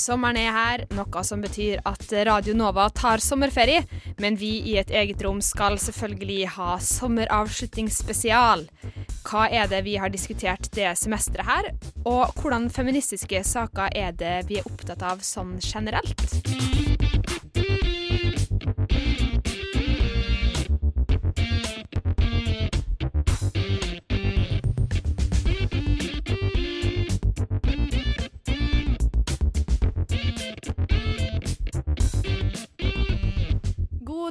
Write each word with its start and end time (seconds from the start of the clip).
Sommeren 0.00 0.38
er 0.40 0.54
her, 0.54 0.82
noe 0.96 1.22
som 1.26 1.42
betyr 1.44 1.82
at 1.84 2.06
Radio 2.24 2.54
Nova 2.56 2.86
tar 2.96 3.20
sommerferie. 3.20 3.82
Men 4.22 4.38
vi 4.40 4.54
i 4.72 4.78
Et 4.80 4.90
eget 4.90 5.20
rom 5.26 5.42
skal 5.44 5.76
selvfølgelig 5.80 6.54
ha 6.56 6.78
sommeravslutningsspesial. 6.80 8.64
Hva 9.28 9.44
er 9.52 9.68
det 9.68 9.82
vi 9.84 9.98
har 10.00 10.08
diskutert 10.08 10.70
det 10.72 10.94
semesteret 10.96 11.46
her? 11.50 11.70
Og 12.08 12.32
hvordan 12.40 12.70
feministiske 12.72 13.44
saker 13.44 13.92
er 13.92 14.16
det 14.16 14.36
vi 14.48 14.62
er 14.62 14.72
opptatt 14.72 15.04
av 15.04 15.20
sånn 15.26 15.58
generelt? 15.60 17.09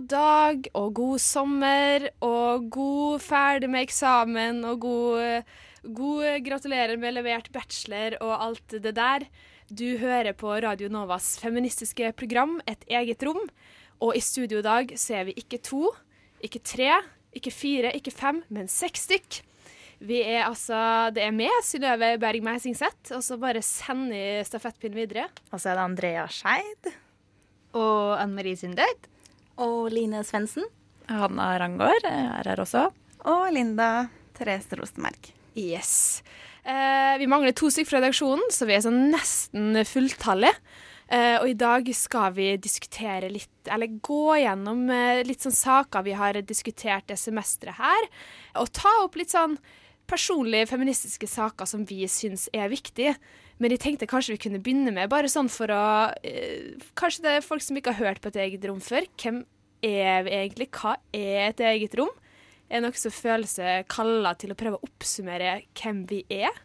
Dag 0.10 0.70
og 0.78 0.94
god 0.98 1.22
sommer 1.22 2.08
og 2.26 2.70
god 2.74 3.22
ferdig 3.22 3.70
med 3.70 3.86
eksamen 3.86 4.64
og 4.66 4.82
god, 4.82 5.50
god 5.86 6.46
gratulerer 6.46 6.98
med 7.02 7.18
levert 7.18 7.52
bachelor 7.54 8.18
og 8.24 8.34
alt 8.48 8.78
det 8.82 8.96
der. 8.98 9.28
Du 9.70 10.00
hører 10.02 10.34
på 10.34 10.56
Radio 10.66 10.90
Novas 10.90 11.36
feministiske 11.38 12.10
program 12.18 12.58
Et 12.66 12.88
eget 12.90 13.22
rom. 13.26 13.42
Og 14.02 14.16
i 14.16 14.24
studio 14.24 14.64
i 14.64 14.66
dag 14.66 14.96
så 14.98 15.20
er 15.20 15.28
vi 15.28 15.36
ikke 15.38 15.60
to, 15.62 15.92
ikke 16.42 16.64
tre, 16.64 16.90
ikke 17.36 17.52
fire, 17.52 17.92
ikke 17.94 18.16
fem, 18.16 18.42
men 18.50 18.72
seks 18.72 19.06
stykk. 19.10 19.42
Vi 20.00 20.22
er 20.24 20.48
altså, 20.48 21.12
Det 21.14 21.22
er 21.22 21.36
meg, 21.36 21.52
Synnøve 21.68 22.16
Berg 22.18 22.42
Meisingseth, 22.42 23.12
og 23.12 23.22
så 23.22 23.38
bare 23.38 23.62
sender 23.62 24.16
vi 24.16 24.48
stafettpinnen 24.48 24.96
videre. 24.96 25.28
Og 25.52 25.60
så 25.60 25.74
er 25.74 25.76
det 25.76 25.84
Andrea 25.84 26.28
Skeid. 26.32 26.94
Og 27.76 28.16
Anne 28.16 28.40
Marie 28.40 28.58
Sundøyd. 28.58 29.10
Og 29.60 29.90
Line 29.94 30.24
Svendsen. 30.28 30.68
Hanna 31.10 31.52
Rangård 31.60 32.06
er 32.08 32.48
her 32.48 32.62
også. 32.62 32.88
Og 33.28 33.48
Linda 33.54 34.08
Therese 34.38 34.78
Rosenberg. 34.80 35.32
Yes. 35.60 36.22
Eh, 36.64 37.18
vi 37.20 37.28
mangler 37.28 37.56
to 37.58 37.72
stykker 37.72 37.90
fra 37.90 38.00
redaksjonen, 38.00 38.52
så 38.54 38.68
vi 38.70 38.78
er 38.78 38.86
sånn 38.86 39.10
nesten 39.12 39.82
fulltallige. 39.88 40.56
Eh, 41.10 41.40
og 41.42 41.50
i 41.50 41.58
dag 41.58 41.88
skal 41.98 42.36
vi 42.36 42.52
diskutere 42.62 43.32
litt, 43.34 43.66
eller 43.66 43.98
gå 44.06 44.38
gjennom 44.44 44.84
eh, 44.94 45.24
litt 45.26 45.42
sånn 45.42 45.56
saker 45.58 46.06
vi 46.06 46.14
har 46.14 46.38
diskutert 46.46 47.08
det 47.10 47.18
semesteret 47.18 47.80
her. 47.80 48.10
Og 48.62 48.70
ta 48.78 48.92
opp 49.02 49.18
litt 49.18 49.34
sånn 49.34 49.58
personlige 50.10 50.70
feministiske 50.70 51.30
saker 51.30 51.70
som 51.70 51.86
vi 51.90 52.04
syns 52.10 52.48
er 52.54 52.70
viktige. 52.70 53.16
Men 53.60 53.74
jeg 53.76 53.82
tenkte 53.84 54.08
kanskje 54.08 54.38
vi 54.38 54.42
kunne 54.46 54.62
begynne 54.64 54.94
med, 54.96 55.10
bare 55.12 55.30
sånn 55.32 55.50
for 55.52 55.72
å 55.76 55.84
eh, 56.24 56.80
Kanskje 57.00 57.26
det 57.26 57.34
er 57.36 57.46
folk 57.46 57.64
som 57.64 57.80
ikke 57.80 57.92
har 57.98 58.08
hørt 58.08 58.22
på 58.24 58.32
et 58.32 58.40
eget 58.46 58.66
rom 58.70 58.80
før. 58.84 59.08
Hvem 59.20 59.44
er 59.84 60.24
vi 60.28 60.36
egentlig? 60.38 60.70
Hva 60.76 60.96
er 61.16 61.50
et 61.50 61.64
eget 61.74 61.98
rom? 62.00 62.12
Er 62.70 62.80
det 62.80 62.86
noen 62.86 63.02
som 63.02 63.14
føler 63.14 63.50
seg 63.50 63.88
kalla 63.92 64.36
til 64.40 64.54
å 64.54 64.58
prøve 64.58 64.80
å 64.80 64.88
oppsummere 64.88 65.60
hvem 65.76 66.04
vi 66.10 66.22
er? 66.40 66.56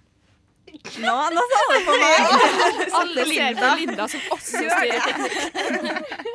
Nå, 1.03 1.15
nå 1.35 1.43
sa 1.51 1.61
du 1.71 1.75
på 1.87 1.97
meg! 2.01 2.31
Alle 3.01 3.27
ser 3.29 3.59
på 3.59 3.73
Linda, 3.81 4.07
som 4.11 4.33
også 4.37 4.63
styrer 4.63 5.05
teknikk. 5.09 5.37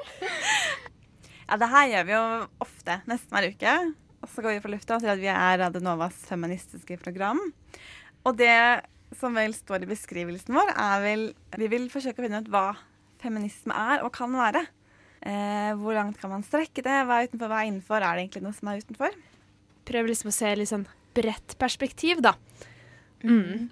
Ja, 1.50 1.56
det 1.58 1.66
her 1.72 1.86
gjør 1.90 2.04
vi 2.06 2.14
jo 2.14 2.26
ofte, 2.62 2.96
nesten 3.10 3.34
hver 3.34 3.48
uke. 3.50 3.72
Og 4.22 4.30
så 4.30 4.44
går 4.46 4.52
vi 4.54 4.62
på 4.62 4.70
lufta 4.70 4.98
og 5.00 5.02
sier 5.02 5.16
at 5.16 5.22
vi 5.22 5.32
er 5.34 5.64
Adenovas 5.66 6.20
feministiske 6.30 7.00
program. 7.02 7.40
Og 8.22 8.36
det 8.38 8.54
som 9.18 9.34
vel 9.38 9.56
står 9.56 9.86
i 9.86 9.90
beskrivelsen 9.90 10.54
vår, 10.56 10.74
er 10.76 11.02
vel 11.04 11.24
Vi 11.58 11.70
vil 11.72 11.90
forsøke 11.92 12.22
å 12.22 12.28
finne 12.28 12.44
ut 12.44 12.52
hva 12.54 12.68
feminisme 13.20 13.76
er 13.76 14.06
og 14.06 14.14
kan 14.16 14.32
være. 14.36 14.64
Eh, 15.20 15.74
hvor 15.80 15.98
langt 15.98 16.20
kan 16.22 16.32
man 16.32 16.46
strekke 16.46 16.84
det? 16.86 17.02
Hva 17.08 17.20
er 17.20 17.28
utenfor, 17.28 17.52
hva 17.52 17.64
er 17.64 17.72
innenfor? 17.72 18.00
Er 18.00 18.16
det 18.16 18.24
egentlig 18.24 18.46
noe 18.46 18.56
som 18.56 18.72
er 18.72 18.84
utenfor? 18.84 19.18
Prøver 19.90 20.14
liksom 20.14 20.32
å 20.32 20.36
se 20.36 20.54
litt 20.56 20.72
sånn 20.72 20.88
bredt 21.18 21.58
perspektiv, 21.60 22.22
da. 22.24 22.36
Mm. 23.26 23.68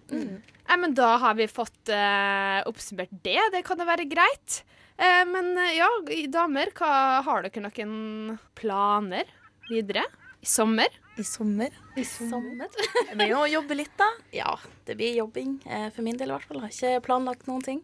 Nei, 0.68 0.78
men 0.82 0.96
da 0.98 1.14
har 1.22 1.38
vi 1.40 1.48
fått 1.48 1.92
eh, 1.94 2.60
oppsummert 2.68 3.14
det. 3.24 3.40
Det 3.54 3.64
kan 3.68 3.80
jo 3.80 3.88
være 3.88 4.08
greit. 4.10 4.62
Eh, 4.98 5.24
men 5.30 5.54
eh, 5.56 5.78
ja, 5.78 5.88
damer, 6.34 6.74
hva, 6.76 6.92
har 7.24 7.46
dere 7.46 7.64
noen 7.64 8.38
planer 8.58 9.30
videre? 9.70 10.04
I 10.44 10.50
sommer? 10.50 10.92
I 11.18 11.24
sommer. 11.26 11.70
I 11.98 12.04
sommer. 12.06 12.68
Blir 13.16 13.34
å 13.38 13.46
jobbe 13.50 13.76
litt, 13.80 13.94
da. 13.98 14.08
Ja, 14.36 14.52
det 14.86 14.96
blir 15.00 15.16
jobbing. 15.18 15.56
Eh, 15.66 15.88
For 15.96 16.06
min 16.06 16.18
del 16.20 16.30
i 16.30 16.36
hvert 16.36 16.46
fall. 16.50 16.60
Har 16.62 16.70
ikke 16.74 17.02
planlagt 17.08 17.48
noen 17.50 17.64
ting. 17.66 17.82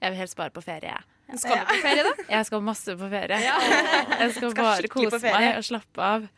Jeg 0.00 0.12
vil 0.12 0.18
helst 0.20 0.36
bare 0.36 0.52
på 0.52 0.62
ferie. 0.64 0.92
jeg. 0.92 1.38
Skal 1.40 1.60
du 1.62 1.66
på 1.70 1.78
ferie, 1.84 2.02
da? 2.04 2.12
Jeg 2.28 2.46
skal 2.48 2.60
masse 2.66 2.96
på 3.00 3.08
ferie. 3.12 3.40
Jeg 4.20 4.32
skal 4.36 4.54
bare 4.58 4.88
kose 4.92 5.20
meg 5.24 5.56
og 5.56 5.64
slappe 5.64 6.02
av. 6.02 6.28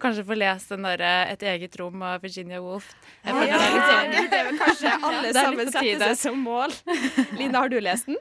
Kanskje 0.00 0.24
få 0.24 0.36
lest 0.38 0.68
den 0.72 0.82
der 0.82 1.02
'Et 1.30 1.42
eget 1.42 1.76
rom' 1.76 2.02
av 2.02 2.22
Virginia 2.22 2.60
Woolf. 2.60 2.94
Jeg 3.24 3.34
Ja, 3.34 3.58
det 3.58 3.82
sånn 3.90 4.30
det 4.30 4.38
er 4.40 4.52
kanskje 4.56 4.92
alle 5.06 5.22
Det 5.22 5.36
er 5.36 5.42
sammen 5.44 5.66
på 5.66 5.72
setter 5.72 6.14
seg 6.14 6.16
som 6.18 6.38
mål. 6.40 6.72
Line, 7.38 7.54
har 7.54 7.68
du 7.68 7.78
lest 7.80 8.06
den? 8.06 8.16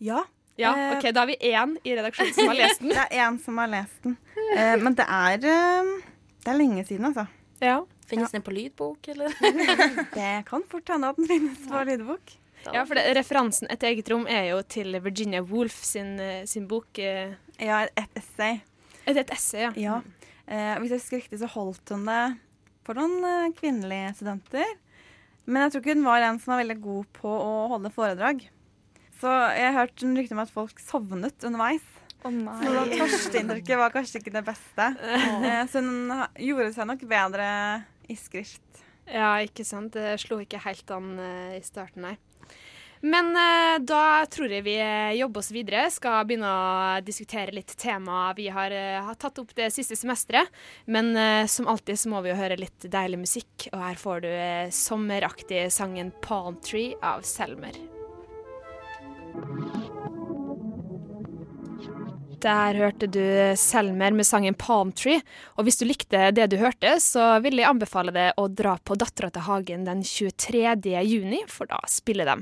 Ja. 0.00 0.24
Ja, 0.58 0.72
Eh, 0.74 0.96
OK, 0.98 1.12
da 1.12 1.20
har 1.20 1.26
vi 1.26 1.36
én 1.40 1.76
i 1.84 1.94
redaksjonen 1.96 2.34
som 2.34 2.48
har 2.48 2.54
lest 2.56 2.80
den. 2.80 2.88
Det 2.88 2.96
er 2.98 3.10
én 3.28 3.38
som 3.44 3.58
har 3.58 3.68
lest 3.68 4.02
den. 4.02 4.16
Eh, 4.56 4.76
men 4.82 4.94
det 4.94 5.06
er 5.08 5.44
eh, 5.44 5.94
Det 6.46 6.52
er 6.54 6.58
lenge 6.60 6.84
siden, 6.86 7.08
altså. 7.10 7.26
Ja. 7.60 7.80
Finnes 8.06 8.30
den 8.30 8.44
på 8.46 8.52
lydbok, 8.54 9.08
eller? 9.10 9.32
Det 10.14 10.32
kan 10.46 10.62
fort 10.70 10.92
hende 10.92 11.08
at 11.10 11.16
den 11.18 11.26
finnes 11.26 11.64
på 11.66 11.80
lydbok. 11.88 12.36
Ja, 12.66 12.82
for 12.86 12.98
det, 12.98 13.02
referansen 13.14 13.68
Et 13.70 13.82
eget 13.86 14.08
rom 14.10 14.24
er 14.30 14.48
jo 14.52 14.60
til 14.66 14.94
Virginia 15.02 15.42
Woolf 15.46 15.76
sin, 15.86 16.14
eh, 16.22 16.44
sin 16.46 16.66
bok. 16.70 16.98
eh, 16.98 17.34
Ja, 17.62 17.82
et 17.98 18.16
essay. 18.18 18.60
Er 19.06 19.18
et 19.20 19.30
essay, 19.34 19.66
ja. 19.66 19.72
Ja. 19.76 19.98
Eh, 20.46 20.74
hvis 20.78 20.94
jeg 20.94 21.00
husker 21.02 21.20
riktig, 21.20 21.38
så 21.42 21.50
holdt 21.50 21.90
hun 21.94 22.06
det 22.06 22.22
for 22.86 22.94
noen 22.98 23.18
eh, 23.26 23.52
kvinnelige 23.58 24.14
studenter. 24.20 24.72
Men 25.46 25.62
jeg 25.66 25.72
tror 25.74 25.82
ikke 25.84 25.94
hun 25.98 26.06
var 26.06 26.22
en 26.26 26.38
som 26.42 26.54
var 26.54 26.62
veldig 26.64 26.78
god 26.82 27.10
på 27.18 27.30
å 27.30 27.52
holde 27.74 27.90
foredrag. 27.94 28.46
Så 29.20 29.30
jeg 29.56 29.66
har 29.72 29.78
hørt 29.82 30.02
rykter 30.02 30.36
om 30.36 30.42
at 30.46 30.50
folk 30.54 30.78
sovnet 30.82 31.46
underveis. 31.46 31.86
Å 32.24 32.30
Så 32.32 32.84
det 32.88 33.00
førsteinntrykket 33.00 33.78
var 33.78 33.92
kanskje 33.94 34.20
ikke 34.20 34.34
det 34.34 34.44
beste. 34.46 34.86
Oh. 34.96 35.48
så 35.70 35.82
hun 35.84 36.14
gjorde 36.42 36.72
seg 36.74 36.88
nok 36.88 37.04
bedre 37.10 37.48
i 38.10 38.16
skrift. 38.18 38.62
Ja, 39.06 39.36
ikke 39.44 39.66
sant. 39.66 39.94
Det 39.94 40.16
slo 40.22 40.40
ikke 40.42 40.62
helt 40.64 40.90
an 40.94 41.12
eh, 41.22 41.58
i 41.60 41.62
starten, 41.64 42.08
nei. 42.08 42.16
Men 43.06 43.28
eh, 43.38 43.76
da 43.86 44.24
tror 44.32 44.50
jeg 44.50 44.64
vi 44.66 44.74
jobber 45.20 45.44
oss 45.44 45.52
videre. 45.54 45.84
Skal 45.94 46.24
begynne 46.26 46.50
å 46.50 47.04
diskutere 47.06 47.54
litt 47.54 47.76
tema 47.78 48.32
vi 48.38 48.48
har, 48.50 48.74
har 49.06 49.20
tatt 49.20 49.38
opp 49.42 49.54
det 49.58 49.68
siste 49.74 49.98
semesteret. 49.98 50.50
Men 50.90 51.12
som 51.52 51.70
alltid 51.70 52.00
så 52.00 52.10
må 52.10 52.24
vi 52.24 52.32
jo 52.32 52.40
høre 52.40 52.58
litt 52.58 52.88
deilig 52.90 53.22
musikk, 53.22 53.68
og 53.70 53.78
her 53.84 54.00
får 54.00 54.26
du 54.26 54.32
sommeraktig 54.74 55.68
sangen 55.74 56.10
'Palm 56.24 56.58
Tree' 56.64 56.96
av 57.04 57.22
Selmer. 57.22 57.76
Der 62.46 62.76
hørte 62.78 63.08
du 63.10 63.22
Selmer 63.58 64.14
med 64.14 64.26
sangen 64.26 64.54
'Palm 64.54 64.92
Tree'. 64.94 65.22
Og 65.58 65.66
hvis 65.66 65.80
du 65.80 65.84
likte 65.88 66.28
det 66.30 66.44
du 66.52 66.60
hørte, 66.60 66.92
så 67.02 67.40
vil 67.42 67.58
jeg 67.58 67.66
anbefale 67.66 68.12
deg 68.14 68.38
å 68.38 68.46
dra 68.46 68.76
på 68.78 68.94
Dattera 68.94 69.32
til 69.34 69.42
Hagen 69.48 69.86
den 69.88 70.04
23. 70.06 70.92
juni, 71.02 71.40
for 71.50 71.66
da 71.66 71.80
spiller 71.90 72.28
de. 72.30 72.36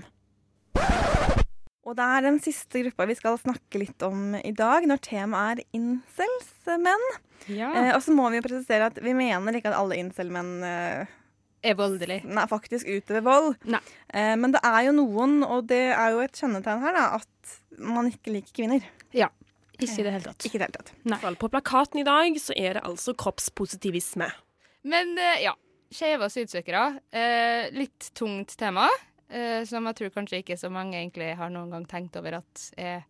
Og 1.85 1.97
det 1.97 2.05
er 2.05 2.25
den 2.27 2.37
siste 2.45 2.83
gruppa 2.83 3.07
vi 3.09 3.17
skal 3.17 3.39
snakke 3.41 3.81
litt 3.81 4.05
om 4.05 4.35
i 4.37 4.53
dag, 4.57 4.85
når 4.89 5.01
temaet 5.05 5.63
er 5.63 5.79
incels-menn. 5.79 7.05
Eh, 7.49 7.93
og 7.95 8.03
så 8.05 8.13
må 8.17 8.29
vi 8.33 8.41
jo 8.41 8.45
presisere 8.45 8.91
at 8.91 9.01
vi 9.05 9.15
mener 9.17 9.57
ikke 9.57 9.73
at 9.73 9.79
alle 9.79 9.97
incel-menn 10.01 10.53
eh, 10.65 11.15
Er 11.65 11.79
voldelig. 11.81 12.23
nei, 12.29 12.45
faktisk 12.49 12.89
utøver 12.89 13.25
vold. 13.25 13.57
Eh, 14.13 14.35
men 14.37 14.53
det 14.53 14.61
er 14.65 14.83
jo 14.91 14.99
noen, 15.01 15.41
og 15.49 15.65
det 15.73 15.87
er 15.95 16.13
jo 16.13 16.21
et 16.25 16.37
kjennetegn 16.37 16.85
her, 16.85 16.93
da, 16.93 17.07
at 17.23 17.57
man 17.81 18.13
ikke 18.13 18.37
liker 18.37 18.53
kvinner. 18.61 18.85
Ikke 19.79 20.01
i 20.01 20.07
det 20.07 20.15
hele 20.15 20.27
tatt. 20.29 20.47
Ikke 20.47 20.59
i 20.59 20.63
det 20.63 20.69
hele 20.69 20.79
tatt. 20.79 20.93
Nei. 21.09 21.35
På 21.41 21.51
plakaten 21.53 22.01
i 22.03 22.07
dag 22.07 22.39
så 22.41 22.55
er 22.57 22.79
det 22.79 22.85
altså 22.87 23.15
kroppspositivisme. 23.19 24.29
Men 24.87 25.15
eh, 25.19 25.45
ja, 25.47 25.55
skeive 25.95 26.29
asylsøkere. 26.29 26.85
Eh, 27.15 27.71
litt 27.75 28.11
tungt 28.19 28.55
tema, 28.61 28.87
eh, 29.29 29.63
som 29.69 29.89
jeg 29.91 30.01
tror 30.01 30.15
kanskje 30.19 30.43
ikke 30.43 30.59
så 30.61 30.71
mange 30.73 30.99
egentlig 31.01 31.33
har 31.39 31.53
noen 31.53 31.73
gang 31.75 31.89
tenkt 31.91 32.19
over 32.21 32.41
at 32.43 32.69
er 32.79 33.03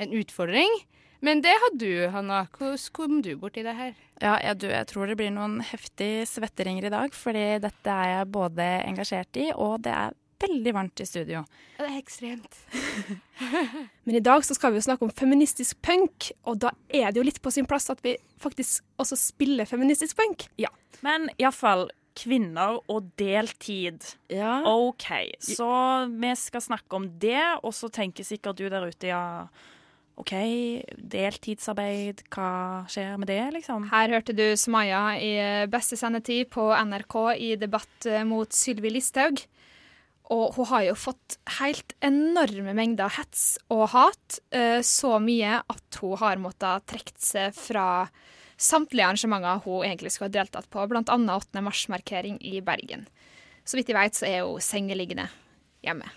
en 0.00 0.16
utfordring. 0.16 0.80
Men 1.20 1.42
det 1.44 1.52
har 1.52 1.74
du, 1.76 2.08
Hanna. 2.08 2.46
Hvordan 2.56 2.84
kom 2.96 3.18
du 3.24 3.34
borti 3.36 3.62
det 3.64 3.74
her? 3.76 3.92
Ja, 4.22 4.38
jeg, 4.40 4.56
du, 4.62 4.70
jeg 4.72 4.88
tror 4.88 5.10
det 5.10 5.18
blir 5.20 5.32
noen 5.34 5.58
heftige 5.64 6.24
svetteringer 6.28 6.88
i 6.88 6.92
dag, 6.92 7.12
fordi 7.16 7.44
dette 7.60 7.92
er 7.92 8.14
jeg 8.14 8.30
både 8.32 8.68
engasjert 8.88 9.40
i, 9.40 9.50
og 9.52 9.82
det 9.84 9.92
er 9.92 10.16
veldig 10.40 10.74
varmt 10.74 11.02
i 11.02 11.06
studio. 11.08 11.44
Det 11.78 11.86
er 11.86 11.96
ekstremt. 11.98 12.58
Men 14.04 14.18
i 14.18 14.24
dag 14.24 14.44
så 14.46 14.56
skal 14.56 14.74
vi 14.74 14.80
jo 14.80 14.86
snakke 14.88 15.06
om 15.06 15.14
feministisk 15.14 15.80
punk, 15.84 16.30
og 16.48 16.60
da 16.64 16.74
er 16.88 17.10
det 17.10 17.20
jo 17.20 17.26
litt 17.26 17.40
på 17.42 17.52
sin 17.54 17.68
plass 17.68 17.90
at 17.92 18.02
vi 18.04 18.16
faktisk 18.40 18.84
også 19.00 19.18
spiller 19.20 19.68
feministisk 19.68 20.18
punk. 20.20 20.46
Ja, 20.60 20.70
men 21.04 21.28
iallfall 21.40 21.88
kvinner 22.18 22.80
og 22.90 23.10
deltid. 23.20 24.04
Ja. 24.32 24.60
OK, 24.66 25.06
så 25.40 25.68
vi 26.10 26.32
skal 26.36 26.64
snakke 26.64 26.98
om 26.98 27.06
det, 27.22 27.42
og 27.62 27.72
så 27.76 27.88
tenker 27.92 28.26
sikkert 28.26 28.60
du 28.60 28.66
der 28.68 28.88
ute, 28.90 29.12
ja 29.12 29.22
OK, 30.20 30.34
deltidsarbeid, 31.14 32.26
hva 32.34 32.84
skjer 32.92 33.14
med 33.16 33.30
det, 33.30 33.40
liksom? 33.54 33.86
Her 33.88 34.12
hørte 34.12 34.34
du 34.36 34.44
Smaya 34.58 35.14
i 35.16 35.30
beste 35.72 35.96
sendetid 35.96 36.50
på 36.52 36.66
NRK 36.76 37.16
i 37.40 37.54
debatt 37.60 38.08
mot 38.28 38.52
Sylvi 38.52 38.92
Listhaug. 38.92 39.40
Og 40.30 40.54
hun 40.54 40.68
har 40.70 40.84
jo 40.86 40.94
fått 40.94 41.38
helt 41.58 41.94
enorme 42.06 42.74
mengder 42.78 43.10
hets 43.16 43.58
og 43.70 43.88
hat. 43.94 44.38
eh, 44.54 44.78
Så 44.80 45.16
mye 45.22 45.58
at 45.68 45.98
hun 46.00 46.16
har 46.20 46.36
måttet 46.38 46.86
trekke 46.86 47.18
seg 47.18 47.54
fra 47.56 48.08
samtlige 48.60 49.06
arrangementer 49.08 49.62
hun 49.64 49.82
egentlig 49.88 50.12
skulle 50.12 50.28
ha 50.30 50.36
deltatt 50.38 50.68
på, 50.70 50.86
bl.a. 50.86 51.02
8. 51.02 51.62
mars-markering 51.64 52.38
i 52.44 52.60
Bergen. 52.60 53.06
Så 53.64 53.76
vidt 53.78 53.88
jeg 53.88 53.96
vet, 53.96 54.14
så 54.14 54.26
er 54.28 54.44
hun 54.44 54.60
sengeliggende 54.62 55.28
hjemme. 55.82 56.08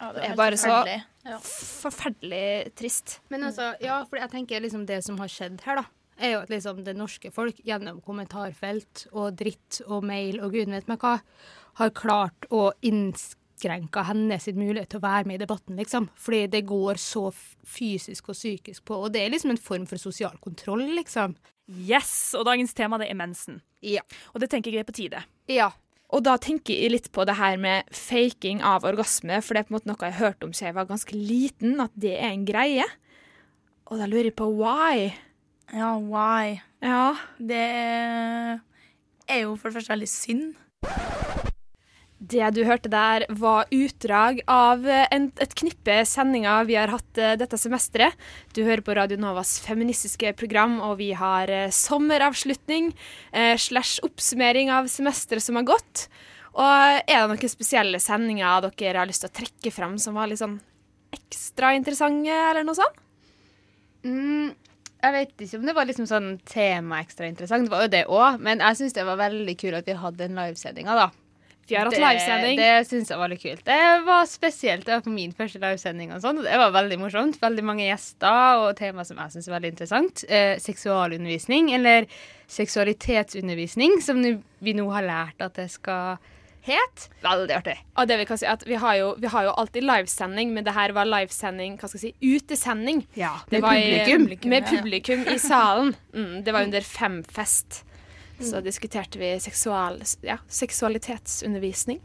Ja, 0.00 0.10
det 0.12 0.24
er 0.26 0.36
bare 0.36 0.56
så 0.58 0.70
forferdelig. 0.72 1.02
Ja. 1.24 1.38
forferdelig 1.38 2.74
trist. 2.76 3.20
Men 3.30 3.46
altså, 3.48 3.72
ja, 3.80 4.00
for 4.08 4.18
jeg 4.18 4.32
tenker 4.32 4.60
liksom 4.60 4.86
det 4.88 5.00
som 5.06 5.18
har 5.22 5.30
skjedd 5.30 5.62
her, 5.64 5.80
da, 5.80 5.84
er 6.18 6.34
jo 6.34 6.40
at 6.44 6.50
liksom 6.52 6.82
det 6.86 6.96
norske 6.98 7.30
folk 7.34 7.60
gjennom 7.66 8.00
kommentarfelt 8.04 9.06
og 9.12 9.36
dritt 9.38 9.80
og 9.86 10.04
mail 10.06 10.40
og 10.42 10.52
gud 10.54 10.70
vet 10.74 10.90
meg 10.90 10.98
hva, 11.02 11.20
har 11.78 11.94
klart 11.94 12.46
å 12.54 12.68
innskrenke 13.54 14.02
hennes 14.04 14.46
mulighet 14.54 14.90
til 14.90 15.00
å 15.00 15.04
være 15.04 15.26
med 15.28 15.36
i 15.36 15.44
debatten, 15.44 15.76
liksom. 15.76 16.08
Fordi 16.16 16.46
det 16.50 16.66
går 16.66 16.96
så 16.96 17.30
fysisk 17.64 18.28
og 18.28 18.34
psykisk 18.34 18.84
på, 18.84 18.94
og 19.04 19.12
det 19.12 19.22
er 19.22 19.30
liksom 19.30 19.50
en 19.50 19.60
form 19.60 19.86
for 19.86 19.96
sosial 19.96 20.36
kontroll, 20.40 20.84
liksom. 20.96 21.36
Yes! 21.68 22.34
Og 22.36 22.44
dagens 22.44 22.74
tema 22.74 22.98
det 22.98 23.08
er 23.10 23.16
mensen. 23.16 23.62
Ja. 23.80 24.02
Og 24.34 24.40
det 24.40 24.50
tenker 24.50 24.72
jeg 24.72 24.84
er 24.84 24.88
på 24.88 24.96
tide. 24.96 25.22
Ja. 25.48 25.70
Og 26.12 26.22
da 26.22 26.36
tenker 26.36 26.74
jeg 26.74 26.92
litt 26.92 27.12
på 27.12 27.24
det 27.24 27.36
her 27.38 27.56
med 27.56 27.88
faking 27.90 28.62
av 28.62 28.84
orgasme, 28.84 29.40
for 29.42 29.54
det 29.54 29.64
er 29.64 29.68
på 29.68 29.74
en 29.74 29.78
måte 29.78 29.90
noe 29.90 29.98
jeg 30.02 30.18
har 30.18 30.28
hørt 30.28 30.44
om 30.44 30.52
siden 30.52 30.72
jeg 30.72 30.78
var 30.78 30.90
ganske 30.90 31.16
liten, 31.16 31.80
at 31.80 31.94
det 31.94 32.18
er 32.18 32.30
en 32.30 32.44
greie. 32.46 32.84
Og 33.88 33.98
da 33.98 34.08
lurer 34.08 34.30
jeg 34.30 34.36
på 34.38 34.50
why. 34.52 35.10
Ja, 35.72 35.96
why? 35.98 36.60
Ja. 36.84 37.16
Det 37.38 37.64
er 39.24 39.40
jo 39.40 39.56
for 39.56 39.70
det 39.70 39.80
første 39.80 39.96
veldig 39.96 40.10
synd. 40.12 41.23
Det 42.18 42.46
du 42.54 42.62
hørte 42.64 42.88
der, 42.88 43.24
var 43.28 43.66
utdrag 43.74 44.38
av 44.48 44.86
en, 44.86 45.26
et 45.42 45.54
knippe 45.58 45.96
sendinger 46.08 46.68
vi 46.68 46.76
har 46.78 46.92
hatt 46.92 47.18
eh, 47.20 47.34
dette 47.40 47.58
semesteret. 47.58 48.14
Du 48.54 48.62
hører 48.62 48.84
på 48.86 48.94
Radio 48.96 49.18
Novas 49.20 49.56
feministiske 49.64 50.32
program, 50.38 50.78
og 50.80 51.00
vi 51.02 51.10
har 51.18 51.50
eh, 51.50 51.72
sommeravslutning 51.74 52.92
eh, 53.34 53.58
slash 53.60 53.98
oppsummering 54.06 54.70
av 54.72 54.88
semesteret 54.92 55.44
som 55.44 55.58
har 55.58 55.66
gått. 55.74 56.06
Og 56.54 57.02
er 57.02 57.02
det 57.10 57.26
noen 57.32 57.50
spesielle 57.50 57.98
sendinger 58.00 58.70
dere 58.78 59.02
har 59.02 59.10
lyst 59.10 59.26
til 59.26 59.32
å 59.32 59.38
trekke 59.40 59.74
fram 59.74 59.98
som 59.98 60.14
var 60.14 60.30
litt 60.30 60.40
sånn 60.40 60.60
ekstra 61.14 61.74
interessante, 61.74 62.30
eller 62.30 62.64
noe 62.66 62.78
sånt? 62.78 63.02
Mm, 64.06 64.54
jeg 65.02 65.14
vet 65.16 65.44
ikke 65.44 65.58
om 65.58 65.66
det 65.66 65.74
var 65.76 65.90
liksom 65.90 66.06
sånn 66.08 66.30
tema 66.46 67.02
ekstra 67.02 67.26
interessant, 67.28 67.66
det 67.66 67.74
var 67.74 67.84
jo 67.84 67.92
det 67.92 68.06
òg, 68.06 68.40
men 68.44 68.62
jeg 68.62 68.80
syns 68.80 68.96
det 68.96 69.06
var 69.08 69.20
veldig 69.20 69.56
kult 69.60 69.80
at 69.80 69.90
vi 69.90 69.98
hadde 69.98 70.28
en 70.28 70.40
livesendinga, 70.40 70.96
da. 71.02 71.10
Vi 71.68 71.76
har 71.76 71.86
hatt 71.88 71.96
livesending. 71.98 72.56
Det 72.60 72.86
syns 72.88 73.08
jeg 73.08 73.18
var 73.18 73.28
litt 73.32 73.42
kult. 73.42 73.64
Det 73.64 73.78
var 74.04 74.26
spesielt. 74.28 74.84
Det 74.84 74.92
var 74.98 75.00
på 75.06 75.10
min 75.14 75.32
første 75.32 75.60
livesending, 75.62 76.12
og 76.12 76.20
sånn, 76.20 76.38
og 76.38 76.44
det 76.44 76.58
var 76.60 76.70
veldig 76.76 76.98
morsomt. 77.00 77.38
Veldig 77.40 77.64
mange 77.64 77.86
gjester 77.88 78.60
og 78.66 78.76
tema 78.76 79.04
som 79.08 79.16
jeg 79.22 79.32
syns 79.36 79.48
er 79.48 79.56
veldig 79.56 79.72
interessant. 79.72 80.24
Eh, 80.28 80.58
seksualundervisning, 80.60 81.72
eller 81.74 82.06
seksualitetsundervisning, 82.84 84.00
som 84.02 84.22
vi 84.64 84.74
nå 84.76 84.86
har 84.92 85.02
lært 85.06 85.40
at 85.44 85.54
det 85.58 85.70
skal 85.72 86.18
het. 86.64 87.08
Veldig 87.24 87.52
artig. 87.58 87.74
Og 88.00 88.08
det 88.08 88.16
vi 88.22 88.26
kan 88.28 88.38
si 88.40 88.46
at 88.48 88.62
vi 88.66 88.76
har 88.80 88.96
jo, 88.96 89.14
vi 89.20 89.28
har 89.28 89.44
jo 89.48 89.54
alltid 89.60 89.84
livesending, 89.84 90.52
men 90.56 90.64
det 90.64 90.72
her 90.76 90.94
var 90.96 91.04
livesending, 91.08 91.76
hva 91.80 91.88
skal 91.90 92.00
jeg 92.00 92.14
si, 92.14 92.36
utesending. 92.38 93.02
Ja, 93.20 93.34
Det 93.50 93.60
med 93.60 93.68
publikum. 93.70 94.14
i- 94.14 94.16
publikum. 94.24 94.50
Med 94.50 94.62
ja, 94.62 94.70
ja. 94.70 94.76
publikum 94.78 95.26
i 95.34 95.38
salen. 95.38 95.94
Mm, 96.14 96.44
det 96.44 96.52
var 96.52 96.62
under 96.62 96.80
Femfest. 96.80 97.84
Så 98.40 98.60
diskuterte 98.64 99.18
vi 99.18 99.34
seksual, 99.40 100.00
ja, 100.26 100.38
seksualitetsundervisning. 100.48 102.00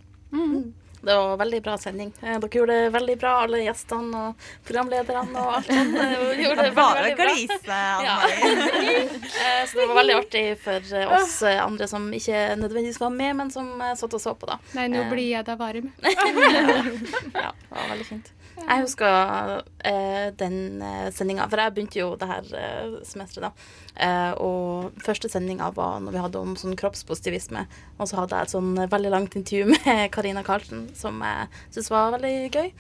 Det 1.01 1.15
var 1.15 1.31
en 1.31 1.37
veldig 1.39 1.61
bra 1.63 1.77
sending. 1.79 2.09
Eh, 2.21 2.39
Dere 2.43 2.49
gjorde 2.59 2.73
det 2.75 2.89
veldig 2.91 3.13
bra, 3.21 3.29
alle 3.45 3.61
gjestene 3.63 4.19
og 4.27 4.41
programlederne 4.67 5.39
og 5.39 5.53
alt 5.55 5.69
sånt. 5.71 5.95
eh, 5.95 6.41
Gjorde 6.43 6.65
det 6.67 6.73
Bare 6.75 7.03
veldig 7.03 7.15
bra. 7.15 7.27
glise, 7.29 7.77
Ja. 8.03 8.17
Anne-Marie. 8.25 9.05
Eh, 9.39 9.61
Så 9.71 9.77
det 9.79 9.85
var 9.87 9.95
veldig 9.95 10.15
artig 10.17 10.43
for 10.59 10.89
oss 11.15 11.37
andre 11.43 11.87
som 11.87 12.09
ikke 12.13 12.41
nødvendigvis 12.59 12.99
var 12.99 13.09
med, 13.15 13.35
men 13.39 13.51
som 13.51 13.71
satt 13.95 14.13
og 14.13 14.21
så 14.21 14.35
på, 14.35 14.45
da. 14.51 14.57
Nei, 14.75 14.89
nå 14.91 15.05
blir 15.13 15.29
jeg 15.37 15.45
da 15.47 15.55
varm. 15.55 15.87
Ja, 16.03 17.53
det 17.55 17.71
var 17.71 17.89
veldig 17.93 18.05
fint. 18.11 18.31
Jeg 18.59 18.83
husker 18.83 19.63
eh, 19.87 20.29
den 20.37 20.81
eh, 20.85 21.09
sendinga, 21.15 21.47
for 21.49 21.61
jeg 21.61 21.73
begynte 21.75 21.99
jo 22.01 22.09
det 22.19 22.29
her 22.29 22.49
eh, 22.59 22.97
semesteret, 23.07 23.49
da. 23.49 23.67
Eh, 23.99 24.31
og 24.43 25.01
første 25.03 25.31
sendinga 25.31 25.71
var 25.75 25.99
når 26.03 26.15
vi 26.15 26.23
hadde 26.23 26.43
om 26.43 26.55
sånn 26.59 26.77
kroppspositivisme. 26.79 27.65
Og 27.97 28.09
så 28.11 28.21
hadde 28.21 28.37
jeg 28.37 28.49
et 28.49 28.55
sånn 28.55 28.71
veldig 28.79 29.13
langt 29.15 29.37
intervju 29.39 29.71
med 29.75 30.05
Karina 30.15 30.45
Karlsen, 30.45 30.87
som 30.97 31.21
jeg 31.25 31.49
syntes 31.69 31.93
var 31.93 32.15
veldig 32.17 32.35
gøy. 32.53 32.73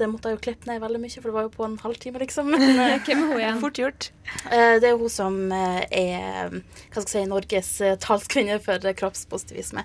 Det 0.00 0.06
måtte 0.08 0.30
jeg 0.30 0.38
jo 0.38 0.40
klippe 0.46 0.68
ned 0.70 0.80
veldig 0.80 0.98
mye, 1.02 1.12
for 1.20 1.28
det 1.28 1.34
var 1.34 1.44
jo 1.44 1.50
på 1.52 1.64
en 1.66 1.74
halvtime, 1.82 2.20
liksom. 2.22 2.46
Men, 2.54 2.62
Hvem 3.04 3.18
er 3.20 3.26
hun 3.28 3.36
igjen? 3.36 3.58
Fort 3.64 3.80
gjort. 3.80 4.06
Eh, 4.48 4.76
Det 4.80 4.88
er 4.88 4.96
hun 4.96 5.12
som 5.12 5.34
eh, 5.52 5.82
er 5.92 6.54
hva 6.54 7.02
skal 7.02 7.04
jeg 7.04 7.10
si, 7.12 7.24
Norges 7.28 7.70
eh, 7.84 7.96
talskvinne 8.00 8.56
for 8.64 8.86
kroppspositivisme. 8.96 9.84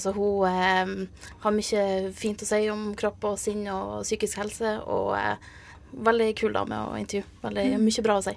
Så 0.00 0.12
hun 0.14 1.08
har 1.42 1.54
mye 1.56 1.82
fint 2.16 2.44
å 2.44 2.48
si 2.48 2.60
om 2.70 2.92
kropp 2.98 3.26
og 3.32 3.40
sinn 3.42 3.64
og 3.72 4.04
psykisk 4.06 4.38
helse. 4.40 4.76
Og 4.86 5.16
veldig 6.06 6.28
kul 6.38 6.54
dame 6.54 6.78
å 6.86 6.94
intervjue. 7.00 7.26
Veldig 7.42 7.66
mye 7.82 8.04
bra 8.06 8.18
å 8.20 8.24
si. 8.28 8.36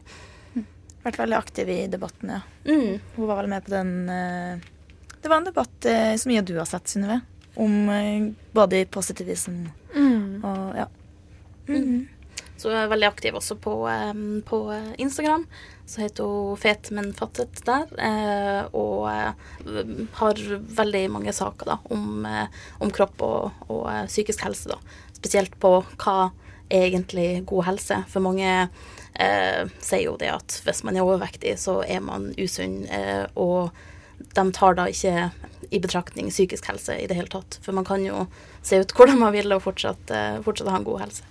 Vært 1.03 1.19
veldig 1.19 1.37
aktiv 1.37 1.69
i 1.69 1.77
debatten, 1.91 2.33
ja. 2.33 2.41
Mm. 2.65 2.97
Hun 3.19 3.29
var 3.29 3.41
vel 3.43 3.51
med 3.51 3.65
på 3.67 3.73
den 3.75 3.93
Det 4.07 5.29
var 5.29 5.37
en 5.41 5.49
debatt 5.51 5.89
som 6.17 6.31
mye 6.33 6.45
du 6.47 6.55
har 6.57 6.69
sett, 6.69 6.89
Synnøve. 6.89 7.21
Om 7.53 7.73
både 7.85 8.33
body 8.57 8.85
positivism 8.89 9.61
og 10.43 10.75
ja. 10.77 10.87
Mm. 11.67 12.07
Så 12.57 12.69
hun 12.69 12.77
er 12.79 12.89
veldig 12.91 13.07
aktiv 13.09 13.35
også 13.35 13.57
på, 13.59 13.73
på 14.47 14.59
eh, 14.71 14.91
Instagram. 15.03 15.45
Så 15.85 16.01
heter 16.03 16.23
hun 16.29 16.57
Fet, 16.57 16.91
men 16.95 17.11
fattet 17.17 17.59
der. 17.67 17.89
eh, 17.99 18.61
Og 18.71 19.09
eh, 19.11 19.33
har 20.19 20.43
veldig 20.79 21.03
mange 21.11 21.33
saker 21.35 21.73
da, 21.73 21.77
om, 21.91 22.23
om 22.79 22.93
kropp 22.93 23.21
og, 23.25 23.65
og 23.67 23.89
psykisk 24.07 24.45
helse. 24.47 24.71
Da. 24.71 24.79
Spesielt 25.17 25.57
på 25.59 25.79
hva 25.97 26.31
er 26.69 26.87
egentlig 26.87 27.43
god 27.49 27.67
helse. 27.67 27.99
For 28.09 28.23
mange 28.23 28.47
eh, 29.19 29.63
sier 29.83 30.05
jo 30.07 30.15
det 30.21 30.31
at 30.33 30.61
hvis 30.65 30.83
man 30.87 30.95
er 30.97 31.05
overvektig, 31.05 31.57
så 31.59 31.81
er 31.83 31.99
man 32.05 32.31
usunn. 32.39 32.83
Eh, 32.87 33.25
og 33.35 33.73
de 34.33 34.45
tar 34.55 34.77
da 34.79 34.87
ikke 34.87 35.31
i 35.73 35.79
betraktning 35.83 36.29
psykisk 36.31 36.69
helse 36.71 36.95
i 37.01 37.07
det 37.09 37.17
hele 37.17 37.31
tatt. 37.33 37.59
For 37.65 37.75
man 37.75 37.85
kan 37.87 38.05
jo 38.05 38.25
se 38.63 38.79
ut 38.79 38.93
hvordan 38.95 39.19
man 39.19 39.35
vil 39.35 39.51
og 39.55 39.65
fortsatt, 39.65 40.13
eh, 40.15 40.39
fortsatt 40.45 40.71
ha 40.71 40.79
en 40.79 40.87
god 40.87 41.03
helse. 41.07 41.27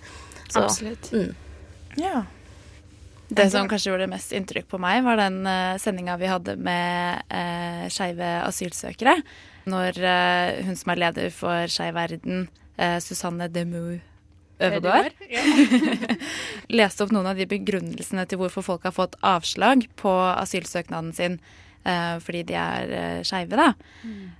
Så, 0.49 0.63
Absolutt. 0.63 1.11
Mm. 1.13 1.35
ja. 2.01 2.23
Det 3.33 3.47
som 3.49 3.67
kanskje 3.69 3.89
gjorde 3.89 4.09
mest 4.11 4.33
inntrykk 4.35 4.67
på 4.69 4.77
meg, 4.81 5.01
var 5.05 5.17
den 5.17 5.39
uh, 5.47 5.79
sendinga 5.81 6.19
vi 6.21 6.29
hadde 6.29 6.53
med 6.61 7.23
uh, 7.33 7.85
skeive 7.89 8.29
asylsøkere. 8.45 9.15
Når 9.69 9.97
uh, 10.03 10.65
hun 10.67 10.77
som 10.77 10.93
er 10.93 11.01
leder 11.07 11.33
for 11.33 11.71
Skeiv 11.71 11.95
Verden, 11.97 12.47
uh, 12.77 12.99
Susanne 13.01 13.47
Demu 13.49 13.99
Øvegård, 14.63 15.09
leste 16.79 17.03
opp 17.03 17.11
noen 17.15 17.31
av 17.31 17.39
de 17.39 17.47
begrunnelsene 17.49 18.27
til 18.29 18.39
hvorfor 18.39 18.65
folk 18.65 18.85
har 18.85 18.93
fått 18.95 19.17
avslag 19.25 19.87
på 19.99 20.13
asylsøknaden 20.29 21.11
sin 21.17 21.39
fordi 22.23 22.43
de 22.47 22.55
er 22.59 22.93
uh, 22.93 23.23
skeive, 23.27 23.57
da. 23.59 23.73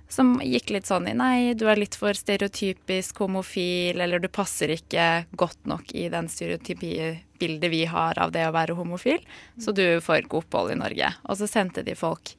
Som 0.08 0.36
gikk 0.44 0.70
litt 0.74 0.88
sånn 0.88 1.08
i 1.10 1.14
nei, 1.16 1.54
du 1.58 1.66
er 1.68 1.80
litt 1.80 1.96
for 1.98 2.16
stereotypisk 2.16 3.18
homofil, 3.24 4.00
eller 4.00 4.22
du 4.22 4.30
passer 4.32 4.72
ikke 4.74 5.24
godt 5.36 5.66
nok 5.68 5.92
i 5.92 6.06
den 6.12 6.30
stereotypibildet 6.30 7.72
vi 7.72 7.84
har 7.90 8.20
av 8.22 8.32
det 8.34 8.46
å 8.48 8.54
være 8.54 8.78
homofil, 8.78 9.20
så 9.60 9.74
du 9.76 10.00
får 10.04 10.24
ikke 10.24 10.40
opphold 10.44 10.72
i 10.72 10.80
Norge. 10.80 11.12
Og 11.28 11.40
så 11.40 11.50
sendte 11.50 11.84
de 11.86 11.98
folk 11.98 12.36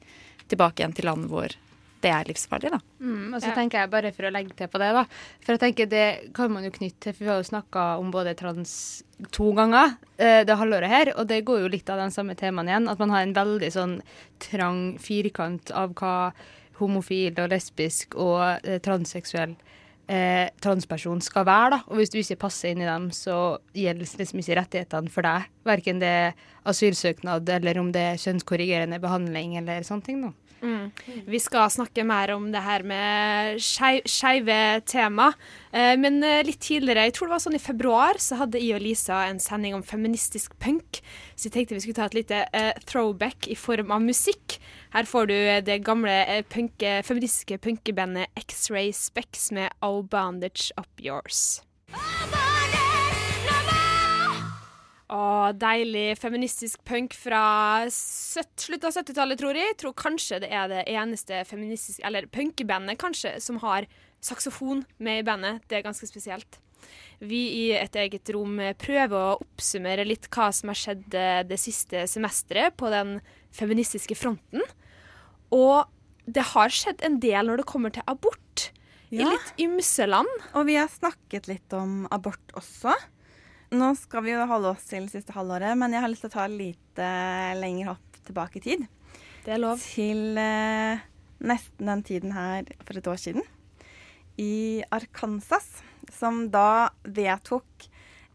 tilbake 0.48 0.82
igjen 0.82 0.96
til 0.96 1.10
land 1.10 1.30
hvor 1.30 1.54
det 2.04 2.12
er 2.12 2.28
livsfarlig, 2.28 2.70
da. 2.74 2.80
Mm, 3.00 3.34
og 3.34 3.40
så 3.42 3.52
tenker 3.56 3.80
jeg 3.80 3.92
bare 3.92 4.12
for 4.14 4.28
å 4.28 4.32
legge 4.34 4.54
til 4.58 4.68
på 4.70 4.80
det, 4.82 4.90
da. 4.96 5.04
For 5.44 5.56
jeg 5.56 5.62
tenker 5.62 5.90
det 5.90 6.06
kan 6.36 6.52
man 6.52 6.66
jo 6.66 6.72
knytte 6.74 7.08
til, 7.08 7.16
for 7.16 7.24
vi 7.24 7.30
har 7.32 7.40
jo 7.40 7.48
snakka 7.50 7.86
om 8.02 8.12
både 8.14 8.36
trans 8.38 8.74
to 9.32 9.48
ganger 9.56 9.94
eh, 10.20 10.42
det 10.46 10.58
halvåret 10.60 10.92
her, 10.92 11.12
og 11.16 11.28
det 11.30 11.42
går 11.48 11.64
jo 11.64 11.72
litt 11.72 11.88
av 11.92 12.02
den 12.02 12.14
samme 12.14 12.36
temaen 12.38 12.70
igjen. 12.70 12.90
At 12.92 13.00
man 13.02 13.14
har 13.14 13.24
en 13.24 13.36
veldig 13.36 13.72
sånn 13.74 13.96
trang 14.44 14.82
firkant 15.02 15.72
av 15.74 15.96
hva 15.96 16.16
homofil 16.80 17.38
og 17.40 17.50
lesbisk 17.54 18.18
og 18.20 18.66
eh, 18.66 18.80
transseksuell 18.84 19.56
eh, 20.12 20.48
transperson 20.62 21.22
skal 21.24 21.46
være. 21.48 21.70
da. 21.76 21.82
Og 21.88 22.00
hvis 22.00 22.12
du 22.12 22.20
ikke 22.20 22.42
passer 22.46 22.72
inn 22.72 22.84
i 22.84 22.88
dem, 22.88 23.10
så 23.14 23.58
gjelder 23.76 24.18
liksom 24.20 24.42
ikke 24.42 24.58
rettighetene 24.60 25.12
for 25.12 25.26
deg. 25.26 25.48
Verken 25.66 26.02
det 26.02 26.12
er 26.26 26.48
asylsøknad 26.68 27.48
eller 27.56 27.80
om 27.80 27.92
det 27.94 28.04
er 28.12 28.20
kjønnskorrigerende 28.22 29.00
behandling 29.02 29.56
eller 29.62 29.86
sånne 29.86 30.06
ting. 30.06 30.22
da. 30.26 30.34
Mm. 30.66 30.86
Vi 31.30 31.38
skal 31.42 31.68
snakke 31.70 32.02
mer 32.06 32.32
om 32.34 32.48
det 32.50 32.62
her 32.64 32.82
med 32.82 33.60
skei- 33.62 34.02
skeive 34.08 34.56
tema. 34.88 35.28
Eh, 35.70 35.94
men 36.00 36.18
eh, 36.26 36.40
litt 36.48 36.58
tidligere, 36.64 37.04
jeg 37.06 37.14
tror 37.14 37.28
det 37.30 37.36
var 37.36 37.44
sånn 37.44 37.58
i 37.58 37.62
februar, 37.62 38.18
så 38.22 38.40
hadde 38.40 38.58
jeg 38.58 38.74
og 38.80 38.82
Lisa 38.82 39.20
en 39.28 39.38
sending 39.42 39.76
om 39.78 39.84
feministisk 39.86 40.56
punk. 40.62 41.00
Så 41.36 41.46
jeg 41.46 41.54
tenkte 41.54 41.76
vi 41.78 41.84
skulle 41.84 42.00
ta 42.00 42.08
et 42.10 42.18
lite 42.18 42.42
eh, 42.56 42.72
throwback 42.88 43.46
i 43.52 43.58
form 43.58 43.94
av 43.94 44.02
musikk. 44.02 44.58
Her 44.96 45.06
får 45.06 45.30
du 45.30 45.36
det 45.70 45.78
gamle 45.86 46.18
punke, 46.50 46.98
feministiske 47.06 47.60
punkebandet 47.62 48.32
X-Ray 48.42 48.90
Specs 48.96 49.52
med 49.54 49.70
Oh 49.86 50.02
Bandage 50.02 50.72
Up 50.80 50.90
Yours. 50.98 51.60
Og 55.14 55.54
deilig 55.60 56.16
feministisk 56.18 56.80
punk 56.88 57.14
fra 57.14 57.86
slutten 57.94 58.88
av 58.88 58.96
70-tallet, 58.96 59.38
tror 59.38 59.58
jeg. 59.58 59.76
Tror 59.78 59.94
kanskje 59.94 60.40
det 60.42 60.50
er 60.50 60.70
det 60.72 60.82
eneste 60.90 61.44
feministiske, 61.46 62.02
eller 62.06 62.26
punkebandet 62.26 62.98
kanskje, 62.98 63.36
som 63.42 63.60
har 63.62 63.86
saksofon 64.24 64.82
med 64.98 65.22
i 65.22 65.26
bandet. 65.26 65.62
Det 65.70 65.78
er 65.78 65.86
ganske 65.86 66.08
spesielt. 66.10 66.58
Vi 67.22 67.42
i 67.54 67.66
Et 67.72 67.96
eget 67.96 68.28
rom 68.34 68.58
prøver 68.78 69.16
å 69.16 69.38
oppsummere 69.38 70.04
litt 70.04 70.26
hva 70.34 70.50
som 70.52 70.70
har 70.70 70.78
skjedd 70.78 71.14
eh, 71.14 71.42
det 71.46 71.58
siste 71.58 72.04
semesteret 72.10 72.76
på 72.76 72.90
den 72.92 73.20
feministiske 73.54 74.18
fronten. 74.18 74.62
Og 75.54 75.86
det 76.26 76.50
har 76.52 76.74
skjedd 76.74 77.02
en 77.06 77.20
del 77.22 77.46
når 77.46 77.62
det 77.62 77.70
kommer 77.70 77.94
til 77.94 78.06
abort. 78.10 78.70
I 79.14 79.22
litt 79.22 79.52
ymse 79.62 80.02
land. 80.08 80.30
Og 80.58 80.66
vi 80.66 80.74
har 80.74 80.90
snakket 80.90 81.46
litt 81.46 81.72
om 81.78 82.08
abort 82.10 82.56
også. 82.58 82.92
Nå 83.74 83.90
skal 83.98 84.22
vi 84.22 84.34
jo 84.34 84.44
holde 84.46 84.74
oss 84.76 84.84
til 84.86 85.08
siste 85.10 85.34
halvåret, 85.34 85.74
men 85.78 85.94
jeg 85.94 86.04
har 86.04 86.12
lyst 86.12 86.22
til 86.26 86.30
å 86.30 86.36
ta 86.36 86.46
litt 86.50 87.00
lenger 87.58 87.90
hopp 87.90 88.20
tilbake 88.26 88.60
i 88.60 88.64
tid. 88.64 88.86
Det 89.46 89.54
er 89.54 89.62
lov. 89.62 89.78
Til 89.78 90.38
eh, 90.42 91.02
nesten 91.46 91.90
den 91.90 92.02
tiden 92.06 92.32
her 92.34 92.66
for 92.82 92.98
et 92.98 93.10
år 93.10 93.20
siden. 93.20 93.44
I 94.42 94.82
Arkansas, 94.92 95.68
som 96.12 96.44
da 96.52 96.90
vedtok 97.06 97.86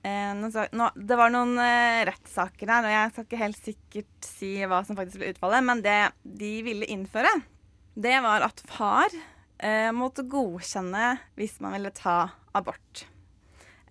eh, 0.08 0.32
nå, 0.38 0.88
Det 0.96 1.18
var 1.20 1.34
noen 1.34 1.60
eh, 1.62 2.02
rettssaker 2.10 2.70
der, 2.70 2.88
og 2.88 2.96
jeg 2.96 3.12
skal 3.12 3.28
ikke 3.28 3.42
helt 3.44 3.62
sikkert 3.62 4.32
si 4.32 4.54
hva 4.64 4.82
som 4.88 4.98
faktisk 4.98 5.22
ble 5.22 5.34
utfallet, 5.36 5.68
men 5.68 5.84
det 5.86 6.00
de 6.24 6.54
ville 6.66 6.90
innføre, 6.90 7.34
det 7.94 8.18
var 8.24 8.48
at 8.48 8.64
far 8.72 9.12
eh, 9.12 9.92
måtte 9.94 10.26
godkjenne 10.32 11.18
hvis 11.36 11.60
man 11.64 11.76
ville 11.76 11.94
ta 11.96 12.22
abort. 12.58 13.06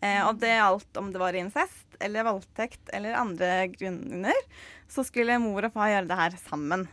Eh, 0.00 0.22
og 0.24 0.38
det 0.40 0.54
gjaldt 0.54 1.00
om 1.00 1.10
det 1.12 1.20
var 1.20 1.36
incest 1.36 1.98
eller 2.00 2.24
voldtekt 2.24 2.92
eller 2.96 3.18
andre 3.18 3.68
grunner, 3.74 4.46
så 4.88 5.04
skulle 5.04 5.40
mor 5.42 5.66
og 5.68 5.74
far 5.74 5.92
gjøre 5.92 6.08
det 6.08 6.20
her 6.22 6.38
sammen. 6.40 6.86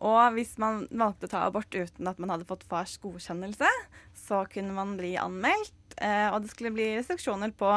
Og 0.00 0.20
hvis 0.32 0.54
man 0.60 0.86
valgte 0.88 1.28
å 1.28 1.32
ta 1.34 1.42
abort 1.44 1.74
uten 1.76 2.08
at 2.08 2.20
man 2.22 2.32
hadde 2.32 2.48
fått 2.48 2.64
fars 2.68 2.94
godkjennelse, 3.02 3.68
så 4.16 4.44
kunne 4.48 4.72
man 4.72 4.96
bli 4.96 5.12
anmeldt, 5.20 5.76
eh, 5.98 6.28
og 6.32 6.40
det 6.42 6.54
skulle 6.54 6.72
bli 6.72 6.94
restriksjoner 6.96 7.52
på 7.52 7.68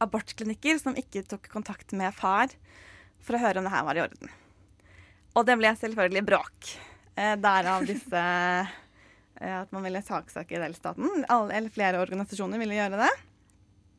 abortklinikker 0.00 0.80
som 0.80 0.96
ikke 0.96 1.26
tok 1.28 1.50
kontakt 1.52 1.92
med 1.96 2.14
far 2.16 2.52
for 3.24 3.36
å 3.36 3.42
høre 3.42 3.60
om 3.60 3.68
det 3.68 3.74
her 3.74 3.84
var 3.84 3.98
i 3.98 4.04
orden. 4.06 4.36
Og 5.36 5.44
det 5.46 5.58
ble 5.60 5.74
selvfølgelig 5.76 6.24
bråk. 6.26 6.74
Eh, 7.18 7.34
derav 7.36 7.84
disse 7.86 8.24
eh, 8.24 9.56
at 9.60 9.72
man 9.74 9.84
ville 9.84 10.02
saksøke 10.06 10.60
delstaten. 10.62 11.26
Alle, 11.28 11.52
eller 11.58 11.74
flere 11.74 12.00
organisasjoner 12.00 12.62
ville 12.62 12.78
gjøre 12.78 13.04
det. 13.04 13.12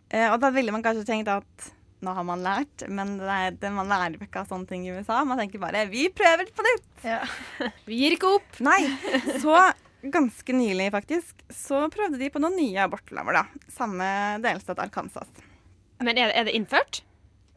Eh, 0.10 0.28
og 0.30 0.40
da 0.42 0.50
ville 0.54 0.74
man 0.74 0.84
kanskje 0.86 1.06
tenkt 1.08 1.30
at 1.32 1.70
nå 2.06 2.14
har 2.16 2.24
man 2.24 2.44
lært, 2.44 2.86
men 2.88 3.18
det 3.20 3.28
er, 3.28 3.58
det, 3.60 3.70
man 3.76 3.90
lærer 3.92 4.16
ikke 4.24 4.44
av 4.44 4.50
sånne 4.50 4.70
ting 4.70 4.86
i 4.88 4.94
USA. 4.96 5.20
Man 5.28 5.40
tenker 5.42 5.60
bare 5.60 5.86
'vi 5.90 6.08
prøver 6.16 6.48
på 6.56 6.64
nytt'. 6.64 7.04
Vi 7.90 8.00
gir 8.00 8.16
ikke 8.16 8.36
opp. 8.40 8.60
Nei. 8.64 8.80
Så 9.44 9.58
ganske 10.02 10.56
nylig, 10.56 10.92
faktisk, 10.96 11.44
så 11.52 11.84
prøvde 11.92 12.22
de 12.22 12.30
på 12.32 12.40
noen 12.40 12.56
nye 12.56 12.86
abortlover, 12.86 13.42
da. 13.42 13.44
Samme 13.68 14.08
delstat 14.40 14.80
Arkansas. 14.80 15.28
Men 16.00 16.18
er, 16.18 16.32
er 16.32 16.48
det 16.48 16.56
innført? 16.56 17.02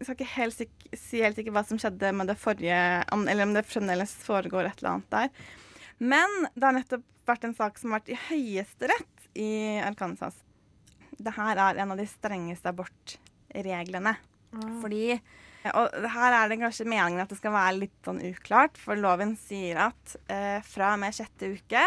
Jeg 0.01 0.09
skal 0.09 0.19
ikke 0.19 0.35
helt 0.35 0.57
sik 0.57 0.73
si 0.99 1.21
helt 1.23 1.39
sikkert 1.39 1.55
hva 1.55 1.63
som 1.65 1.79
skjedde 1.79 2.11
med 2.19 2.27
det 2.27 2.35
forrige, 2.43 2.79
eller 3.15 3.47
om 3.47 3.55
det 3.55 3.63
fremdeles 3.71 4.17
foregår 4.27 4.67
et 4.67 4.83
eller 4.83 4.97
annet 4.97 5.15
der. 5.15 5.53
Men 6.03 6.35
det 6.57 6.67
har 6.67 6.75
nettopp 6.75 7.07
vært 7.31 7.47
en 7.47 7.55
sak 7.55 7.79
som 7.79 7.93
har 7.93 8.03
vært 8.03 8.11
i 8.11 8.19
Høyesterett 8.27 9.29
i 9.39 9.53
Arkansas. 9.87 10.35
Det 11.23 11.35
her 11.37 11.61
er 11.63 11.81
en 11.83 11.95
av 11.95 12.01
de 12.01 12.07
strengeste 12.11 12.73
abortreglene. 12.73 14.17
Fordi 14.83 15.07
Og 15.79 15.95
her 16.11 16.35
er 16.35 16.49
det 16.51 16.59
kanskje 16.59 16.89
meningen 16.91 17.23
at 17.23 17.31
det 17.31 17.39
skal 17.39 17.55
være 17.55 17.77
litt 17.85 17.99
sånn 18.03 18.19
uklart, 18.33 18.75
for 18.81 18.99
loven 18.99 19.37
sier 19.39 19.79
at 19.85 20.17
eh, 20.27 20.59
fra 20.67 20.89
og 20.97 20.99
med 21.05 21.15
sjette 21.15 21.53
uke, 21.55 21.85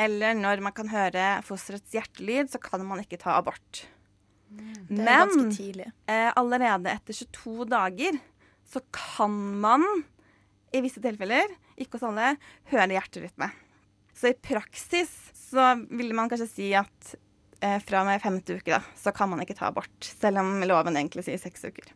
eller 0.00 0.32
når 0.38 0.62
man 0.64 0.72
kan 0.72 0.88
høre 0.88 1.26
fosterets 1.44 1.92
hjertelyd, 1.92 2.48
så 2.48 2.56
kan 2.64 2.80
man 2.88 3.02
ikke 3.04 3.20
ta 3.20 3.34
abort. 3.36 3.82
Det 4.88 5.04
er 5.04 5.20
ganske 5.20 5.52
tidlig. 5.52 5.90
Eh, 6.08 6.30
allerede 6.32 6.94
etter 6.96 7.20
22 7.20 7.68
dager 7.70 8.16
så 8.70 8.80
kan 8.88 9.36
man 9.60 9.84
i 10.72 10.80
visse 10.80 11.02
tilfeller, 11.02 11.52
ikke 11.76 11.98
hos 11.98 12.06
alle, 12.08 12.34
høre 12.72 12.94
hjerterytme. 12.96 13.50
Så 14.16 14.30
i 14.30 14.38
praksis 14.38 15.12
så 15.36 15.74
ville 15.90 16.14
man 16.16 16.30
kanskje 16.30 16.48
si 16.50 16.70
at 16.78 17.14
eh, 17.14 17.18
fra 17.84 18.00
og 18.00 18.06
med 18.08 18.22
femte 18.22 18.56
uke 18.56 18.72
da, 18.72 18.80
så 18.96 19.12
kan 19.16 19.28
man 19.32 19.42
ikke 19.44 19.56
ta 19.58 19.68
abort, 19.68 19.92
selv 20.00 20.40
om 20.40 20.62
loven 20.64 20.96
egentlig 20.96 21.26
sier 21.26 21.40
seks 21.42 21.66
uker. 21.68 21.90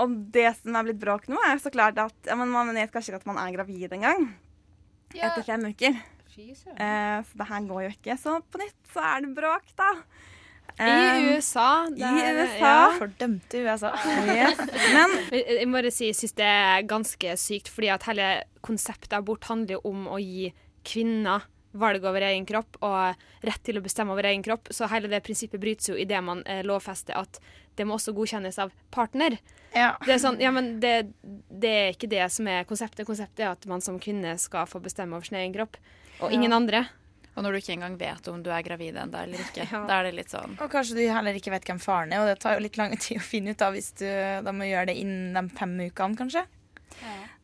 Og 0.00 0.14
det 0.32 0.46
som 0.60 0.76
er 0.78 0.86
blitt 0.86 1.00
bråk 1.02 1.26
nå, 1.28 1.36
er 1.50 1.58
så 1.60 1.72
klart 1.74 1.98
at 2.00 2.14
ja, 2.30 2.36
men 2.38 2.48
man 2.52 2.70
vet 2.76 2.92
kanskje 2.94 3.12
ikke 3.12 3.20
at 3.24 3.28
man 3.28 3.40
er 3.42 3.52
gravid 3.58 3.92
engang. 3.92 4.30
Etter 5.12 5.44
fem 5.44 5.66
uker. 5.68 5.98
Eh, 6.40 7.16
så 7.26 7.36
det 7.40 7.46
her 7.50 7.64
går 7.68 7.82
jo 7.84 7.90
ikke. 7.92 8.14
Så 8.22 8.36
på 8.48 8.60
nytt 8.62 8.92
så 8.94 9.02
er 9.04 9.24
det 9.26 9.32
bråk, 9.36 9.72
da. 9.76 9.90
I 10.80 10.86
Eh, 10.86 11.34
USA. 11.36 11.66
I 11.90 12.00
USA. 12.06 12.60
ja. 12.62 12.76
Fordømte 12.96 13.60
USA. 13.66 13.90
Yes. 14.30 14.60
Men 14.94 15.16
Jeg 15.34 15.58
jeg 15.58 15.66
må 15.68 15.76
bare 15.80 15.90
si, 15.92 16.06
jeg 16.08 16.16
syns 16.16 16.36
det 16.38 16.46
er 16.46 16.86
ganske 16.88 17.34
sykt, 17.42 17.68
fordi 17.68 17.90
at 17.92 18.06
hele 18.08 18.28
konseptet 18.64 19.12
abort 19.18 19.44
handler 19.50 19.82
om 19.84 20.06
å 20.08 20.16
gi 20.22 20.52
kvinner 20.86 21.44
valg 21.72 22.04
over 22.04 22.20
egen 22.26 22.46
kropp 22.48 22.76
og 22.82 23.14
rett 23.46 23.62
til 23.62 23.78
å 23.78 23.82
bestemme 23.84 24.12
over 24.12 24.26
egen 24.30 24.42
kropp. 24.42 24.68
Så 24.74 24.88
hele 24.90 25.08
det 25.08 25.22
prinsippet 25.26 25.60
brytes 25.62 25.88
jo 25.92 25.94
idet 25.96 26.22
man 26.24 26.42
eh, 26.46 26.62
lovfester 26.66 27.16
at 27.20 27.38
det 27.78 27.86
må 27.86 27.94
også 27.96 28.12
godkjennes 28.16 28.58
av 28.58 28.72
partner. 28.90 29.38
Det 29.72 30.10
er 30.10 30.18
sånn, 30.18 30.40
ja, 30.42 30.50
men 30.50 30.80
det, 30.82 31.12
det 31.22 31.70
er 31.70 31.92
ikke 31.94 32.08
det 32.10 32.24
som 32.34 32.48
er 32.50 32.64
konseptet. 32.66 33.06
Konseptet 33.06 33.44
er 33.46 33.52
at 33.52 33.66
man 33.70 33.80
som 33.80 34.00
kvinne 34.02 34.34
skal 34.42 34.66
få 34.66 34.80
bestemme 34.82 35.14
over 35.16 35.24
sin 35.30 35.38
egen 35.38 35.54
kropp, 35.54 35.78
og 36.20 36.26
Ja. 36.32 36.34
ingen 36.36 36.52
andre. 36.52 36.88
Og 37.38 37.44
når 37.46 37.52
du 37.54 37.58
ikke 37.60 37.76
engang 37.76 37.94
vet 37.96 38.26
om 38.28 38.42
du 38.42 38.50
er 38.50 38.64
gravid 38.66 38.96
ennå 38.98 39.22
eller 39.22 39.38
ikke, 39.38 39.68
Ja. 39.72 39.84
da 39.86 40.00
er 40.00 40.08
det 40.10 40.16
litt 40.18 40.32
sånn 40.34 40.58
Og 40.60 40.66
kanskje 40.72 40.96
du 40.98 41.04
heller 41.06 41.32
ikke 41.38 41.52
vet 41.54 41.64
hvem 41.70 41.78
faren 41.80 42.12
er, 42.12 42.20
og 42.20 42.26
det 42.26 42.40
tar 42.42 42.58
jo 42.58 42.64
litt 42.66 42.76
lang 42.76 42.96
tid 42.98 43.22
å 43.22 43.24
finne 43.24 43.54
ut 43.54 43.62
da, 43.62 43.70
hvis 43.70 43.92
du 44.02 44.04
da 44.44 44.52
må 44.52 44.66
gjøre 44.66 44.90
det 44.90 44.96
innen 44.98 45.38
de 45.38 45.56
fem 45.56 45.76
ukene, 45.86 46.18
kanskje. 46.18 46.42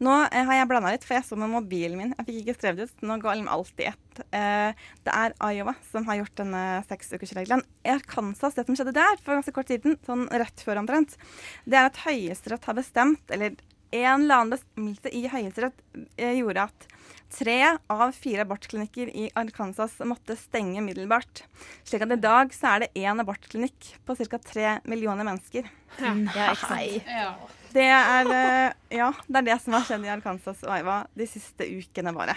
Nå 0.02 0.14
eh, 0.26 0.42
har 0.44 0.58
jeg 0.58 0.68
blanda 0.68 0.92
litt, 0.92 1.04
for 1.06 1.16
jeg 1.16 1.24
så 1.24 1.38
med 1.40 1.52
mobilen 1.52 1.96
min. 2.00 2.14
Jeg 2.18 2.28
fikk 2.28 2.40
ikke 2.42 2.56
skrevet 2.58 2.90
ut. 2.90 3.04
Nå 3.08 3.16
går 3.22 3.44
alt 3.52 3.80
i 3.80 3.88
ett. 3.88 4.20
Eh, 4.28 4.88
det 5.06 5.14
er 5.14 5.36
Iowa 5.48 5.76
som 5.88 6.04
har 6.08 6.20
gjort 6.20 6.42
denne 6.42 6.64
seksukersregelen. 6.90 7.64
I 7.86 7.94
Arkansas, 7.94 8.58
det 8.58 8.66
som 8.68 8.76
skjedde 8.76 8.96
der 8.96 9.16
for 9.22 9.38
ganske 9.38 9.54
kort 9.56 9.70
tid 9.70 9.80
siden, 9.80 9.96
sånn 10.06 10.26
rett 10.32 10.66
før 10.66 10.82
omtrent, 10.82 11.16
det 11.64 11.80
er 11.80 11.88
at 11.88 12.02
Høyesterett 12.04 12.68
har 12.68 12.76
bestemt, 12.76 13.24
eller 13.32 13.56
en 13.96 14.22
eller 14.26 14.34
annen 14.34 14.52
bestemmelse 14.56 15.12
i 15.14 15.24
Høyesterett 15.30 15.80
eh, 16.18 16.36
gjorde 16.40 16.66
at 16.68 16.88
tre 17.32 17.58
av 17.90 18.12
fire 18.14 18.44
abortklinikker 18.44 19.10
i 19.16 19.28
Arkansas 19.38 19.96
måtte 20.06 20.36
stenge 20.38 20.82
middelbart. 20.84 21.44
Slik 21.86 22.04
at 22.04 22.14
i 22.14 22.20
dag 22.20 22.52
så 22.54 22.74
er 22.74 22.84
det 22.84 22.92
én 23.06 23.22
abortklinikk 23.22 23.94
på 24.06 24.16
ca. 24.20 24.40
tre 24.42 24.78
millioner 24.84 25.26
mennesker. 25.26 25.70
Ja, 26.36 26.50
ikke 26.52 26.68
sant? 26.68 27.12
Det 27.76 27.84
er, 27.84 28.28
eh, 28.32 28.96
ja, 28.96 29.10
det 29.28 29.40
er 29.42 29.48
det 29.50 29.56
som 29.60 29.74
har 29.76 29.84
skjedd 29.84 30.04
i 30.06 30.12
Arkansas 30.14 30.62
og 30.64 30.70
Aiva 30.72 31.02
de 31.16 31.26
siste 31.28 31.66
ukene 31.68 32.14
bare. 32.16 32.36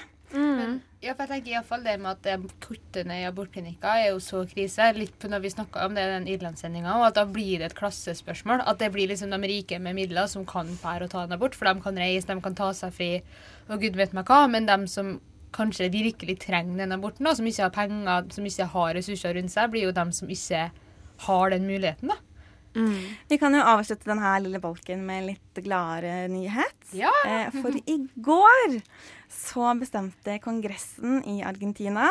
Men, 0.60 0.74
ja, 1.02 1.16
for 1.16 1.24
jeg 1.24 1.32
tenker 1.32 1.50
i 1.50 1.56
hvert 1.56 1.70
fall 1.70 1.86
det 1.86 1.96
med 2.02 2.28
at 2.28 2.44
kortene 2.62 3.16
i 3.22 3.26
abortklinikker 3.26 4.02
er 4.04 4.10
jo 4.12 4.20
så 4.22 4.44
krise. 4.50 4.92
Litt 4.98 5.16
på 5.22 5.32
når 5.32 5.42
vi 5.42 5.54
snakka 5.54 5.88
om 5.88 5.96
det 5.98 6.04
i 6.04 6.12
den 6.12 6.28
Irlandssendinga, 6.30 6.98
og 7.00 7.08
at 7.08 7.18
da 7.18 7.24
blir 7.26 7.62
det 7.62 7.72
et 7.72 7.78
klassespørsmål. 7.80 8.62
At 8.68 8.84
det 8.84 8.92
blir 8.94 9.10
liksom 9.10 9.32
de 9.34 9.40
rike 9.50 9.80
med 9.82 9.98
midler 9.98 10.30
som 10.30 10.46
kan 10.50 10.70
fære 10.82 11.08
og 11.08 11.14
ta 11.16 11.24
en 11.24 11.34
abort, 11.38 11.58
for 11.58 11.72
de 11.72 11.82
kan 11.88 11.98
reise, 12.04 12.28
de 12.30 12.46
kan 12.46 12.60
ta 12.60 12.70
seg 12.78 12.94
fri 12.94 13.10
og 13.70 13.82
gud 13.82 13.98
vet 13.98 14.14
meg 14.18 14.30
hva. 14.30 14.44
Men 14.52 14.70
de 14.70 14.78
som 14.92 15.16
kanskje 15.56 15.90
virkelig 15.94 16.42
trenger 16.44 16.84
den 16.84 16.94
aborten, 16.94 17.26
da, 17.26 17.34
som 17.34 17.48
ikke 17.50 17.66
har 17.66 17.74
penger, 17.74 18.30
som 18.36 18.46
ikke 18.46 18.70
har 18.76 18.96
ressurser 19.00 19.40
rundt 19.40 19.56
seg, 19.56 19.72
blir 19.74 19.88
jo 19.88 19.96
de 19.98 20.06
som 20.14 20.30
ikke 20.36 20.68
har 21.26 21.56
den 21.56 21.66
muligheten, 21.66 22.12
da. 22.12 22.20
Vi 22.74 23.38
kan 23.42 23.56
jo 23.56 23.64
avslutte 23.66 24.10
denne 24.10 24.34
lille 24.44 24.60
bolken 24.62 25.02
med 25.06 25.26
litt 25.32 25.62
gladere 25.66 26.28
nyhet. 26.32 26.78
Ja. 26.96 27.12
Eh, 27.28 27.50
for 27.62 27.74
i 27.76 27.98
går 28.16 28.80
så 29.30 29.74
bestemte 29.80 30.40
Kongressen 30.42 31.20
i 31.30 31.40
Argentina 31.46 32.08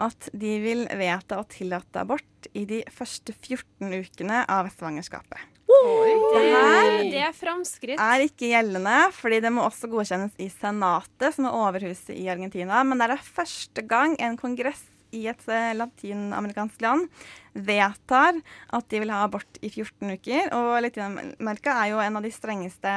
at 0.00 0.28
de 0.32 0.56
vil 0.60 0.84
vedta 0.98 1.40
å 1.40 1.46
tillate 1.48 2.02
abort 2.02 2.50
i 2.52 2.66
de 2.68 2.82
første 2.92 3.34
14 3.36 3.92
ukene 4.00 4.44
av 4.48 4.68
svangerskapet. 4.74 5.40
Det 5.70 6.46
her 6.50 6.96
Det 7.10 7.20
er 7.22 7.32
framskritt. 7.36 8.00
er 8.00 8.24
ikke 8.26 8.50
gjeldende, 8.50 9.12
fordi 9.14 9.40
det 9.40 9.52
må 9.54 9.62
også 9.68 9.88
godkjennes 9.88 10.32
i 10.42 10.48
Senatet, 10.50 11.34
som 11.34 11.46
er 11.46 11.54
overhuset 11.54 12.16
i 12.16 12.26
Argentina. 12.28 12.82
Men 12.84 12.98
det 12.98 13.10
er 13.10 13.22
første 13.22 13.86
gang 13.86 14.16
en 14.18 14.36
kongress 14.36 14.82
i 15.16 15.24
et 15.30 15.42
eh, 15.50 15.72
latinamerikansk 15.78 16.82
land 16.84 17.08
vedtar 17.54 18.38
at 18.76 18.86
de 18.92 19.02
vil 19.02 19.12
ha 19.12 19.24
abort 19.26 19.60
i 19.60 19.70
14 19.72 20.14
uker. 20.14 20.52
Og 20.56 20.78
Latinamerika 20.84 21.76
er 21.82 21.92
jo 21.94 22.00
en 22.04 22.20
av 22.20 22.26
de 22.26 22.32
strengeste 22.34 22.94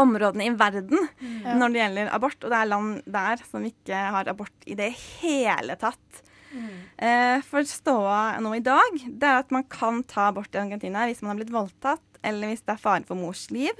områdene 0.00 0.46
i 0.48 0.52
verden 0.56 1.06
mm. 1.20 1.48
når 1.60 1.72
det 1.72 1.82
gjelder 1.82 2.12
abort. 2.16 2.38
Og 2.40 2.52
det 2.52 2.60
er 2.60 2.70
land 2.70 3.00
der 3.18 3.46
som 3.48 3.66
ikke 3.68 4.04
har 4.16 4.30
abort 4.32 4.68
i 4.68 4.78
det 4.78 4.92
hele 5.20 5.76
tatt. 5.80 6.22
Eh, 6.52 7.38
for 7.48 7.64
ståa 7.64 8.38
nå 8.44 8.54
i 8.58 8.64
dag, 8.64 8.98
det 9.08 9.28
er 9.28 9.40
at 9.40 9.52
man 9.54 9.64
kan 9.72 10.02
ta 10.08 10.28
abort 10.30 10.52
i 10.52 10.60
Argentina 10.60 11.06
hvis 11.08 11.22
man 11.24 11.32
har 11.32 11.40
blitt 11.40 11.54
voldtatt, 11.54 12.04
eller 12.22 12.52
hvis 12.52 12.64
det 12.66 12.74
er 12.74 12.82
fare 12.82 13.06
for 13.08 13.18
mors 13.18 13.48
liv. 13.54 13.76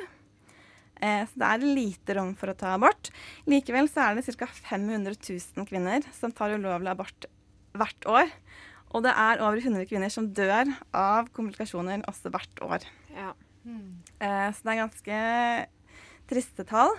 Eh, 1.03 1.23
så 1.27 1.43
det 1.43 1.49
er 1.49 1.67
lite 1.67 2.17
rom 2.19 2.33
for 2.39 2.53
å 2.53 2.57
ta 2.59 2.77
abort. 2.77 3.11
Likevel 3.51 3.91
så 3.91 4.07
er 4.07 4.19
det 4.19 4.37
ca. 4.39 4.47
500 4.47 5.19
000 5.19 5.69
kvinner 5.69 6.07
som 6.15 6.35
tar 6.35 6.55
ulovlig 6.55 6.93
abort 6.95 7.29
hvert 7.77 8.09
år. 8.11 8.33
Og 8.93 9.05
det 9.07 9.15
er 9.17 9.41
over 9.43 9.59
100 9.59 9.89
kvinner 9.89 10.13
som 10.13 10.29
dør 10.37 10.69
av 10.95 11.31
komplikasjoner 11.35 12.05
også 12.11 12.33
hvert 12.33 12.65
år. 12.65 12.87
Ja. 13.17 13.33
Eh, 13.65 14.49
så 14.53 14.67
det 14.67 14.75
er 14.75 14.83
ganske 14.83 15.21
triste 16.31 16.67
tall. 16.69 16.95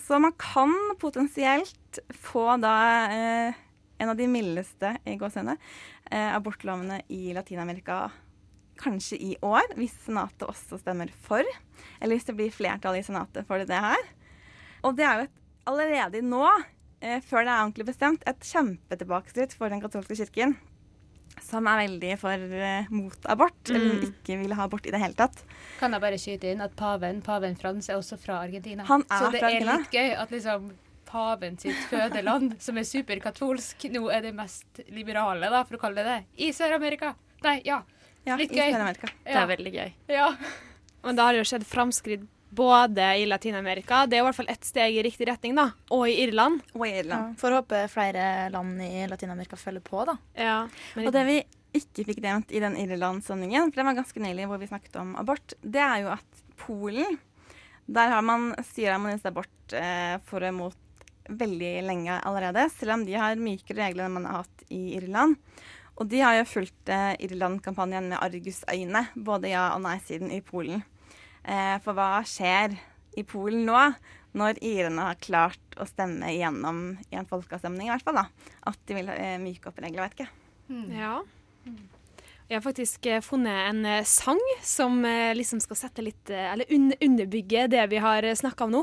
Så 0.00 0.18
man 0.18 0.34
kan 0.40 0.72
potensielt 0.98 2.00
få 2.10 2.48
da 2.62 2.74
eh, 3.12 3.60
en 4.02 4.10
av 4.10 4.18
de 4.18 4.26
mildeste 4.26 4.96
i 5.06 5.14
gåsehudene 5.20 5.54
eh, 6.10 6.30
abortlovene 6.34 7.02
i 7.14 7.30
Latin-Amerika 7.36 8.08
kanskje 8.80 9.18
i 9.20 9.32
år, 9.42 9.74
hvis 9.78 9.94
Senatet 10.04 10.46
også 10.48 10.78
stemmer 10.80 11.10
for. 11.26 11.42
Eller 12.00 12.16
hvis 12.16 12.26
det 12.28 12.36
blir 12.38 12.52
flertall 12.54 12.98
i 12.98 13.02
Senatet 13.06 13.46
for 13.48 13.58
det 13.64 13.80
her. 13.86 14.04
Og 14.84 14.96
det 14.98 15.04
er 15.08 15.16
jo 15.22 15.26
et, 15.28 15.34
allerede 15.70 16.20
nå, 16.26 16.44
eh, 17.00 17.20
før 17.24 17.44
det 17.46 17.52
er 17.54 17.62
ordentlig 17.64 17.86
bestemt, 17.88 18.22
et 18.28 18.40
kjempetilbakeskritt 18.44 19.54
for 19.56 19.68
den 19.72 19.80
katolske 19.84 20.16
kirken. 20.18 20.56
Som 21.42 21.66
er 21.66 21.80
veldig 21.88 22.12
for 22.20 22.38
eh, 22.38 22.86
mot 22.94 23.26
abort, 23.26 23.70
eller 23.70 23.94
Mm. 23.96 24.04
ikke 24.12 24.36
vil 24.42 24.52
ha 24.54 24.64
abort 24.68 24.86
i 24.86 24.92
det 24.94 25.00
hele 25.02 25.14
tatt. 25.18 25.40
Kan 25.80 25.92
jeg 25.92 26.00
bare 26.04 26.18
skyte 26.20 26.52
inn 26.52 26.60
at 26.62 26.76
paven, 26.78 27.20
paven 27.26 27.56
Frans, 27.58 27.88
er 27.90 27.96
også 27.98 28.18
fra 28.22 28.42
Argentina. 28.44 28.84
Han 28.86 29.02
er 29.10 29.18
Så 29.18 29.30
det 29.32 29.40
fra 29.40 29.48
er 29.50 29.56
Argentina. 29.56 29.78
litt 29.78 29.90
gøy 29.90 30.14
at 30.22 30.30
liksom 30.30 30.70
paven 31.06 31.58
sitt 31.58 31.76
fødeland, 31.90 32.54
som 32.62 32.78
er 32.78 32.82
superkatolsk, 32.86 33.84
nå 33.90 34.08
er 34.12 34.20
det 34.22 34.34
mest 34.34 34.80
liberale, 34.90 35.50
da, 35.50 35.64
for 35.64 35.76
å 35.76 35.80
kalle 35.80 36.02
det 36.02 36.04
det, 36.06 36.24
i 36.38 36.52
Sør-Amerika. 36.52 37.14
Nei, 37.44 37.60
ja. 37.64 37.82
Ja, 38.24 38.36
litt 38.40 38.52
gøy. 38.54 38.72
Det 38.72 39.34
er 39.36 39.50
veldig 39.50 39.72
gøy. 39.74 39.90
Ja. 40.12 40.30
Men 41.04 41.18
da 41.18 41.26
har 41.26 41.36
det 41.36 41.42
jo 41.44 41.50
skjedd 41.50 41.66
framskritt 41.68 42.24
både 42.54 43.16
i 43.18 43.26
Latin-Amerika, 43.26 44.04
det 44.06 44.16
er 44.16 44.22
i 44.22 44.26
hvert 44.28 44.36
fall 44.36 44.50
ett 44.52 44.66
steg 44.66 44.94
i 44.94 45.02
riktig 45.02 45.26
retning, 45.26 45.56
da, 45.58 45.72
og 45.94 46.06
i 46.06 46.20
Irland. 46.22 46.62
Og 46.76 46.86
i 46.86 46.92
Irland. 47.00 47.32
Ja, 47.34 47.40
får 47.40 47.56
håpe 47.58 47.80
flere 47.90 48.26
land 48.54 48.78
i 48.84 49.08
Latin-Amerika 49.10 49.58
følger 49.58 49.82
på, 49.84 50.04
da. 50.06 50.14
Ja, 50.38 50.56
men 50.94 51.08
Og 51.08 51.16
det 51.16 51.24
vi 51.26 51.40
ikke 51.74 52.06
fikk 52.06 52.22
nevnt 52.22 52.54
i 52.54 52.62
den 52.62 52.78
Irland-sendingen, 52.78 53.72
for 53.72 53.82
det 53.82 53.88
var 53.88 53.98
ganske 53.98 54.22
nylig 54.22 54.46
hvor 54.50 54.62
vi 54.62 54.70
snakket 54.70 55.00
om 55.02 55.16
abort, 55.18 55.56
det 55.62 55.82
er 55.82 56.04
jo 56.04 56.12
at 56.14 56.42
Polen 56.64 57.18
Der 57.90 58.08
har 58.08 58.22
man 58.22 58.52
styreharmonisert 58.64 59.32
abort 59.32 59.74
eh, 59.76 60.14
for 60.24 60.40
og 60.40 60.54
imot 60.54 60.78
veldig 61.28 61.72
lenge 61.84 62.14
allerede, 62.24 62.68
selv 62.72 62.94
om 62.94 63.02
de 63.04 63.16
har 63.18 63.36
mykere 63.40 63.82
regler 63.82 64.06
enn 64.06 64.14
man 64.14 64.28
har 64.28 64.44
hatt 64.44 64.64
i 64.72 64.94
Irland. 64.96 65.36
Og 65.94 66.08
de 66.10 66.22
har 66.24 66.38
jo 66.40 66.48
fulgt 66.48 66.90
eh, 66.90 67.12
Irland-kampanjen 67.22 68.10
med 68.10 68.18
argusøyne, 68.18 69.06
både 69.14 69.52
ja- 69.52 69.70
og 69.76 69.84
nei-siden 69.84 70.32
i 70.34 70.40
Polen. 70.44 70.82
Eh, 71.44 71.76
for 71.84 71.94
hva 71.94 72.24
skjer 72.26 72.74
i 73.14 73.22
Polen 73.22 73.62
nå, 73.68 73.80
når 74.34 74.58
irene 74.66 75.10
har 75.10 75.20
klart 75.22 75.78
å 75.78 75.86
stemme 75.86 76.32
igjennom 76.34 76.96
i 77.12 77.18
en 77.20 77.28
folkeavstemning, 77.30 77.86
i 77.86 77.94
hvert 77.94 78.06
fall, 78.06 78.18
da, 78.24 78.50
at 78.72 78.80
de 78.88 78.98
vil 78.98 79.12
eh, 79.14 79.36
myke 79.42 79.70
opp 79.70 79.78
regelverket? 79.84 80.42
Ja. 80.90 81.20
Jeg 82.44 82.58
har 82.58 82.64
faktisk 82.64 83.06
eh, 83.08 83.22
funnet 83.24 83.70
en 83.70 83.86
eh, 83.88 84.04
sang 84.04 84.40
som 84.62 84.98
eh, 85.08 85.32
liksom 85.36 85.62
skal 85.64 85.78
sette 85.80 86.04
litt 86.04 86.28
Eller 86.28 86.68
underbygge 86.68 87.68
det 87.72 87.86
vi 87.88 88.02
har 88.04 88.26
snakka 88.36 88.66
om 88.66 88.74
nå. 88.74 88.82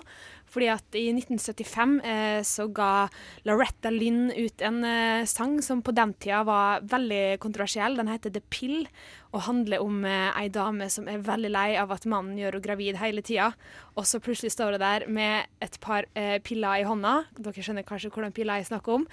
Fordi 0.52 0.68
at 0.74 0.98
i 1.00 1.06
1975 1.14 1.94
eh, 2.04 2.42
så 2.48 2.68
ga 2.76 3.08
Loretta 3.48 3.92
Lynn 3.94 4.32
ut 4.36 4.64
en 4.66 4.84
eh, 4.88 5.24
sang 5.30 5.60
som 5.64 5.84
på 5.84 5.94
den 5.96 6.14
tida 6.20 6.42
var 6.48 6.84
veldig 6.92 7.40
kontroversiell. 7.44 7.96
Den 8.00 8.12
heter 8.12 8.34
The 8.36 8.44
Pill 8.52 8.84
og 9.32 9.46
handler 9.48 9.84
om 9.84 10.04
eh, 10.08 10.28
ei 10.42 10.50
dame 10.52 10.90
som 10.92 11.08
er 11.08 11.24
veldig 11.24 11.54
lei 11.54 11.70
av 11.80 11.94
at 11.96 12.08
mannen 12.10 12.36
gjør 12.40 12.58
henne 12.58 12.68
gravid 12.68 13.00
hele 13.00 13.24
tida. 13.24 13.52
Og 13.96 14.08
så 14.10 14.20
plutselig 14.24 14.52
står 14.58 14.76
hun 14.76 14.84
der 14.84 15.08
med 15.08 15.48
et 15.64 15.80
par 15.84 16.10
eh, 16.20 16.38
piller 16.44 16.82
i 16.82 16.88
hånda. 16.88 17.22
Dere 17.40 17.64
skjønner 17.64 17.88
kanskje 17.88 18.12
hvordan 18.12 18.36
piller 18.36 18.60
jeg 18.60 18.72
snakker 18.74 19.00
om. 19.00 19.08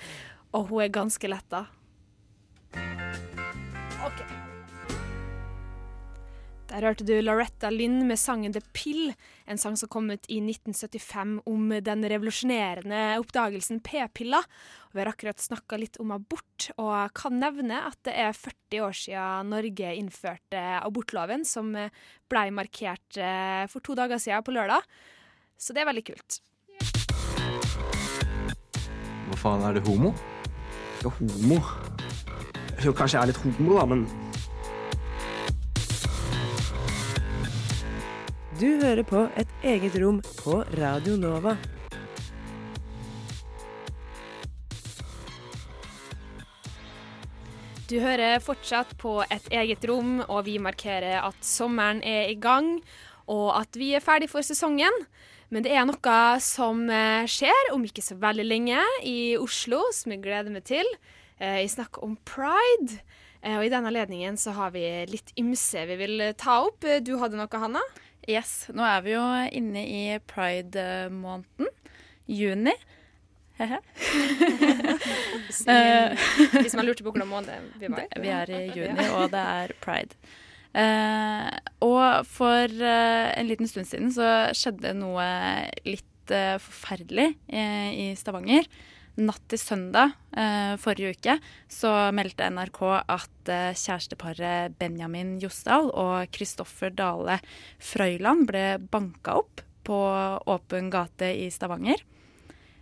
Og 0.58 0.70
hun 0.72 0.82
er 0.82 0.92
ganske 0.92 1.30
letta. 1.30 1.66
Ok. 4.02 4.47
Der 6.68 6.84
hørte 6.84 7.04
du 7.08 7.14
Loretta 7.24 7.70
Lynn 7.72 8.02
med 8.04 8.18
sangen 8.20 8.52
The 8.52 8.60
Pill, 8.76 9.14
en 9.48 9.56
sang 9.60 9.76
som 9.80 9.88
kom 9.88 10.10
ut 10.12 10.26
i 10.28 10.36
1975 10.42 11.38
om 11.48 11.70
den 11.80 12.04
revolusjonerende 12.12 13.16
oppdagelsen 13.22 13.80
p-piller. 13.80 14.44
Vi 14.92 15.00
har 15.00 15.08
akkurat 15.08 15.40
snakka 15.40 15.78
litt 15.80 15.96
om 16.02 16.12
abort, 16.12 16.68
og 16.76 17.14
kan 17.16 17.40
nevne 17.40 17.80
at 17.88 17.96
det 18.04 18.18
er 18.20 18.36
40 18.36 18.84
år 18.84 18.98
siden 19.00 19.48
Norge 19.54 19.94
innførte 19.96 20.66
abortloven, 20.82 21.48
som 21.48 21.72
ble 21.72 22.44
markert 22.52 23.16
eh, 23.16 23.64
for 23.72 23.80
to 23.80 23.96
dager 23.96 24.20
siden 24.20 24.44
på 24.44 24.52
lørdag. 24.52 24.84
Så 25.56 25.72
det 25.72 25.86
er 25.86 25.88
veldig 25.88 26.04
kult. 26.12 26.42
Hva 29.32 29.40
faen, 29.40 29.64
er 29.64 29.80
du 29.80 29.86
homo? 29.88 30.12
Ikke 31.00 31.16
homo. 31.16 31.62
Kanskje 32.76 33.14
jeg 33.16 33.22
er 33.24 33.30
litt 33.32 33.44
homo, 33.46 33.80
da, 33.80 33.88
men 33.88 34.27
Du 38.58 38.66
hører 38.80 39.04
på 39.06 39.20
Et 39.38 39.50
eget 39.70 39.94
rom 40.02 40.16
på 40.40 40.62
Radio 40.78 41.16
Nova. 41.20 41.52
Du 47.88 47.96
hører 48.02 48.42
fortsatt 48.44 48.90
på 49.00 49.20
Et 49.30 49.46
eget 49.62 49.84
rom, 49.88 50.18
og 50.28 50.42
vi 50.48 50.58
markerer 50.60 51.22
at 51.22 51.38
sommeren 51.44 52.02
er 52.04 52.28
i 52.32 52.36
gang, 52.36 52.80
og 53.30 53.52
at 53.60 53.78
vi 53.78 53.92
er 53.96 54.04
ferdig 54.04 54.28
for 54.32 54.44
sesongen. 54.44 54.92
Men 55.48 55.64
det 55.64 55.72
er 55.72 55.86
noe 55.88 56.16
som 56.44 56.82
eh, 56.92 57.24
skjer 57.30 57.70
om 57.72 57.86
ikke 57.86 58.04
så 58.04 58.18
veldig 58.20 58.44
lenge 58.44 58.82
i 59.08 59.36
Oslo, 59.40 59.80
som 59.96 60.12
jeg 60.12 60.20
gleder 60.26 60.52
meg 60.52 60.66
til. 60.68 60.84
Vi 61.38 61.46
Jeg 61.62 61.70
snakker 61.70 62.04
om 62.04 62.18
pride, 62.28 62.98
eh, 63.40 63.56
og 63.56 63.64
i 63.64 63.72
den 63.72 63.86
anledningen 63.88 64.36
så 64.36 64.52
har 64.58 64.74
vi 64.74 64.84
litt 65.08 65.32
ymse 65.38 65.86
vi 65.88 65.96
vil 66.02 66.26
ta 66.36 66.58
opp. 66.66 66.84
Eh, 66.84 67.00
Du 67.00 67.16
hadde 67.22 67.38
noe, 67.40 67.48
Hanna? 67.62 67.80
Yes. 68.28 68.68
Nå 68.76 68.84
er 68.84 69.00
vi 69.06 69.14
jo 69.14 69.24
inne 69.56 69.82
i 69.88 70.02
pride-måneden. 70.28 71.70
Juni. 72.28 72.74
He-he. 73.58 73.78
Hvis 76.60 76.76
man 76.76 76.84
lurte 76.86 77.02
på 77.06 77.10
hvordan 77.10 77.30
måned 77.30 77.72
vi 77.80 77.88
var 77.88 78.04
i. 78.04 78.20
Vi 78.20 78.34
er 78.34 78.52
i 78.52 78.60
juni, 78.76 79.06
og 79.16 79.32
det 79.32 79.40
er 79.40 79.72
pride. 79.82 80.18
Uh, 80.76 81.48
og 81.82 82.28
for 82.28 82.68
uh, 82.68 83.32
en 83.32 83.48
liten 83.48 83.66
stund 83.66 83.88
siden 83.88 84.12
så 84.14 84.52
skjedde 84.54 84.92
noe 84.94 85.24
litt 85.88 86.30
uh, 86.30 86.60
forferdelig 86.60 87.32
eh, 87.48 87.88
i 87.96 88.06
Stavanger. 88.20 88.68
Natt 89.18 89.42
til 89.50 89.58
søndag 89.58 90.12
eh, 90.38 90.76
forrige 90.78 91.16
uke 91.16 91.34
så 91.72 91.90
meldte 92.14 92.46
NRK 92.54 92.78
at 93.00 93.50
eh, 93.50 93.74
kjæresteparet 93.74 94.76
Benjamin 94.78 95.40
Josdal 95.42 95.90
og 95.90 96.30
Kristoffer 96.30 96.94
Dale 96.94 97.40
Frøyland 97.82 98.46
ble 98.46 98.62
banka 98.78 99.40
opp 99.40 99.64
på 99.88 99.98
åpen 100.46 100.92
gate 100.92 101.32
i 101.34 101.48
Stavanger. 101.50 102.04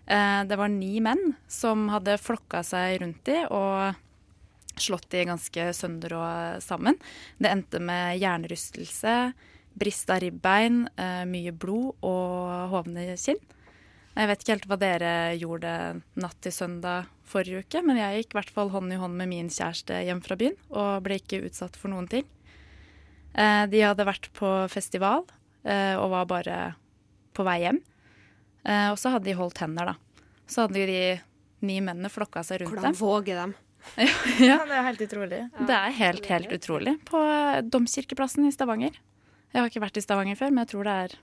Eh, 0.04 0.42
det 0.44 0.60
var 0.60 0.68
ni 0.74 0.98
menn 1.00 1.32
som 1.48 1.88
hadde 1.94 2.18
flokka 2.20 2.60
seg 2.66 3.00
rundt 3.00 3.24
de 3.24 3.40
og 3.48 3.96
slått 4.76 5.08
de 5.16 5.24
ganske 5.30 5.70
sønder 5.72 6.18
og 6.18 6.60
sammen. 6.60 7.00
Det 7.40 7.48
endte 7.48 7.80
med 7.80 8.20
hjernerystelse, 8.20 9.16
brista 9.72 10.20
ribbein, 10.20 10.84
eh, 11.00 11.24
mye 11.24 11.56
blod 11.56 11.96
og 12.04 12.74
hovne 12.76 13.14
kinn. 13.16 13.40
Jeg 14.16 14.30
vet 14.30 14.42
ikke 14.42 14.54
helt 14.54 14.70
hva 14.70 14.78
dere 14.80 15.10
gjorde 15.36 15.70
natt 16.16 16.38
til 16.44 16.54
søndag 16.54 17.10
forrige 17.28 17.64
uke, 17.66 17.82
men 17.84 17.98
jeg 18.00 18.22
gikk 18.22 18.32
i 18.32 18.38
hvert 18.38 18.52
fall 18.54 18.70
hånd 18.72 18.94
i 18.94 19.00
hånd 19.00 19.16
med 19.18 19.28
min 19.28 19.50
kjæreste 19.52 19.98
hjem 20.06 20.22
fra 20.24 20.38
byen 20.40 20.56
og 20.70 21.02
ble 21.04 21.18
ikke 21.20 21.42
utsatt 21.44 21.76
for 21.76 21.92
noen 21.92 22.08
ting. 22.08 22.24
Eh, 23.36 23.64
de 23.68 23.82
hadde 23.84 24.06
vært 24.08 24.30
på 24.36 24.48
festival 24.72 25.26
eh, 25.66 25.92
og 25.98 26.08
var 26.14 26.30
bare 26.30 26.58
på 27.36 27.44
vei 27.44 27.58
hjem. 27.66 27.82
Eh, 28.64 28.88
og 28.94 28.96
så 29.00 29.12
hadde 29.12 29.28
de 29.28 29.36
holdt 29.36 29.60
hender, 29.60 29.92
da. 29.92 30.22
Så 30.48 30.64
hadde 30.64 30.86
de 30.88 31.00
ni 31.66 31.76
mennene 31.82 32.08
flokka 32.12 32.44
seg 32.46 32.62
rundt 32.62 32.72
Hvordan 32.72 32.94
dem. 32.94 33.00
våger 33.02 33.42
dem? 33.42 33.54
ja, 34.48 34.56
det 34.66 34.78
er 34.78 34.86
helt 34.88 35.04
utrolig. 35.04 35.42
Det 35.58 35.76
er 35.76 35.92
helt, 36.00 36.30
helt 36.32 36.56
utrolig. 36.56 36.96
På 37.06 37.20
Domkirkeplassen 37.68 38.48
i 38.48 38.54
Stavanger. 38.54 38.96
Jeg 39.52 39.60
har 39.60 39.68
ikke 39.70 39.84
vært 39.84 40.00
i 40.00 40.04
Stavanger 40.04 40.38
før, 40.38 40.54
men 40.54 40.64
jeg 40.64 40.72
tror 40.72 40.88
det 40.88 40.96
er 41.04 41.16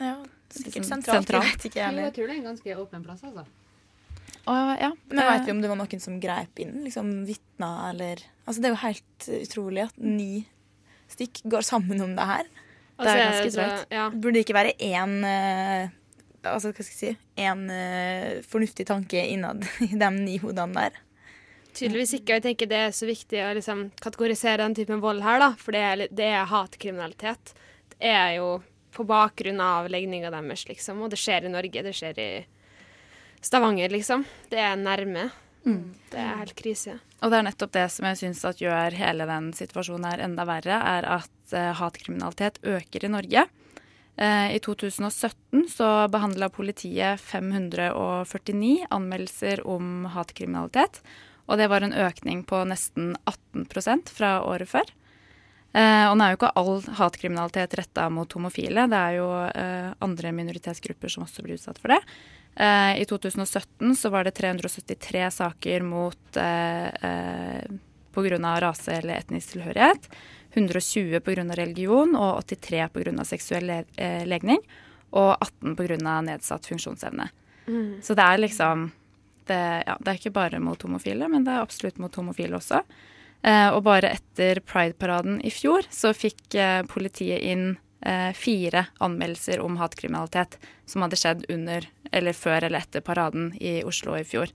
Ja, 0.00 0.16
sikkert 0.54 0.74
liksom 0.82 1.02
sentralt. 1.02 1.30
Jeg 1.32 1.40
vet 1.52 1.66
ikke, 1.70 1.80
jeg 1.82 1.94
Jo, 1.94 2.04
jeg 2.06 2.14
tror 2.16 2.26
det 2.30 2.34
er 2.34 2.38
en 2.40 2.48
ganske 2.50 2.76
åpen 2.84 3.04
plass, 3.04 3.24
altså. 3.28 3.44
Og, 4.48 4.70
ja, 4.80 4.90
Men 5.10 5.18
eh, 5.20 5.30
vet 5.32 5.46
vi 5.46 5.52
om 5.52 5.60
det 5.60 5.68
var 5.68 5.76
noen 5.80 6.00
som 6.00 6.16
greip 6.22 6.60
inn? 6.62 6.78
Liksom 6.86 7.10
vitna 7.28 7.90
eller 7.90 8.22
Altså, 8.46 8.62
det 8.62 8.68
er 8.70 8.72
jo 8.72 8.80
helt 8.86 9.28
utrolig 9.42 9.82
at 9.84 9.98
ni 10.00 10.46
stykk 11.12 11.42
går 11.52 11.64
sammen 11.66 12.00
om 12.04 12.14
det 12.16 12.24
her. 12.30 12.46
Altså, 12.98 13.12
Det 13.12 13.18
er 13.18 13.28
ganske 13.28 13.52
drøyt. 13.58 13.92
ja. 13.92 14.06
Burde 14.10 14.32
det 14.38 14.44
ikke 14.46 14.56
være 14.56 14.72
én 14.80 15.18
eh, 15.28 15.90
Altså, 16.48 16.70
hva 16.72 16.84
skal 16.86 16.94
jeg 16.94 16.98
si 17.18 17.42
En 17.44 17.68
eh, 17.70 18.40
fornuftig 18.48 18.86
tanke 18.88 19.20
innad 19.34 19.66
i 19.84 19.92
de 19.92 20.10
ni 20.16 20.38
hodene 20.42 20.74
der? 20.88 20.96
Tydeligvis 21.74 22.16
ikke. 22.16 22.32
og 22.32 22.38
jeg 22.38 22.46
tenker 22.48 22.70
Det 22.72 22.80
er 22.86 22.96
så 22.96 23.06
viktig 23.06 23.42
å 23.44 23.52
liksom 23.58 23.84
kategorisere 24.00 24.64
den 24.64 24.74
typen 24.74 25.02
vold 25.04 25.22
her, 25.22 25.38
da, 25.44 25.52
for 25.60 25.76
det 25.76 25.82
er, 25.84 26.06
det 26.10 26.30
er 26.32 26.48
hatkriminalitet. 26.50 27.52
Det 27.92 28.00
er 28.00 28.38
jo 28.38 28.48
på 28.94 29.04
bakgrunn 29.08 29.60
av 29.60 29.88
legninga 29.90 30.30
deres, 30.34 30.66
liksom, 30.68 31.02
og 31.04 31.12
det 31.12 31.20
skjer 31.20 31.46
i 31.46 31.52
Norge. 31.52 31.84
Det 31.84 31.94
skjer 31.96 32.22
i 32.22 32.30
Stavanger, 33.44 33.92
liksom. 33.94 34.24
Det 34.50 34.58
er 34.62 34.78
nærme. 34.80 35.28
Mm. 35.66 35.94
Det 36.10 36.18
er 36.18 36.40
helt 36.40 36.56
krise. 36.58 36.96
Og 37.22 37.32
det 37.32 37.38
er 37.38 37.46
nettopp 37.48 37.74
det 37.74 37.86
som 37.92 38.06
jeg 38.08 38.20
syns 38.22 38.44
gjør 38.60 38.96
hele 38.98 39.26
den 39.28 39.52
situasjonen 39.56 40.08
her 40.08 40.24
enda 40.24 40.46
verre, 40.48 40.80
er 40.96 41.06
at 41.18 41.54
uh, 41.54 41.72
hatkriminalitet 41.78 42.60
øker 42.62 43.06
i 43.06 43.12
Norge. 43.12 43.46
Uh, 44.18 44.48
I 44.54 44.58
2017 44.64 45.68
så 45.70 45.90
behandla 46.10 46.50
politiet 46.50 47.20
549 47.22 48.88
anmeldelser 48.94 49.64
om 49.66 50.06
hatkriminalitet. 50.14 51.02
Og 51.48 51.58
det 51.60 51.68
var 51.72 51.84
en 51.84 51.96
økning 51.96 52.42
på 52.44 52.60
nesten 52.68 53.14
18% 53.26 54.12
fra 54.12 54.38
året 54.44 54.68
før. 54.70 54.90
Eh, 55.78 56.04
og 56.10 56.16
nå 56.18 56.24
er 56.24 56.32
jo 56.32 56.38
ikke 56.40 56.54
all 56.58 56.80
hatkriminalitet 56.98 57.76
retta 57.78 58.08
mot 58.10 58.32
homofile. 58.34 58.88
Det 58.90 58.98
er 58.98 59.18
jo 59.18 59.28
eh, 59.46 59.90
andre 60.04 60.32
minoritetsgrupper 60.34 61.12
som 61.12 61.26
også 61.26 61.44
blir 61.44 61.58
utsatt 61.58 61.78
for 61.78 61.94
det. 61.94 62.00
Eh, 62.58 63.02
I 63.02 63.04
2017 63.06 63.94
så 63.98 64.10
var 64.10 64.26
det 64.26 64.34
373 64.40 65.28
saker 65.36 65.86
mot 65.86 66.40
eh, 66.42 67.62
pga. 68.16 68.60
rase 68.64 68.96
eller 68.98 69.20
etnisk 69.22 69.54
tilhørighet. 69.54 70.08
120 70.56 71.20
pga. 71.22 71.44
religion 71.60 72.16
og 72.16 72.42
83 72.48 72.88
pga. 72.96 73.24
seksuell 73.24 73.70
le 73.70 73.82
legning. 74.26 74.64
Og 75.14 75.36
18 75.38 75.76
pga. 75.78 76.20
nedsatt 76.26 76.66
funksjonsevne. 76.66 77.28
Mm. 77.68 78.00
Så 78.02 78.16
det 78.18 78.24
er 78.24 78.42
liksom 78.42 78.90
det, 79.46 79.62
ja, 79.86 79.94
det 80.00 80.10
er 80.10 80.18
ikke 80.18 80.34
bare 80.34 80.58
mot 80.60 80.82
homofile, 80.82 81.28
men 81.30 81.44
det 81.46 81.54
er 81.54 81.62
absolutt 81.62 82.00
mot 82.02 82.14
homofile 82.18 82.58
også. 82.58 82.82
Eh, 83.42 83.68
og 83.70 83.84
bare 83.86 84.10
etter 84.16 84.58
Pride-paraden 84.66 85.40
i 85.46 85.50
fjor 85.54 85.86
så 85.94 86.10
fikk 86.16 86.54
eh, 86.58 86.82
politiet 86.90 87.38
inn 87.46 87.76
eh, 88.02 88.32
fire 88.34 88.86
anmeldelser 89.00 89.60
om 89.62 89.76
hatkriminalitet 89.78 90.56
som 90.86 91.02
hadde 91.06 91.16
skjedd 91.20 91.44
under, 91.48 91.86
eller 92.12 92.32
før 92.34 92.64
eller 92.66 92.82
etter 92.82 93.00
paraden 93.06 93.52
i 93.60 93.78
Oslo 93.86 94.16
i 94.18 94.24
fjor. 94.26 94.50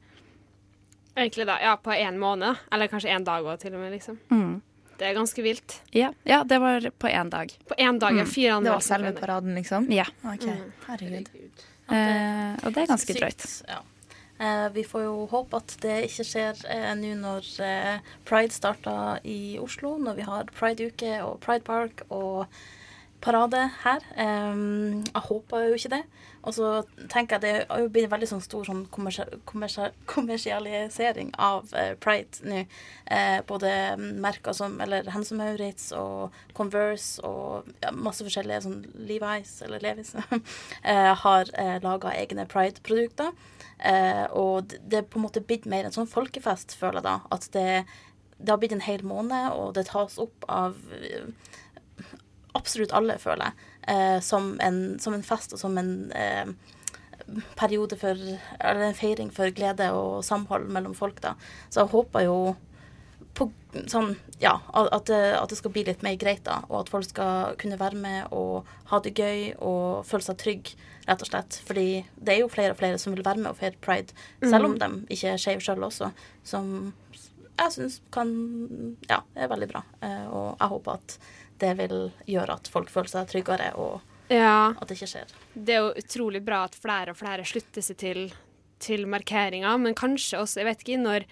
Egentlig 1.16 1.46
da, 1.48 1.60
ja, 1.62 1.76
på 1.78 1.94
én 1.94 2.18
måned. 2.20 2.56
Eller 2.74 2.88
kanskje 2.90 3.12
én 3.14 3.24
dag 3.24 3.46
òg, 3.46 3.60
til 3.62 3.74
og 3.76 3.80
med. 3.84 3.92
liksom. 3.94 4.18
Mm. 4.34 4.62
Det 4.98 5.08
er 5.10 5.14
ganske 5.18 5.42
vilt. 5.46 5.80
Ja, 5.94 6.12
ja, 6.26 6.44
det 6.44 6.60
var 6.62 6.82
på 7.00 7.08
én 7.10 7.30
dag. 7.30 7.54
På 7.70 7.76
én 7.78 8.00
dag, 8.02 8.18
ja. 8.18 8.26
Fire 8.26 8.56
anmeldelser. 8.58 8.64
Det 8.64 8.74
var 8.74 8.80
selve 8.88 9.12
paraden, 9.20 9.56
liksom? 9.56 9.88
Ja. 9.92 10.06
Ok, 10.24 10.44
Mm. 10.46 10.72
herregud. 10.88 11.30
Eh, 11.90 12.66
og 12.66 12.74
det 12.74 12.84
er 12.84 12.88
ganske 12.88 13.14
drøyt. 13.14 13.64
Ja. 13.68 13.80
Eh, 14.40 14.68
vi 14.74 14.84
får 14.84 15.04
jo 15.06 15.26
håpe 15.30 15.60
at 15.62 15.76
det 15.84 15.98
ikke 16.08 16.26
skjer 16.26 16.62
eh, 16.74 16.90
nå 16.98 17.14
når 17.22 17.50
eh, 17.64 18.14
Pride 18.26 18.56
starter 18.56 19.22
i 19.30 19.58
Oslo, 19.62 19.96
når 20.02 20.18
vi 20.18 20.26
har 20.28 20.50
Pride-uke 20.58 21.20
og 21.22 21.38
Pride 21.44 21.66
Park 21.68 22.06
og 22.10 22.48
parade 23.24 23.70
her. 23.86 24.04
Jeg 24.18 25.22
håper 25.30 25.70
jo 25.70 25.78
ikke 25.78 25.94
det. 25.94 26.02
Og 26.44 26.56
så 26.56 26.70
tenker 27.12 27.38
jeg 27.38 27.44
det 27.44 27.68
har 27.70 27.84
jo 27.84 27.92
blitt 27.94 28.10
veldig 28.12 28.28
sånn 28.34 28.44
stor 28.44 28.66
sånn 28.68 28.84
kommersia 28.92 29.26
kommersia 29.48 29.92
kommersialisering 30.12 31.32
av 31.40 31.72
eh, 31.80 31.94
pride 32.04 32.44
nå. 32.48 32.66
Eh, 33.06 33.40
både 33.48 33.72
merker 34.00 34.56
som 34.58 34.76
eller 34.84 35.08
Hense 35.14 35.38
Maurits 35.40 35.92
og 35.96 36.36
Converse 36.58 37.24
og 37.24 37.72
ja, 37.84 37.94
masse 37.96 38.26
forskjellige 38.28 38.66
sånn 38.66 38.82
Levi's 39.08 39.56
eller 39.64 39.84
Levis 39.84 40.14
eh, 40.20 41.12
har 41.24 41.54
eh, 41.60 41.78
laga 41.84 42.16
egne 42.20 42.48
pride-produkter. 42.52 43.32
Eh, 43.80 44.26
og 44.32 44.72
det 44.72 45.00
er 45.00 45.08
på 45.08 45.20
en 45.20 45.28
måte 45.28 45.44
blitt 45.44 45.68
mer 45.70 45.88
en 45.88 45.96
sånn 45.96 46.12
folkefest, 46.12 46.76
føler 46.80 47.02
jeg 47.02 47.08
da. 47.08 47.16
At 47.36 47.48
det, 47.56 47.84
det 48.38 48.54
har 48.54 48.60
blitt 48.62 48.76
en 48.76 48.86
hel 48.86 49.04
måned, 49.08 49.52
og 49.56 49.74
det 49.78 49.88
tas 49.90 50.20
opp 50.22 50.48
av 50.52 50.78
eh, 51.00 51.28
absolutt 52.58 52.96
alle, 52.96 53.18
føler 53.22 53.50
jeg. 53.50 53.70
Eh, 53.88 54.20
som, 54.24 54.54
en, 54.64 55.00
som 55.00 55.14
en 55.14 55.24
fest 55.24 55.54
og 55.54 55.60
som 55.60 55.78
en 55.78 56.12
eh, 56.16 56.46
periode 57.60 57.98
for 58.00 58.16
Eller 58.60 58.86
en 58.90 58.96
feiring 58.96 59.32
for 59.34 59.52
glede 59.56 59.90
og 59.96 60.24
samhold 60.24 60.70
mellom 60.72 60.94
folk, 60.96 61.20
da. 61.24 61.34
Så 61.70 61.82
jeg 61.84 61.92
håper 61.94 62.26
jo 62.28 62.38
på 63.34 63.50
sånn 63.90 64.16
Ja, 64.40 64.60
at 64.76 65.10
at 65.10 65.50
det 65.50 65.58
skal 65.58 65.72
bli 65.74 65.84
litt 65.88 66.04
mer 66.06 66.16
greit, 66.22 66.44
da. 66.46 66.62
Og 66.70 66.82
at 66.84 66.90
folk 66.94 67.06
skal 67.10 67.56
kunne 67.60 67.80
være 67.80 67.96
med 68.00 68.32
og 68.32 68.66
ha 68.92 69.00
det 69.00 69.16
gøy 69.18 69.54
og 69.60 70.04
føle 70.06 70.24
seg 70.28 70.38
trygg, 70.38 70.74
rett 71.08 71.22
og 71.24 71.28
slett. 71.32 71.62
Fordi 71.66 71.88
det 72.20 72.36
er 72.36 72.42
jo 72.44 72.52
flere 72.52 72.72
og 72.76 72.78
flere 72.80 73.00
som 73.02 73.16
vil 73.16 73.24
være 73.26 73.42
med 73.42 73.52
og 73.52 73.58
feire 73.58 73.80
pride, 73.82 74.14
selv 74.44 74.66
om 74.66 74.76
Mhm. 74.76 74.80
de 75.08 75.16
ikke 75.16 75.34
er 75.34 75.38
skeive 75.42 75.62
sjøl 75.66 75.84
også. 75.88 76.12
Som 76.44 76.94
jeg 77.60 77.72
syns 77.72 78.02
kan 78.12 78.98
Ja, 79.10 79.22
er 79.36 79.48
veldig 79.48 79.68
bra. 79.72 79.84
Eh, 80.02 80.28
og 80.30 80.58
jeg 80.60 80.70
håper 80.70 80.92
at 80.94 81.18
det 81.62 81.74
vil 81.78 82.12
gjøre 82.30 82.56
at 82.58 82.68
folk 82.72 82.90
føler 82.94 83.12
seg 83.12 83.28
tryggere, 83.32 83.72
og 83.76 84.02
Ja. 84.32 84.74
at 84.80 84.88
det 84.88 84.98
ikke 84.98 85.12
skjer. 85.12 85.34
Det 85.54 85.76
er 85.76 85.82
jo 85.84 85.94
utrolig 86.00 86.42
bra 86.46 86.64
at 86.66 86.76
flere 86.76 87.12
og 87.14 87.18
flere 87.20 87.44
slutter 87.46 87.82
seg 87.86 87.98
til, 87.98 88.22
til 88.80 89.06
markeringa, 89.08 89.76
men 89.78 89.94
kanskje 89.96 90.40
også, 90.40 90.62
jeg 90.62 90.66
vet 90.72 90.82
ikke, 90.86 91.02
når 91.04 91.26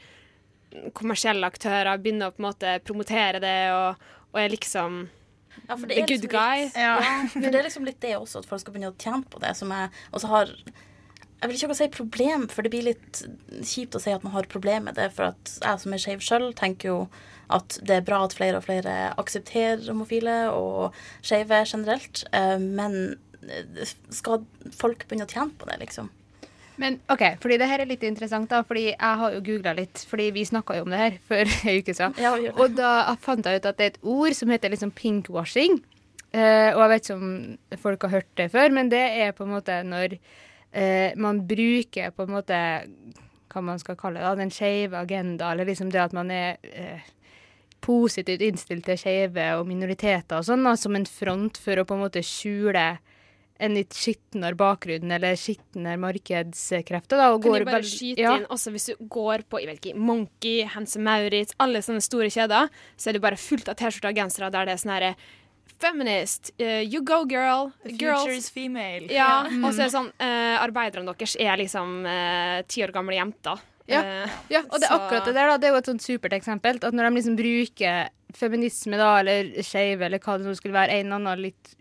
kommersielle 0.96 1.48
aktører 1.48 1.98
begynner 2.00 2.30
å 2.32 2.36
på 2.36 2.42
en 2.44 2.48
måte 2.50 2.76
promotere 2.88 3.42
det 3.44 3.58
og, 3.76 4.06
og 4.32 4.40
er 4.40 4.54
liksom 4.54 5.02
Ja, 5.68 5.76
for 5.76 5.84
the 5.88 5.98
er 6.00 6.08
good 6.08 6.24
liksom 6.24 6.32
guy. 6.32 6.62
Litt, 6.64 6.78
ja. 6.80 6.94
men 7.36 7.50
det 7.52 7.60
er 7.60 7.68
liksom 7.68 7.84
litt 7.88 8.00
det 8.04 8.14
også, 8.16 8.40
at 8.40 8.48
folk 8.48 8.62
skal 8.64 8.74
begynne 8.76 8.94
å 8.94 8.98
tjene 9.02 9.28
på 9.28 9.42
det, 9.44 9.52
som 9.60 9.72
jeg 9.76 9.90
også 10.16 10.30
har 10.32 10.54
Jeg 11.42 11.50
vil 11.50 11.58
ikke 11.58 11.76
si 11.76 11.88
problem, 11.90 12.44
for 12.54 12.62
det 12.62 12.70
blir 12.72 12.84
litt 12.86 13.24
kjipt 13.66 13.96
å 13.98 14.02
si 14.04 14.12
at 14.14 14.24
man 14.24 14.32
har 14.36 14.46
problem 14.48 14.86
med 14.88 14.96
det, 14.96 15.10
for 15.16 15.32
at 15.34 15.56
jeg 15.58 15.80
som 15.82 15.94
er 15.96 16.02
skeiv 16.04 16.22
sjøl, 16.22 16.52
tenker 16.56 16.92
jo 16.92 16.98
at 17.56 17.78
det 17.88 18.00
er 18.00 18.08
bra 18.08 18.24
at 18.26 18.36
flere 18.38 18.60
og 18.60 18.66
flere 18.66 18.96
aksepterer 19.22 19.84
homofile 19.90 20.38
og 20.56 20.98
skeive 21.26 21.64
generelt, 21.68 22.24
eh, 22.34 22.58
men 22.62 22.98
eh, 23.44 23.94
skal 24.14 24.46
folk 24.76 25.06
begynne 25.08 25.28
å 25.28 25.32
tjene 25.32 25.56
på 25.60 25.70
det, 25.70 25.80
liksom? 25.84 26.12
Men 26.82 26.98
OK, 27.14 27.22
fordi 27.44 27.60
det 27.62 27.68
her 27.70 27.84
er 27.84 27.90
litt 27.90 28.04
interessant, 28.08 28.50
da. 28.50 28.64
Fordi 28.66 28.88
jeg 28.90 29.18
har 29.22 29.34
jo 29.36 29.42
googla 29.46 29.74
litt, 29.78 30.02
fordi 30.10 30.30
vi 30.34 30.48
snakka 30.48 30.80
jo 30.80 30.86
om 30.88 30.94
det 30.94 31.02
her 31.02 31.18
for 31.30 31.56
ei 31.70 31.80
uke 31.82 31.94
siden. 31.94 32.16
Ja, 32.22 32.34
og 32.56 32.78
da 32.78 33.16
fant 33.22 33.46
jeg 33.46 33.62
ut 33.62 33.68
at 33.70 33.78
det 33.78 33.88
er 33.88 33.94
et 33.94 34.06
ord 34.16 34.38
som 34.38 34.54
heter 34.54 34.74
liksom 34.74 34.94
pinkwashing. 34.98 35.82
Uh, 36.32 36.72
og 36.72 36.80
jeg 36.80 36.92
vet 36.94 37.04
ikke 37.04 37.16
om 37.20 37.82
folk 37.82 38.06
har 38.08 38.14
hørt 38.16 38.30
det 38.40 38.46
før, 38.54 38.72
men 38.72 38.90
det 38.90 39.04
er 39.20 39.34
på 39.36 39.44
en 39.44 39.52
måte 39.52 39.82
når 39.84 40.16
uh, 40.16 41.10
man 41.20 41.42
bruker 41.44 42.14
på 42.16 42.24
en 42.24 42.38
måte 42.38 42.60
hva 43.52 43.64
man 43.66 43.82
skal 43.82 43.98
kalle 44.00 44.22
det, 44.22 44.28
da, 44.28 44.38
den 44.40 44.54
skeive 44.54 45.00
agenda, 45.02 45.52
eller 45.52 45.68
liksom 45.68 45.92
det 45.92 46.00
at 46.00 46.16
man 46.16 46.32
er 46.32 46.56
eh, 46.72 47.10
positivt 47.82 48.44
innstilt 48.46 48.86
til 48.88 49.00
skeive 49.00 49.48
og 49.58 49.66
minoriteter 49.70 50.40
og 50.40 50.48
sånn, 50.48 50.68
som 50.78 50.98
en 50.98 51.08
front 51.10 51.60
for 51.62 51.82
å 51.82 51.88
på 51.88 51.98
en 51.98 52.06
måte 52.06 52.24
skjule 52.26 52.86
en 53.62 53.76
litt 53.78 53.94
skitnere 53.94 54.58
bakgrunn 54.58 55.12
eller 55.14 55.38
skitnere 55.38 56.00
markedskrefter. 56.02 57.20
Da, 57.20 57.28
og 57.34 57.44
Kan 57.44 57.52
går 57.52 57.60
jeg 57.60 57.70
bare 57.70 57.90
skyte 57.90 58.24
ja. 58.24 58.32
inn 58.40 58.48
også 58.50 58.74
hvis 58.74 58.90
du 58.90 59.04
går 59.14 59.46
på 59.50 59.62
jeg 59.62 59.70
vet 59.70 59.84
ikke, 59.84 60.02
Monkey, 60.02 60.64
Hense 60.74 61.02
Maurits, 61.02 61.54
alle 61.62 61.84
sånne 61.86 62.02
store 62.02 62.32
kjeder, 62.34 62.72
så 62.98 63.12
er 63.12 63.18
det 63.18 63.24
bare 63.24 63.40
fullt 63.40 63.70
av 63.70 63.78
T-skjorter 63.78 64.10
og 64.10 64.24
gensere 64.24 64.50
der 64.54 64.68
det 64.68 64.76
er 64.76 64.82
sånn 64.82 64.96
herre 64.96 65.14
Feminist, 65.82 66.52
uh, 66.62 66.84
you 66.86 67.02
go 67.02 67.24
girl. 67.26 67.72
The 67.82 67.96
girls. 67.98 68.22
future 68.22 68.38
is 68.38 68.50
female. 68.54 69.08
Ja, 69.10 69.48
mm. 69.50 69.64
og 69.66 69.74
så 69.74 69.82
er 69.82 69.88
det 69.88 69.94
sånn 69.96 70.12
uh, 70.14 70.62
Arbeiderne 70.62 71.10
deres 71.10 71.34
er 71.42 71.58
liksom 71.58 72.04
ti 72.06 72.82
ti 72.82 72.84
år 72.86 72.94
gamle 72.94 73.18
jenter. 73.18 73.64
Ja. 73.92 74.02
Eh, 74.26 74.38
Ja, 74.56 74.62
og 74.70 74.80
det 74.80 74.88
er 74.90 74.96
akkurat 74.98 75.26
det 75.30 75.34
der, 75.36 75.48
da. 75.54 75.58
Det 75.58 75.68
er 75.70 75.74
jo 75.76 75.82
et 75.82 75.90
sånt 75.92 76.06
supert 76.06 76.34
eksempel. 76.38 76.80
At 76.82 76.94
når 76.96 77.10
de 77.10 77.16
liksom 77.20 77.36
bruker 77.40 78.10
feminisme, 78.38 78.98
da, 79.00 79.12
eller 79.20 79.52
skeive, 79.64 80.06
eller 80.08 80.20
hva 80.24 80.38
det 80.40 80.48
nå 80.48 80.56
skulle 80.56 80.78
være, 80.78 80.98
en 81.00 81.06
eller 81.12 81.20
annen 81.20 81.46
litt 81.50 81.76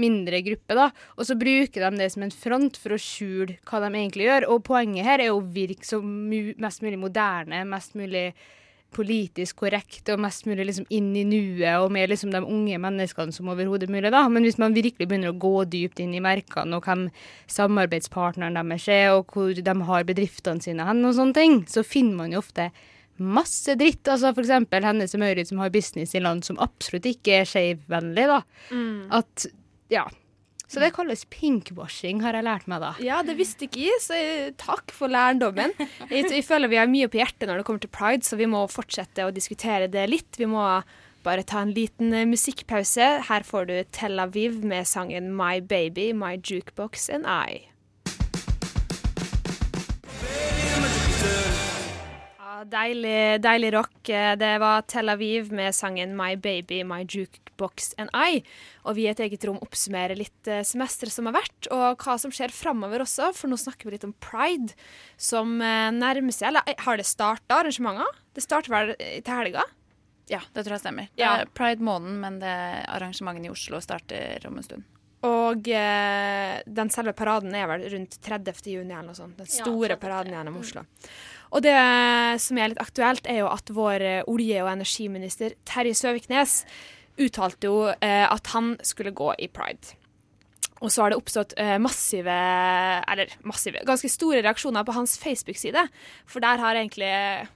mindre 0.00 0.40
gruppe, 0.42 0.74
da. 0.74 0.88
Og 1.18 1.26
så 1.28 1.36
bruker 1.38 1.84
de 1.84 2.00
det 2.02 2.10
som 2.12 2.24
en 2.26 2.34
front 2.34 2.76
for 2.80 2.96
å 2.96 2.98
skjule 3.00 3.58
hva 3.68 3.80
de 3.84 3.92
egentlig 3.94 4.26
gjør. 4.26 4.48
Og 4.50 4.64
poenget 4.66 5.06
her 5.06 5.22
er 5.22 5.30
å 5.34 5.38
virke 5.54 5.86
så 5.86 6.00
mest 6.02 6.82
mulig 6.82 6.98
moderne, 6.98 7.62
mest 7.70 7.94
mulig 7.94 8.32
politisk 8.94 9.60
korrekt 9.64 10.08
og 10.12 10.22
mest 10.24 10.46
mulig 10.48 10.66
liksom 10.68 10.86
inn 10.94 11.10
i 11.18 11.24
nuet 11.28 11.82
og 11.82 11.92
med 11.94 12.10
liksom 12.12 12.32
de 12.34 12.40
unge 12.42 12.78
menneskene 12.80 13.34
som 13.34 13.50
overhodet 13.52 13.90
mulig. 13.92 14.12
da. 14.14 14.24
Men 14.28 14.46
hvis 14.46 14.58
man 14.62 14.76
virkelig 14.76 15.08
begynner 15.10 15.34
å 15.34 15.38
gå 15.38 15.66
dypt 15.72 16.00
inn 16.04 16.14
i 16.16 16.22
merkene 16.24 16.78
og 16.78 16.88
hvem 16.88 17.08
samarbeidspartneren 17.50 18.58
deres 18.58 18.88
er, 18.88 19.12
og 19.18 19.34
hvor 19.34 19.54
de 19.54 19.76
har 19.90 20.08
bedriftene 20.08 20.64
sine 20.64 20.86
hen 20.88 21.04
og 21.04 21.16
sånne 21.18 21.36
ting, 21.36 21.62
så 21.68 21.84
finner 21.86 22.22
man 22.22 22.34
jo 22.34 22.42
ofte 22.42 22.70
masse 23.18 23.76
dritt. 23.78 24.06
Altså 24.08 24.32
for 24.34 24.44
eksempel 24.44 24.86
Hennes 24.86 25.14
og 25.14 25.22
Maurits 25.22 25.52
som 25.52 25.62
har 25.62 25.72
business 25.74 26.14
i 26.14 26.22
land 26.22 26.46
som 26.46 26.60
absolutt 26.62 27.06
ikke 27.10 27.40
er 27.40 27.48
skeivvennlig, 27.48 28.28
da. 28.30 28.40
Mm. 28.74 29.00
At 29.20 29.46
ja. 29.92 30.06
Så 30.74 30.82
det 30.82 30.90
kalles 30.96 31.22
pinkwashing, 31.30 32.20
har 32.24 32.34
jeg 32.34 32.46
lært 32.48 32.66
meg 32.70 32.82
da. 32.82 32.92
Ja, 33.04 33.20
det 33.26 33.36
visste 33.38 33.68
ikke 33.68 33.84
jeg, 33.86 34.00
så 34.02 34.18
takk 34.58 34.90
for 34.94 35.12
lærdommen. 35.12 35.74
Jeg, 36.10 36.26
jeg 36.26 36.44
føler 36.46 36.70
vi 36.72 36.80
har 36.80 36.90
mye 36.90 37.08
på 37.10 37.20
hjertet 37.20 37.46
når 37.46 37.60
det 37.60 37.66
kommer 37.68 37.84
til 37.84 37.92
pride, 37.94 38.26
så 38.26 38.38
vi 38.40 38.48
må 38.50 38.64
fortsette 38.72 39.26
å 39.28 39.34
diskutere 39.34 39.86
det 39.92 40.08
litt. 40.10 40.40
Vi 40.40 40.48
må 40.50 40.64
bare 41.24 41.44
ta 41.46 41.62
en 41.64 41.72
liten 41.76 42.12
eh, 42.12 42.26
musikkpause. 42.28 43.06
Her 43.30 43.46
får 43.46 43.70
du 43.70 43.76
Tel 43.94 44.20
Aviv 44.20 44.60
med 44.66 44.88
sangen 44.90 45.30
My 45.38 45.60
Baby, 45.60 46.10
My 46.12 46.34
Jukebox 46.36 47.08
and 47.14 47.24
I. 47.24 47.73
deilig, 52.70 53.40
deilig 53.42 53.72
rock. 53.74 53.96
Det 54.38 54.52
var 54.62 54.84
Tel 54.90 55.08
Aviv 55.10 55.50
med 55.52 55.74
sangen 55.74 56.14
My 56.18 56.36
Baby, 56.36 56.82
My 56.86 57.02
Jukebox 57.02 57.94
and 57.98 58.10
I. 58.14 58.42
Og 58.84 58.94
vi 58.98 59.06
i 59.06 59.10
et 59.10 59.22
eget 59.24 59.44
rom 59.48 59.58
oppsummerer 59.64 60.14
litt 60.18 60.50
eh, 60.50 60.62
semesteret 60.66 61.14
som 61.14 61.26
har 61.30 61.34
vært, 61.40 61.68
og 61.74 61.98
hva 62.04 62.16
som 62.20 62.32
skjer 62.34 62.54
framover 62.54 63.02
også, 63.04 63.32
for 63.34 63.50
nå 63.50 63.58
snakker 63.60 63.88
vi 63.88 63.96
litt 63.96 64.06
om 64.06 64.14
pride, 64.22 64.76
som 65.16 65.56
eh, 65.64 65.90
nærmer 65.94 66.34
seg 66.36 66.52
Eller 66.52 66.78
har 66.86 67.00
det 67.00 67.08
starta 67.08 67.62
arrangementer? 67.62 68.20
Det 68.34 68.44
starter 68.44 68.74
vel 68.74 68.94
til 69.00 69.34
helga? 69.34 69.66
Ja, 70.30 70.40
det 70.54 70.62
tror 70.64 70.78
jeg 70.78 70.84
stemmer. 70.86 71.10
Ja. 71.20 71.34
Det 71.36 71.48
er 71.48 71.54
Pride-måneden, 71.58 72.16
men 72.22 72.38
det 72.40 72.54
arrangementene 72.88 73.50
i 73.50 73.52
Oslo 73.52 73.80
starter 73.84 74.46
om 74.48 74.56
en 74.60 74.64
stund. 74.64 74.86
Og 75.24 75.68
eh, 75.72 76.58
den 76.68 76.90
selve 76.92 77.14
paraden 77.16 77.54
er 77.56 77.68
vel 77.70 77.86
rundt 77.94 78.18
30. 78.24 78.58
juni 78.68 78.92
eller 78.92 79.08
noe 79.12 79.16
sånt. 79.16 79.38
Den 79.40 79.48
Ja, 79.48 79.62
store 79.64 79.94
30. 79.96 80.00
paraden 80.02 80.36
gjennom 80.36 80.58
Oslo. 80.60 80.82
Og 81.54 81.62
det 81.62 81.74
som 82.42 82.58
er 82.58 82.72
litt 82.72 82.82
aktuelt, 82.82 83.26
er 83.30 83.44
jo 83.44 83.50
at 83.52 83.70
vår 83.70 84.02
eh, 84.02 84.30
olje- 84.30 84.62
og 84.64 84.72
energiminister 84.72 85.54
Terje 85.68 85.94
Søviknes 85.94 86.62
uttalte 87.20 87.70
jo 87.70 87.76
eh, 87.94 88.24
at 88.26 88.50
han 88.54 88.74
skulle 88.82 89.14
gå 89.14 89.30
i 89.38 89.48
pride. 89.54 89.94
Og 90.82 90.90
så 90.90 91.04
har 91.04 91.12
det 91.12 91.18
oppstått 91.20 91.54
eh, 91.60 91.76
massive, 91.80 92.34
eller 93.08 93.30
massive, 93.46 93.84
ganske 93.86 94.10
store 94.10 94.42
reaksjoner 94.42 94.84
på 94.84 94.96
hans 94.96 95.14
Facebook-side. 95.22 95.86
For 96.26 96.44
der 96.44 96.60
har 96.60 96.76
egentlig, 96.76 97.12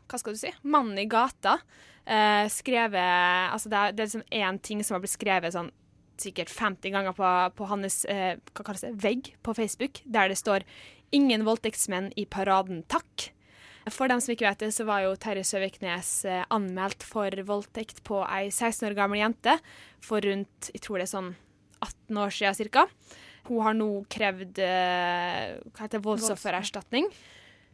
hva 0.09 0.21
skal 0.21 0.37
du 0.37 0.41
si, 0.41 0.53
mannen 0.63 1.01
i 1.03 1.09
gata 1.11 1.59
eh, 2.07 2.47
skrevet 2.53 3.51
Altså 3.53 3.69
det 3.69 3.81
er, 3.81 3.97
det 3.97 4.05
er 4.05 4.11
liksom 4.13 4.27
én 4.31 4.63
ting 4.63 4.85
som 4.85 4.97
har 4.97 5.03
blitt 5.05 5.17
skrevet 5.17 5.57
sånn 5.57 5.73
sikkert 6.19 6.51
50 6.51 6.95
ganger 6.95 7.15
på, 7.15 7.27
på 7.59 7.67
hans 7.71 8.01
eh, 8.11 8.39
hva 8.55 8.65
kalles 8.67 8.87
det, 8.87 8.95
vegg 9.03 9.33
på 9.45 9.55
Facebook, 9.55 10.01
der 10.05 10.31
det 10.31 10.39
står 10.39 10.65
'Ingen 11.11 11.47
voldtektsmenn 11.47 12.11
i 12.21 12.27
paraden, 12.29 12.83
takk'. 12.85 13.31
For 13.95 14.11
dem 14.11 14.21
som 14.23 14.35
ikke 14.35 14.47
vet 14.49 14.63
det, 14.63 14.73
så 14.77 14.87
var 14.89 15.05
jo 15.05 15.17
Terje 15.21 15.45
Søviknes 15.47 16.11
eh, 16.29 16.45
anmeldt 16.55 17.05
for 17.07 17.33
voldtekt 17.49 18.03
på 18.07 18.21
ei 18.27 18.49
16 18.51 18.91
år 18.91 18.97
gammel 18.99 19.23
jente 19.23 19.59
for 20.05 20.25
rundt 20.25 20.71
jeg 20.75 20.83
tror 20.85 21.01
det 21.01 21.09
er 21.09 21.15
sånn 21.15 21.33
18 21.85 22.21
år 22.25 22.35
siden 22.35 22.59
cirka. 22.59 22.87
Hun 23.49 23.65
har 23.65 23.77
nå 23.77 23.89
krevd 24.13 24.61
eh, 24.61 25.59
hva 25.73 25.85
heter 25.87 26.03
voldsoffererstatning. 26.05 27.09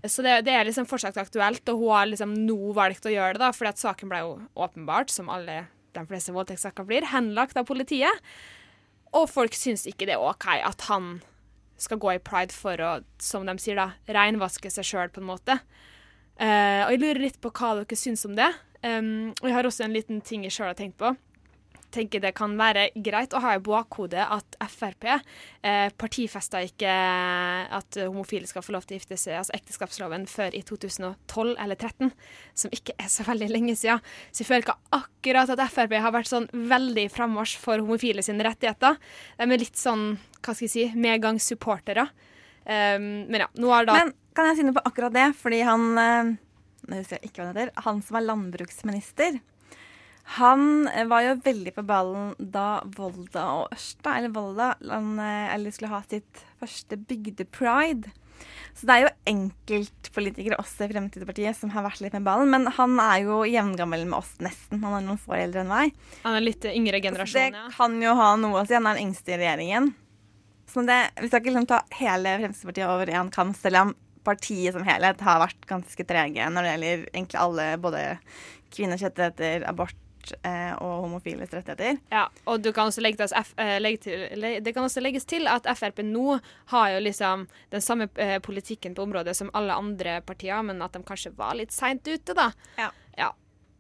Så 0.05 0.22
det, 0.24 0.42
det 0.44 0.53
er 0.53 0.66
liksom 0.68 0.87
fortsatt 0.88 1.16
aktuelt, 1.16 1.64
og 1.72 1.81
hun 1.81 1.94
har 1.96 2.11
liksom 2.11 2.35
nå 2.44 2.74
valgt 2.77 3.07
å 3.09 3.12
gjøre 3.12 3.38
det, 3.38 3.40
da, 3.40 3.55
fordi 3.57 3.72
at 3.72 3.81
saken 3.81 4.11
ble 4.11 4.20
jo 4.20 4.35
åpenbart, 4.66 5.12
som 5.12 5.31
alle 5.33 5.62
de 5.96 6.03
fleste 6.11 6.35
voldtektssaker 6.35 6.85
blir, 6.88 7.07
henlagt 7.09 7.57
av 7.57 7.64
politiet. 7.68 8.20
Og 9.16 9.31
folk 9.31 9.57
syns 9.57 9.87
ikke 9.88 10.09
det 10.11 10.18
er 10.18 10.27
OK 10.27 10.50
at 10.59 10.85
han 10.90 11.16
skal 11.81 11.98
gå 12.03 12.12
i 12.14 12.22
pride 12.22 12.55
for 12.55 12.81
å, 12.85 12.92
som 13.22 13.48
de 13.48 13.57
sier, 13.62 13.79
da, 13.81 13.94
reinvaske 14.12 14.70
seg 14.70 14.87
sjøl, 14.87 15.12
på 15.14 15.22
en 15.22 15.31
måte. 15.33 15.59
Eh, 16.35 16.83
og 16.87 16.94
jeg 16.94 17.03
lurer 17.03 17.23
litt 17.29 17.38
på 17.42 17.53
hva 17.55 17.77
dere 17.81 17.99
syns 17.99 18.25
om 18.29 18.35
det. 18.38 18.51
Um, 18.85 19.31
og 19.40 19.47
jeg 19.49 19.55
har 19.57 19.64
også 19.64 19.87
en 19.87 19.94
liten 19.94 20.18
ting 20.20 20.42
jeg 20.44 20.53
sjøl 20.53 20.68
har 20.68 20.77
tenkt 20.77 20.99
på. 21.01 21.14
tenker 21.94 22.18
det 22.18 22.33
kan 22.35 22.57
være 22.59 22.88
greit 23.07 23.33
å 23.38 23.40
ha 23.40 23.53
i 23.55 23.61
bakhodet 23.62 24.25
at 24.35 24.57
Frp 24.66 25.05
uh, 25.07 25.90
partifesta 25.94 26.59
ikke 26.66 26.90
at 26.90 27.99
homofile 28.01 28.51
skal 28.51 28.64
få 28.66 28.75
lov 28.75 28.83
til 28.83 28.97
å 28.97 28.99
gifte 28.99 29.14
seg, 29.14 29.37
altså 29.38 29.55
ekteskapsloven, 29.55 30.27
før 30.27 30.57
i 30.59 30.64
2012 30.66 31.55
eller 31.55 31.79
2013, 31.79 32.11
som 32.64 32.75
ikke 32.75 32.97
er 32.99 33.12
så 33.14 33.25
veldig 33.29 33.49
lenge 33.53 33.77
siden. 33.79 34.03
Så 34.33 34.42
jeg 34.42 34.51
føler 34.51 34.66
ikke 34.66 34.77
akkurat 34.99 35.55
at 35.55 35.64
Frp 35.70 35.97
har 36.03 36.16
vært 36.18 36.33
sånn 36.33 36.51
veldig 36.75 37.07
frammarsj 37.14 37.57
for 37.62 37.79
homofile 37.79 38.27
sine 38.27 38.44
rettigheter. 38.44 38.99
De 39.38 39.49
er 39.49 39.62
litt 39.62 39.79
sånn, 39.79 40.16
hva 40.40 40.51
skal 40.51 40.66
jeg 40.66 40.75
si, 40.75 40.88
medgangssupportere. 40.99 42.09
Um, 42.64 43.29
men 43.31 43.44
ja, 43.44 43.49
nå 43.61 43.70
har 43.70 43.85
da 43.87 43.99
Men 44.01 44.14
kan 44.35 44.51
jeg 44.51 44.59
si 44.59 44.66
noe 44.66 44.77
på 44.77 44.85
akkurat 44.88 45.14
det? 45.14 45.29
Fordi 45.38 45.62
han 45.66 45.90
eh, 46.01 46.35
Nå 46.85 47.01
husker 47.01 47.16
jeg 47.16 47.31
ikke 47.31 47.40
hva 47.40 47.47
han 47.49 47.57
heter. 47.57 47.85
Han 47.87 48.01
som 48.05 48.18
er 48.18 48.27
landbruksminister. 48.27 49.38
Han 50.38 50.88
eh, 50.88 51.07
var 51.09 51.25
jo 51.25 51.38
veldig 51.44 51.73
på 51.77 51.85
ballen 51.87 52.35
da 52.38 52.83
Volda 52.97 53.47
og 53.61 53.73
Ørsta, 53.77 54.18
eller 54.18 54.33
Volda, 54.35 54.75
han, 54.88 55.14
eh, 55.20 55.55
eller 55.55 55.73
skulle 55.73 55.92
ha 55.92 56.03
sitt 56.09 56.44
første 56.61 56.99
bygdepride. 57.01 58.12
Så 58.75 58.88
det 58.88 58.94
er 58.94 59.03
jo 59.05 59.11
enkeltpolitikere 59.31 60.59
også 60.59 60.85
i 60.85 60.90
Fremskrittspartiet 60.90 61.57
som 61.57 61.70
har 61.70 61.85
vært 61.87 62.03
litt 62.03 62.16
med 62.16 62.27
ballen. 62.27 62.51
Men 62.51 62.66
han 62.75 62.97
er 63.01 63.20
jo 63.23 63.42
jevngammel 63.49 64.03
med 64.09 64.18
oss, 64.18 64.33
nesten. 64.42 64.83
Han 64.83 64.99
er 64.99 65.05
noen 65.07 65.20
få 65.20 65.37
eldre 65.38 65.62
enn 65.62 65.70
meg. 65.70 65.94
Han 66.25 66.37
er 66.37 66.44
litt 66.44 66.66
yngre 66.68 67.01
generasjon, 67.05 67.55
ja. 67.55 67.68
det 67.68 67.77
kan 67.77 67.94
jo 68.03 68.16
ha 68.18 68.33
noe 68.40 68.61
å 68.61 68.66
si. 68.66 68.75
Han 68.77 68.90
er 68.90 68.99
den 68.99 69.09
yngste 69.09 69.37
i 69.37 69.38
regjeringen. 69.38 69.92
Så 70.68 70.83
det, 70.88 70.99
vi 71.20 71.29
skal 71.29 71.42
ikke 71.42 71.53
liksom 71.53 71.70
ta 71.70 71.85
hele 72.01 72.38
Fremskrittspartiet 72.40 72.90
over 72.90 73.12
én 73.14 73.31
kam, 73.33 73.55
selv 73.57 73.85
om 73.85 73.94
partiet 74.25 74.77
som 74.77 74.87
helhet 74.87 75.21
har 75.25 75.43
vært 75.45 75.69
ganske 75.69 76.07
trege 76.09 76.49
når 76.51 76.65
det 76.65 76.73
gjelder 76.73 77.05
egentlig 77.13 77.43
alle, 77.43 77.69
både 77.83 78.03
kvinners 78.75 79.05
rettigheter, 79.05 79.67
abort 79.71 80.33
eh, 80.41 80.73
og 80.81 81.05
homofiles 81.05 81.53
rettigheter. 81.55 82.01
Ja, 82.11 82.25
og 82.51 82.65
du 82.65 82.73
kan 82.75 82.91
også 82.91 83.05
legge 83.05 83.23
til, 83.23 83.37
F, 83.39 83.53
eh, 83.61 83.77
legge 83.83 84.59
det 84.65 84.75
kan 84.75 84.89
også 84.89 85.05
legges 85.05 85.29
til 85.31 85.47
at 85.51 85.69
Frp 85.79 86.03
nå 86.09 86.41
har 86.73 86.91
jo 86.97 87.05
liksom 87.05 87.47
den 87.75 87.85
samme 87.85 88.09
eh, 88.19 88.41
politikken 88.43 88.97
på 88.97 89.07
området 89.07 89.37
som 89.39 89.53
alle 89.55 89.77
andre 89.77 90.19
partier, 90.27 90.65
men 90.67 90.83
at 90.83 90.97
de 90.97 91.05
kanskje 91.07 91.37
var 91.39 91.55
litt 91.61 91.75
seint 91.77 92.07
ute, 92.09 92.35
da. 92.35 92.51
Ja. 92.81 92.91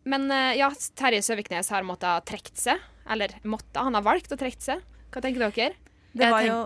Men 0.04 0.30
eh, 0.30 0.54
ja, 0.60 0.70
Terje 0.96 1.22
Søviknes 1.24 1.70
har 1.72 1.84
måttet 1.86 2.10
ha 2.10 2.20
trukket 2.28 2.60
seg. 2.60 2.88
Eller 3.10 3.34
måtte, 3.42 3.80
han 3.80 3.96
har 3.96 4.04
valgt 4.04 4.32
å 4.32 4.40
trekke 4.40 4.62
seg. 4.62 4.84
Hva 5.12 5.22
tenker 5.24 5.48
dere? 5.48 5.74
Det 6.14 6.30
var 6.30 6.44
jo 6.46 6.58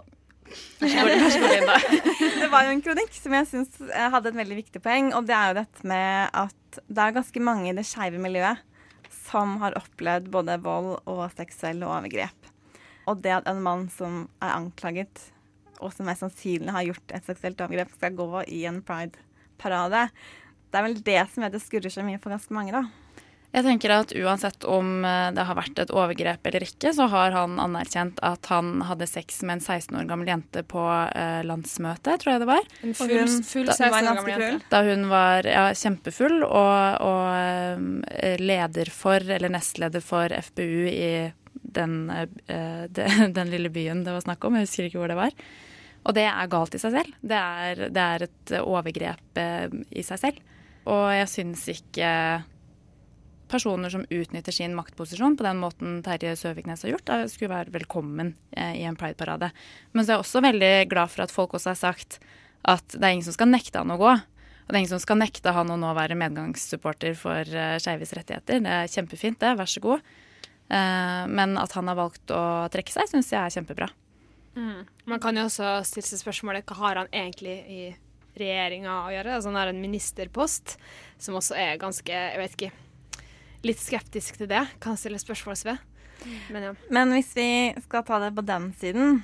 Det 2.38 2.48
var 2.52 2.64
jo 2.66 2.72
en 2.72 2.82
kronikk 2.84 3.12
som 3.16 3.34
jeg 3.36 3.48
syns 3.50 3.80
hadde 3.88 4.30
et 4.30 4.38
veldig 4.38 4.58
viktig 4.62 4.82
poeng, 4.84 5.12
og 5.16 5.26
det 5.28 5.36
er 5.36 5.50
jo 5.50 5.58
dette 5.60 5.88
med 5.90 6.30
at 6.44 6.80
det 6.86 7.04
er 7.04 7.16
ganske 7.16 7.42
mange 7.42 7.70
i 7.70 7.76
det 7.76 7.86
skeive 7.88 8.20
miljøet 8.22 8.64
som 9.28 9.58
har 9.62 9.76
opplevd 9.78 10.30
både 10.32 10.58
vold 10.64 10.94
og 11.08 11.24
seksuelle 11.36 11.88
overgrep. 11.88 12.52
Og 13.08 13.20
det 13.24 13.34
at 13.38 13.48
en 13.48 13.62
mann 13.64 13.86
som 13.92 14.26
er 14.44 14.54
anklaget, 14.54 15.28
og 15.78 15.92
som 15.94 16.08
mest 16.08 16.24
sannsynlig 16.24 16.74
har 16.74 16.86
gjort 16.90 17.16
et 17.16 17.28
seksuelt 17.28 17.60
overgrep, 17.64 17.92
skal 17.96 18.16
gå 18.18 18.28
i 18.52 18.64
en 18.68 18.80
pride-parade, 18.84 20.08
det 20.68 20.80
er 20.80 20.84
vel 20.84 20.98
det 21.04 21.20
som 21.30 21.42
gjør 21.42 21.52
at 21.52 21.56
det 21.56 21.64
skurrer 21.64 21.92
så 21.92 22.04
mye 22.04 22.20
for 22.20 22.34
ganske 22.34 22.56
mange, 22.56 22.74
da. 22.76 22.84
Jeg 23.48 23.64
tenker 23.64 23.92
at 23.94 24.10
uansett 24.12 24.64
om 24.68 25.04
eh, 25.08 25.30
det 25.32 25.44
har 25.48 25.56
vært 25.56 25.80
et 25.80 25.92
overgrep 25.94 26.48
eller 26.50 26.64
ikke, 26.66 26.90
så 26.92 27.06
har 27.08 27.32
han 27.32 27.56
anerkjent 27.62 28.20
at 28.26 28.44
han 28.52 28.82
hadde 28.84 29.08
sex 29.08 29.40
med 29.40 29.56
en 29.56 29.62
16 29.64 29.96
år 29.96 30.08
gammel 30.10 30.28
jente 30.28 30.62
på 30.68 30.82
eh, 30.84 31.40
landsmøtet, 31.48 32.20
tror 32.20 32.34
jeg 32.34 32.42
det 32.42 32.48
var. 32.50 32.68
En 32.84 32.92
full, 32.98 33.14
full 33.48 33.70
16 33.72 33.88
år 33.88 34.08
gammel 34.10 34.32
jente. 34.34 34.68
Da 34.68 34.82
hun 34.84 35.06
var 35.08 35.48
ja, 35.48 35.64
kjempefull 35.72 36.42
og, 36.44 37.06
og 37.08 38.10
eh, 38.18 38.36
leder 38.42 38.92
for, 38.92 39.24
eller 39.24 39.54
nestleder 39.54 40.04
for 40.04 40.34
FPU 40.50 40.84
i 40.92 41.08
den, 41.78 41.96
eh, 42.12 42.84
den 43.40 43.54
lille 43.54 43.72
byen 43.72 44.04
det 44.04 44.12
var 44.12 44.28
snakk 44.28 44.44
om. 44.44 44.60
Jeg 44.60 44.68
husker 44.68 44.90
ikke 44.90 45.00
hvor 45.00 45.14
det 45.14 45.18
var. 45.22 45.40
Og 46.04 46.14
det 46.20 46.28
er 46.28 46.52
galt 46.52 46.76
i 46.76 46.82
seg 46.84 46.94
selv. 47.00 47.16
Det 47.24 47.40
er, 47.40 47.82
det 47.96 48.04
er 48.04 48.28
et 48.28 48.54
overgrep 48.60 49.40
i 49.40 50.04
seg 50.04 50.20
selv. 50.20 50.54
Og 50.88 51.08
jeg 51.16 51.32
syns 51.32 51.64
ikke 51.72 52.12
personer 53.50 53.92
som 53.92 54.06
utnytter 54.08 54.54
sin 54.54 54.76
maktposisjon 54.76 55.36
på 55.38 55.46
den 55.46 55.60
måten 55.62 56.00
Terje 56.06 56.34
Søviknes 56.38 56.84
har 56.84 56.94
gjort, 56.94 57.12
eh, 57.14 57.26
skulle 57.32 57.54
være 57.54 57.74
velkommen 57.74 58.34
eh, 58.52 58.80
i 58.82 58.86
en 58.88 58.98
prideparade. 58.98 59.50
Men 59.92 60.04
så 60.04 60.12
er 60.12 60.18
jeg 60.18 60.26
også 60.26 60.44
veldig 60.44 60.72
glad 60.92 61.14
for 61.14 61.24
at 61.24 61.34
folk 61.34 61.56
også 61.58 61.72
har 61.74 61.80
sagt 61.80 62.20
at 62.68 62.84
det 62.92 63.02
er 63.02 63.16
ingen 63.16 63.26
som 63.26 63.36
skal 63.36 63.50
nekte 63.50 63.80
han 63.80 63.94
å 63.94 64.00
gå. 64.00 64.12
Og 64.12 64.72
det 64.72 64.76
er 64.76 64.82
ingen 64.82 64.92
som 64.92 65.02
skal 65.02 65.20
nekte 65.22 65.52
han 65.56 65.70
å 65.72 65.78
nå 65.80 65.92
være 65.96 66.18
medgangssupporter 66.20 67.14
for 67.16 67.40
uh, 67.56 67.78
skeives 67.80 68.10
rettigheter. 68.12 68.58
Det 68.60 68.74
er 68.74 68.90
kjempefint, 68.92 69.38
det. 69.40 69.54
Vær 69.56 69.70
så 69.70 69.80
god. 69.80 70.02
Eh, 70.68 71.22
men 71.32 71.56
at 71.56 71.72
han 71.72 71.88
har 71.88 71.96
valgt 71.96 72.32
å 72.34 72.42
trekke 72.72 72.92
seg, 72.92 73.08
syns 73.08 73.32
jeg 73.32 73.40
er 73.40 73.54
kjempebra. 73.54 73.88
Mm. 74.58 74.82
Man 75.08 75.22
kan 75.22 75.38
jo 75.38 75.46
også 75.48 75.78
stille 75.88 76.08
seg 76.08 76.20
spørsmålet 76.20 76.68
hva 76.68 76.76
har 76.82 77.00
han 77.02 77.10
egentlig 77.14 77.56
i 77.72 77.80
regjeringa 78.38 78.98
å 79.06 79.14
gjøre? 79.14 79.38
Altså 79.38 79.50
han 79.50 79.58
har 79.62 79.72
en 79.72 79.80
ministerpost, 79.80 80.76
som 81.22 81.38
også 81.38 81.56
er 81.58 81.80
ganske, 81.80 82.12
jeg 82.12 82.42
vet 82.42 82.58
ikke, 82.58 82.72
litt 83.66 83.80
skeptisk 83.82 84.38
til 84.40 84.50
det. 84.50 84.64
Kan 84.82 84.98
stille 84.98 85.20
spørsmål 85.20 85.58
ved. 85.66 85.86
Men 86.52 86.68
ja. 86.68 86.74
Men 86.90 87.14
hvis 87.14 87.30
vi 87.36 87.48
skal 87.84 88.04
ta 88.06 88.18
det 88.18 88.32
på 88.34 88.42
den 88.42 88.72
siden 88.74 89.20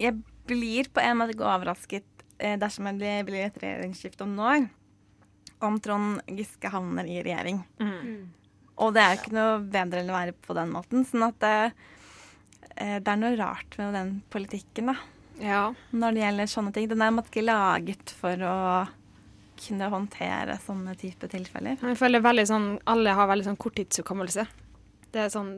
Jeg 0.00 0.14
blir 0.48 0.88
på 0.88 1.02
en 1.04 1.18
måte 1.20 1.34
ikke 1.34 1.44
overrasket 1.44 2.24
eh, 2.40 2.56
dersom 2.58 2.88
det 2.98 3.18
blir 3.28 3.44
et 3.44 3.58
regjeringsskifte 3.60 4.24
om 4.24 4.32
noen 4.34 4.48
år, 4.64 4.68
om 5.68 5.76
Trond 5.84 6.22
Giske 6.24 6.70
havner 6.72 7.04
i 7.04 7.20
regjering. 7.20 7.60
Og 8.80 8.94
det 8.96 9.02
er 9.04 9.18
ikke 9.18 9.34
noe 9.36 9.58
bedre 9.60 10.00
enn 10.00 10.10
å 10.10 10.16
være 10.16 10.34
på 10.40 10.56
den 10.56 10.72
måten. 10.72 11.04
Sånn 11.04 11.26
at 11.28 11.36
det, 11.44 11.52
eh, 12.80 12.96
det 12.96 13.12
er 13.12 13.20
noe 13.20 13.36
rart 13.38 13.76
med 13.78 13.92
den 13.94 14.14
politikken, 14.32 14.94
da. 14.94 14.96
Når 15.92 16.16
det 16.16 16.24
gjelder 16.24 16.50
sånne 16.52 16.72
ting. 16.74 16.88
Den 16.88 17.04
er 17.04 17.12
måtte 17.14 17.30
ikke 17.32 17.46
laget 17.46 18.14
for 18.16 18.48
å 18.48 18.56
kunne 19.60 19.90
håndtere 19.92 20.56
sånne 20.64 20.94
type 21.00 21.28
tilfeller. 21.30 21.78
Jeg 21.82 21.98
føler 22.00 22.24
veldig 22.24 22.46
sånn, 22.48 22.68
Alle 22.90 23.14
har 23.16 23.28
veldig 23.30 23.50
sånn 23.50 23.60
korttidshukommelse. 23.60 24.46
Det 25.10 25.24
er 25.24 25.30
sånn, 25.32 25.52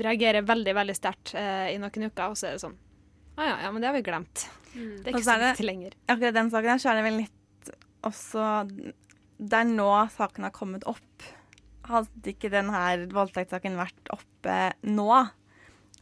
reagerer 0.00 0.46
veldig 0.48 0.74
veldig 0.76 0.96
sterkt 0.96 1.34
eh, 1.36 1.72
i 1.74 1.80
noen 1.80 2.08
uker, 2.08 2.30
og 2.32 2.38
så 2.38 2.48
er 2.50 2.56
det 2.56 2.64
sånn 2.64 2.76
Å 3.36 3.44
ja, 3.44 3.56
ja, 3.66 3.72
men 3.72 3.82
det 3.82 3.90
har 3.90 3.96
vi 3.96 4.04
glemt. 4.06 4.46
Det 4.72 5.08
er 5.08 5.14
ikke 5.14 5.26
så 5.26 5.38
viktig 5.40 5.66
lenger. 5.68 5.96
Akkurat 6.08 6.36
den 6.36 6.52
saken 6.52 6.72
her, 6.72 6.80
så 6.82 6.92
er 6.92 7.00
det 7.00 7.06
vel 7.06 7.18
litt 7.22 7.72
også 8.06 8.44
Det 9.36 9.58
er 9.60 9.68
nå 9.68 9.90
saken 10.16 10.48
har 10.48 10.54
kommet 10.56 10.86
opp. 10.88 11.26
Hadde 11.86 12.32
ikke 12.32 12.52
den 12.52 12.72
her 12.72 13.06
voldtektssaken 13.12 13.76
vært 13.78 14.14
oppe 14.14 14.56
nå, 14.88 15.10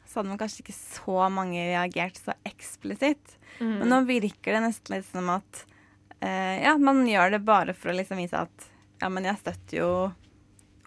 så 0.05 0.21
hadde 0.21 0.31
man 0.31 0.41
kanskje 0.41 0.63
ikke 0.63 0.77
så 0.77 1.29
mange 1.33 1.59
reagert 1.59 2.19
så 2.21 2.37
eksplisitt. 2.47 3.37
Mm. 3.59 3.79
Men 3.81 3.91
nå 3.91 4.01
virker 4.09 4.55
det 4.55 4.67
nesten 4.69 4.97
litt 4.97 5.09
som 5.11 5.31
at 5.35 5.65
eh, 6.25 6.57
ja, 6.65 6.75
man 6.81 7.05
gjør 7.09 7.37
det 7.37 7.45
bare 7.45 7.77
for 7.77 7.93
å 7.93 7.99
liksom 7.99 8.21
vise 8.23 8.41
at 8.47 8.69
ja, 9.03 9.11
men 9.13 9.27
jeg 9.29 9.41
støtter 9.43 9.81
jo 9.83 9.91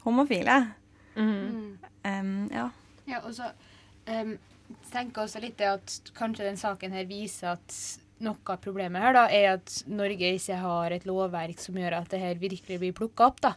homofile. 0.05 0.57
Mm. 1.17 1.77
Um, 2.07 2.35
ja. 2.53 2.69
Ja, 3.07 3.21
og 3.21 3.33
så 3.35 3.51
um, 4.09 4.35
tenker 4.91 5.21
jeg 5.21 5.27
også 5.27 5.41
litt 5.43 5.57
det 5.59 5.69
at 5.69 6.11
kanskje 6.17 6.47
den 6.47 6.59
saken 6.59 6.95
her 6.95 7.07
viser 7.09 7.55
at 7.55 7.77
noe 8.23 8.39
av 8.49 8.61
problemet 8.63 9.03
her 9.03 9.13
da, 9.15 9.25
er 9.29 9.51
at 9.57 9.73
Norge 9.89 10.31
ikke 10.39 10.57
har 10.61 10.95
et 10.95 11.05
lovverk 11.07 11.61
som 11.61 11.77
gjør 11.77 11.99
at 11.99 12.09
det 12.13 12.21
her 12.23 12.39
virkelig 12.41 12.79
blir 12.81 12.95
plukka 12.97 13.29
opp. 13.29 13.43
da. 13.45 13.53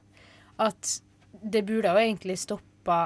At 0.60 0.98
det 1.40 1.64
burde 1.68 1.94
jo 1.94 2.02
egentlig 2.02 2.36
stoppa 2.42 3.00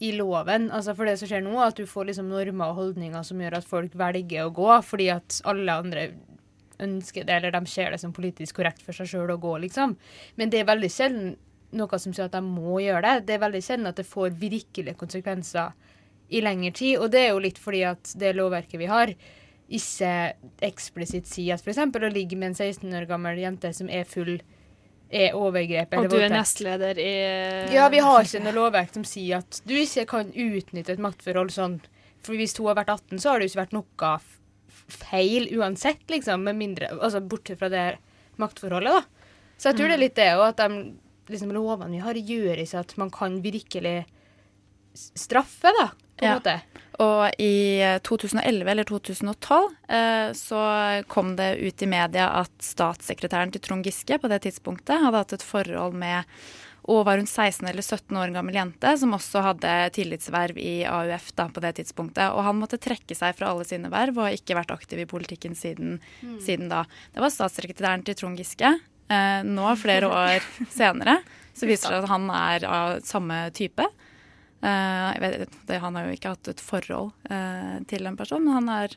i 0.00 0.12
loven. 0.16 0.70
Altså 0.72 0.94
For 0.96 1.08
det 1.08 1.18
som 1.20 1.28
skjer 1.28 1.42
nå, 1.44 1.56
at 1.60 1.76
du 1.76 1.88
får 1.88 2.10
liksom 2.10 2.30
normer 2.30 2.72
og 2.72 2.78
holdninger 2.78 3.24
som 3.26 3.40
gjør 3.42 3.58
at 3.58 3.68
folk 3.68 3.96
velger 3.98 4.46
å 4.46 4.54
gå 4.54 4.70
fordi 4.86 5.10
at 5.12 5.40
alle 5.48 5.76
andre 5.82 6.06
ønsker 6.82 7.26
det, 7.28 7.36
eller 7.36 7.54
de 7.54 7.62
ser 7.70 7.92
det 7.92 8.00
som 8.02 8.14
politisk 8.16 8.60
korrekt 8.60 8.82
for 8.86 8.96
seg 8.96 9.08
sjøl 9.12 9.34
å 9.34 9.40
gå, 9.40 9.56
liksom. 9.66 9.96
Men 10.40 10.52
det 10.52 10.62
er 10.62 10.68
veldig 10.70 10.90
sjelden 10.92 11.34
noe 11.76 11.98
som 12.02 12.14
sier 12.14 12.26
at 12.26 12.34
de 12.34 12.42
må 12.44 12.80
gjøre 12.82 13.02
det. 13.06 13.26
Det 13.28 13.36
er 13.36 13.44
veldig 13.44 13.62
sjelden 13.64 13.90
at 13.90 14.00
det 14.00 14.08
får 14.08 14.34
virkelige 14.40 14.98
konsekvenser 14.98 15.74
i 16.30 16.42
lengre 16.44 16.72
tid. 16.76 16.96
Og 16.98 17.10
det 17.12 17.24
er 17.24 17.30
jo 17.34 17.42
litt 17.42 17.60
fordi 17.60 17.84
at 17.90 18.14
det 18.18 18.34
lovverket 18.38 18.80
vi 18.80 18.88
har, 18.90 19.12
ikke 19.70 20.14
eksplisitt 20.66 21.28
sier 21.30 21.54
at 21.54 21.62
f.eks. 21.62 21.78
å 21.78 22.10
ligge 22.10 22.38
med 22.38 22.52
en 22.52 22.58
16 22.58 22.90
år 22.90 23.06
gammel 23.10 23.38
jente 23.38 23.70
som 23.76 23.90
er 23.90 24.08
full, 24.08 24.40
er 25.10 25.36
overgrep 25.38 25.94
eller 25.94 26.10
Og 26.10 26.14
du 26.14 26.22
er 26.22 26.32
nestleder 26.32 26.98
i 27.02 27.14
Ja, 27.74 27.88
vi 27.90 28.02
har 28.02 28.26
ikke 28.26 28.42
noe 28.42 28.56
lovverk 28.56 28.92
som 28.94 29.06
sier 29.06 29.44
at 29.44 29.62
du 29.66 29.74
ikke 29.78 30.08
kan 30.10 30.34
utnytte 30.34 30.94
et 30.94 31.02
maktforhold 31.02 31.54
sånn. 31.54 31.80
For 32.20 32.36
hvis 32.36 32.56
hun 32.58 32.68
har 32.68 32.80
vært 32.82 32.92
18, 32.98 33.22
så 33.22 33.30
har 33.30 33.38
det 33.38 33.48
jo 33.48 33.54
ikke 33.54 33.62
vært 33.62 33.78
noe 33.78 33.88
feil 34.94 35.48
uansett, 35.58 36.02
liksom. 36.10 36.42
Med 36.44 36.58
mindre, 36.60 36.90
altså 37.00 37.20
Bortsett 37.20 37.58
fra 37.60 37.68
det 37.72 37.86
maktforholdet, 38.40 39.00
da. 39.00 39.28
Så 39.60 39.70
jeg 39.70 39.76
tror 39.80 39.88
det 39.92 39.96
er 39.98 40.04
litt 40.04 40.16
det, 40.16 40.28
òg, 40.36 40.46
at 40.54 40.60
de 40.62 41.32
liksom, 41.34 41.50
lovene 41.52 41.92
vi 41.92 41.98
har, 42.04 42.14
gjør 42.16 42.62
ikke 42.62 42.80
at 42.80 42.94
man 43.00 43.10
kan 43.12 43.40
virkelig 43.44 43.98
straffe, 44.94 45.70
da, 45.78 45.88
på 46.16 46.24
en 46.24 46.28
Ja. 46.28 46.34
måte. 46.38 46.60
Og 47.00 47.30
i 47.40 47.80
eh, 47.80 47.98
2011 48.04 48.68
eller 48.70 48.84
2012 48.84 49.68
eh, 49.88 50.32
så 50.36 51.02
kom 51.08 51.36
det 51.36 51.56
ut 51.62 51.82
i 51.82 51.86
media 51.88 52.26
at 52.42 52.50
statssekretæren 52.60 53.52
til 53.54 53.60
Trond 53.64 53.86
Giske 53.86 54.18
på 54.20 54.28
det 54.28 54.42
tidspunktet 54.44 55.00
hadde 55.00 55.16
hatt 55.22 55.32
et 55.32 55.42
forhold 55.46 55.94
med 55.96 56.24
og 56.90 57.04
var 57.06 57.20
hun 57.20 57.28
16 57.28 57.68
eller 57.70 57.84
17 57.86 58.16
år 58.18 58.32
gammel 58.34 58.56
jente 58.58 58.90
som 58.98 59.12
også 59.14 59.42
hadde 59.44 59.70
tillitsverv 59.94 60.58
i 60.58 60.72
AUF 60.90 61.28
da, 61.38 61.46
på 61.54 61.62
det 61.62 61.74
tidspunktet. 61.78 62.32
Og 62.34 62.42
han 62.42 62.58
måtte 62.58 62.80
trekke 62.82 63.14
seg 63.14 63.36
fra 63.38 63.52
alle 63.52 63.66
sine 63.68 63.90
verv 63.92 64.18
og 64.18 64.26
har 64.26 64.34
ikke 64.38 64.56
vært 64.58 64.72
aktiv 64.74 64.98
i 65.04 65.08
politikken 65.10 65.54
siden, 65.54 66.00
Mm. 66.24 66.38
siden 66.42 66.68
da. 66.72 66.82
Det 67.14 67.22
var 67.22 67.30
statssekretæren 67.30 68.02
til 68.04 68.14
Trond 68.18 68.38
Giske. 68.40 68.72
Eh, 69.10 69.42
nå, 69.46 69.68
flere 69.78 70.10
år 70.24 70.42
senere, 70.70 71.20
så 71.54 71.66
viser 71.70 71.94
det 71.94 72.02
at 72.04 72.10
han 72.10 72.28
er 72.30 72.66
av 72.66 73.00
samme 73.06 73.38
type. 73.54 73.86
Eh, 74.62 75.20
vet, 75.22 75.48
det, 75.66 75.78
han 75.80 75.94
har 75.96 76.04
jo 76.10 76.16
ikke 76.18 76.34
hatt 76.34 76.48
et 76.52 76.60
forhold 76.60 77.12
eh, 77.30 77.78
til 77.88 78.06
en 78.10 78.16
person, 78.18 78.42
men 78.44 78.58
han 78.60 78.68
er 78.82 78.96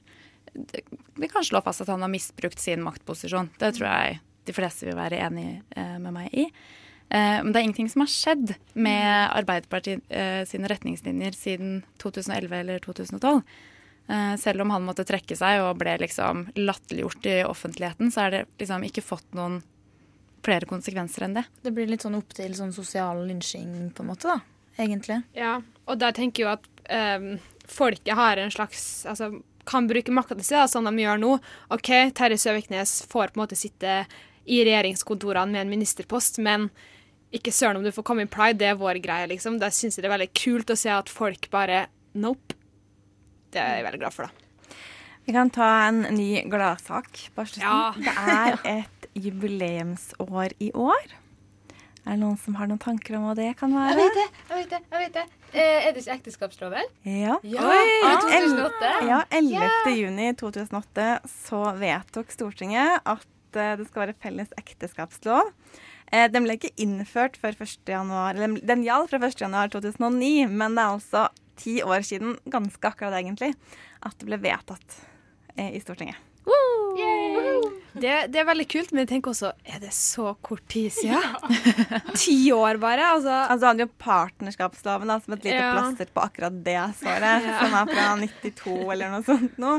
det- 0.53 0.83
Vi 1.15 1.27
kan 1.27 1.43
slå 1.43 1.61
fast 1.63 1.81
at 1.81 1.87
han 1.87 2.01
har 2.01 2.09
misbrukt 2.09 2.59
sin 2.59 2.81
maktposisjon. 2.83 3.49
Det 3.59 3.75
tror 3.77 3.87
jeg 3.89 4.19
de 4.45 4.53
fleste 4.53 4.85
vil 4.85 4.95
være 4.97 5.21
enig 5.23 5.61
eh, 5.75 5.97
med 5.99 6.11
meg 6.13 6.33
i. 6.33 6.47
Eh, 7.09 7.39
men 7.43 7.51
det 7.51 7.59
er 7.59 7.67
ingenting 7.67 7.91
som 7.91 8.05
har 8.05 8.11
skjedd 8.11 8.55
med 8.73 9.11
Arbeiderpartiet 9.35 10.01
eh, 10.09 10.41
sine 10.49 10.69
retningslinjer 10.71 11.37
siden 11.37 11.83
2011 12.01 12.57
eller 12.59 12.83
2012. 12.83 13.41
Eh, 14.07 14.35
selv 14.39 14.61
om 14.61 14.73
han 14.73 14.83
måtte 14.87 15.05
trekke 15.07 15.37
seg 15.39 15.61
og 15.63 15.77
ble 15.79 15.95
liksom 16.01 16.47
latterliggjort 16.59 17.29
i 17.29 17.37
offentligheten, 17.47 18.11
så 18.11 18.25
er 18.25 18.35
det 18.35 18.41
liksom 18.61 18.87
ikke 18.89 19.05
fått 19.05 19.37
noen 19.37 19.61
flere 20.43 20.67
konsekvenser 20.67 21.27
enn 21.27 21.37
det. 21.37 21.45
Det 21.63 21.71
blir 21.71 21.87
litt 21.87 22.03
sånn 22.03 22.17
opp 22.19 22.33
til 22.35 22.51
sånn 22.57 22.73
sosial 22.75 23.23
lynsjing, 23.29 23.93
på 23.95 24.03
en 24.03 24.11
måte, 24.11 24.33
da. 24.33 24.41
Egentlig. 24.81 25.21
Ja, 25.37 25.59
og 25.85 25.99
der 26.01 26.15
tenker 26.17 26.41
jeg 26.41 26.47
jo 26.47 26.53
at 26.55 26.85
ehm, 26.91 27.27
folket 27.69 28.17
har 28.17 28.41
en 28.41 28.51
slags 28.51 29.05
altså, 29.07 29.29
kan 29.69 29.87
bruke 29.87 30.11
makta 30.11 30.35
si, 30.41 30.55
da, 30.55 30.65
sånn 30.67 30.89
de 30.89 31.05
gjør 31.05 31.21
nå. 31.21 31.31
OK, 31.71 31.91
Terje 32.17 32.41
Søviknes 32.41 33.03
får 33.07 33.31
på 33.31 33.39
en 33.39 33.43
måte 33.45 33.59
sitte 33.59 34.01
i 34.45 34.59
regjeringskontorene 34.65 35.51
med 35.53 35.61
en 35.65 35.71
ministerpost, 35.71 36.39
men 36.43 36.69
ikke 37.33 37.53
søren 37.55 37.79
om 37.79 37.85
du 37.85 37.91
får 37.95 38.05
komme 38.05 38.25
i 38.27 38.29
Pride, 38.29 38.59
det 38.61 38.67
er 38.69 38.79
vår 38.79 38.99
greie, 39.03 39.27
liksom. 39.31 39.57
Da 39.61 39.71
syns 39.73 39.97
jeg 39.97 40.03
det 40.03 40.09
er 40.11 40.15
veldig 40.17 40.31
kult 40.37 40.73
å 40.73 40.77
se 40.77 40.91
at 40.93 41.09
folk 41.11 41.49
bare 41.53 41.87
Nope. 42.13 42.53
Det 43.53 43.57
er 43.61 43.79
jeg 43.79 43.85
veldig 43.87 44.01
glad 44.03 44.13
for, 44.13 44.27
da. 44.29 44.77
Vi 45.25 45.33
kan 45.33 45.49
ta 45.53 45.69
en 45.87 46.03
ny 46.13 46.43
gladsak 46.51 47.29
på 47.33 47.45
slutten. 47.47 47.63
Ja. 47.65 47.93
Det 47.97 48.13
er 48.13 48.57
et 48.83 49.07
jubileumsår 49.17 50.53
i 50.61 50.69
år. 50.77 51.13
Er 52.03 52.17
det 52.17 52.19
noen 52.19 52.35
som 52.37 52.57
har 52.59 52.67
noen 52.67 52.81
tanker 52.83 53.15
om 53.15 53.29
hva 53.29 53.33
det 53.37 53.53
kan 53.57 53.71
være? 53.71 53.93
Jeg 53.95 53.99
vet 54.03 54.17
det, 54.19 54.25
jeg 54.49 54.57
vet 54.59 54.73
det. 54.73 54.79
jeg 54.91 55.03
vet 55.05 55.13
det. 55.15 55.25
Eh, 55.53 55.85
er 55.87 55.93
det 55.95 56.01
ikke 56.03 56.17
ekteskapsloven? 56.19 56.89
Ja. 57.07 57.37
Ja, 57.47 57.69
2008. 58.25 58.89
Ja, 59.07 59.19
11. 59.31 59.53
Ja. 59.55 59.93
juni 59.95 60.27
2008 60.35 61.07
så 61.31 61.61
vedtok 61.79 62.33
Stortinget 62.35 62.99
at 63.07 63.23
eh, 63.59 63.75
det 63.79 63.87
skal 63.89 64.05
være 64.07 64.15
felles 64.23 64.51
ekteskapslov. 64.59 65.53
Eh, 66.11 66.27
Den 66.31 66.43
ble 66.45 66.57
ikke 66.57 66.73
innført 66.77 67.37
før 67.41 67.55
1. 67.59 67.79
januar, 67.89 68.35
eller 68.35 68.59
den 68.61 68.83
gjaldt 68.85 69.09
fra 69.13 69.19
1. 69.27 69.39
januar 69.45 69.71
2009, 69.73 70.47
men 70.49 70.75
det 70.77 70.83
er 70.83 70.93
altså 70.97 71.27
ti 71.57 71.79
år 71.85 72.01
siden, 72.05 72.37
ganske 72.49 72.81
akkurat 72.89 73.13
egentlig, 73.19 73.53
at 74.01 74.15
det 74.19 74.25
ble 74.29 74.37
vedtatt 74.41 74.99
eh, 75.57 75.71
i 75.77 75.81
Stortinget. 75.83 76.17
Det, 77.93 78.11
det 78.33 78.39
er 78.41 78.45
veldig 78.47 78.65
kult, 78.69 78.91
men 78.91 79.03
jeg 79.03 79.09
tenker 79.13 79.31
også 79.31 79.51
Er 79.69 79.79
det 79.83 79.91
så 79.95 80.33
kort 80.45 80.63
tid 80.71 80.91
siden? 80.93 81.21
Ti 82.19 82.35
år 82.55 82.77
bare? 82.81 83.05
Altså, 83.15 83.31
altså 83.47 83.67
han 83.69 83.75
hadde 83.77 83.85
jo 83.87 83.91
partnerskapsloven 84.01 85.09
da, 85.13 85.17
som 85.23 85.35
et 85.37 85.45
lite 85.47 85.55
Ja. 85.61 85.69
plaster 85.77 86.09
på 86.13 86.23
akkurat 86.25 86.57
det 86.65 86.77
såret, 86.99 87.45
Ja. 87.47 87.59
som 87.61 87.77
er 87.79 87.91
fra 87.93 88.07
92 88.19 88.75
eller 88.95 89.13
noe 89.13 89.23
sånt 89.27 89.57
nå. 89.61 89.75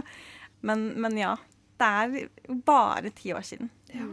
Men, 0.65 0.87
men 1.05 1.19
ja, 1.21 1.35
det 1.85 1.91
er 2.25 2.57
bare 2.67 3.13
ti 3.15 3.37
år 3.37 3.45
siden. 3.47 3.71
Ja 3.95 4.09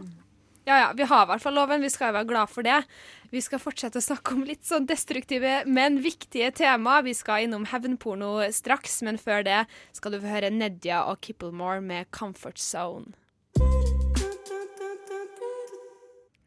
ja, 0.64 0.92
vi 0.96 1.02
har 1.02 1.24
i 1.24 1.30
hvert 1.30 1.42
fall 1.42 1.56
loven. 1.58 1.82
Vi 1.82 1.90
skal 1.90 2.14
være 2.14 2.28
glad 2.28 2.50
for 2.50 2.66
det. 2.66 2.82
Vi 3.32 3.40
skal 3.42 3.60
fortsette 3.62 3.98
å 3.98 4.04
snakke 4.04 4.36
om 4.36 4.44
litt 4.46 4.64
sånn 4.68 4.86
destruktive, 4.86 5.62
men 5.66 5.98
viktige 6.04 6.52
tema. 6.54 7.00
Vi 7.02 7.14
skal 7.18 7.46
innom 7.46 7.66
hevnporno 7.70 8.36
straks, 8.54 9.00
men 9.02 9.18
før 9.18 9.42
det 9.46 9.64
skal 9.96 10.14
du 10.14 10.20
få 10.22 10.30
høre 10.36 10.52
Nedia 10.54 11.02
og 11.08 11.20
Kipplemore 11.24 11.80
med 11.82 12.10
'Comfort 12.10 12.60
Zone'. 12.62 13.14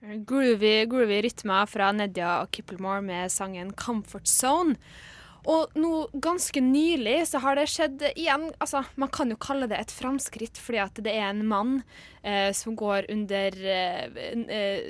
Groovy, 0.06 0.86
groovy 0.86 1.22
rytmer 1.26 1.66
fra 1.66 1.91
Nedia 1.91 2.41
og 2.41 2.52
Kipplemore 2.52 3.02
med 3.02 3.32
sangen 3.32 3.74
'Comfort 3.74 4.30
Zone'. 4.30 4.78
Og 5.46 5.76
nå 5.78 5.91
ganske 6.24 6.62
nylig 6.64 7.20
så 7.30 7.38
har 7.43 7.60
det 7.60 7.68
skjedd 7.70 8.02
igjen 8.16 8.48
altså 8.58 8.82
Man 8.98 9.12
kan 9.14 9.30
jo 9.30 9.38
kalle 9.38 9.68
det 9.70 9.78
et 9.78 9.93
framskritt, 9.93 10.58
fordi 10.58 10.80
at 10.82 11.02
det 11.06 11.14
er 11.14 11.28
en 11.30 11.43
mann 11.46 11.76
eh, 12.24 12.50
som 12.58 12.74
går 12.80 13.06
under 13.14 13.60
eh, 13.76 14.20
eh, 14.34 14.88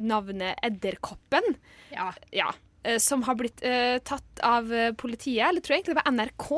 navnet 0.00 0.56
Edderkoppen. 0.64 1.54
Ja. 1.92 2.12
ja. 2.32 2.52
eh, 2.82 2.96
som 3.02 3.22
har 3.28 3.36
blitt 3.36 3.60
eh, 3.64 3.98
tatt 4.00 4.40
av 4.44 4.72
politiet, 4.96 5.44
eller 5.50 5.60
tror 5.60 5.76
jeg 5.76 5.82
egentlig 5.84 5.98
det 5.98 6.02
var 6.04 6.16
NRK, 6.16 6.48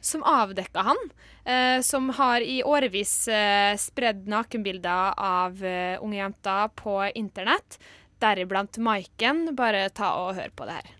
som 0.00 0.22
avdekka 0.24 0.84
han. 0.92 1.00
eh, 1.44 1.80
som 1.80 2.08
har 2.20 2.40
i 2.40 2.60
årevis 2.64 3.28
eh, 3.28 3.76
spredd 3.80 4.28
nakenbilder 4.28 5.14
av 5.16 5.64
eh, 5.64 5.96
unge 6.04 6.20
jenter 6.20 6.68
på 6.76 7.00
internett, 7.14 7.80
deriblant 8.20 8.76
Maiken. 8.78 9.46
Bare 9.56 9.88
ta 9.88 10.14
og 10.20 10.34
hør 10.36 10.52
på 10.56 10.68
det 10.68 10.80
her. 10.82 10.96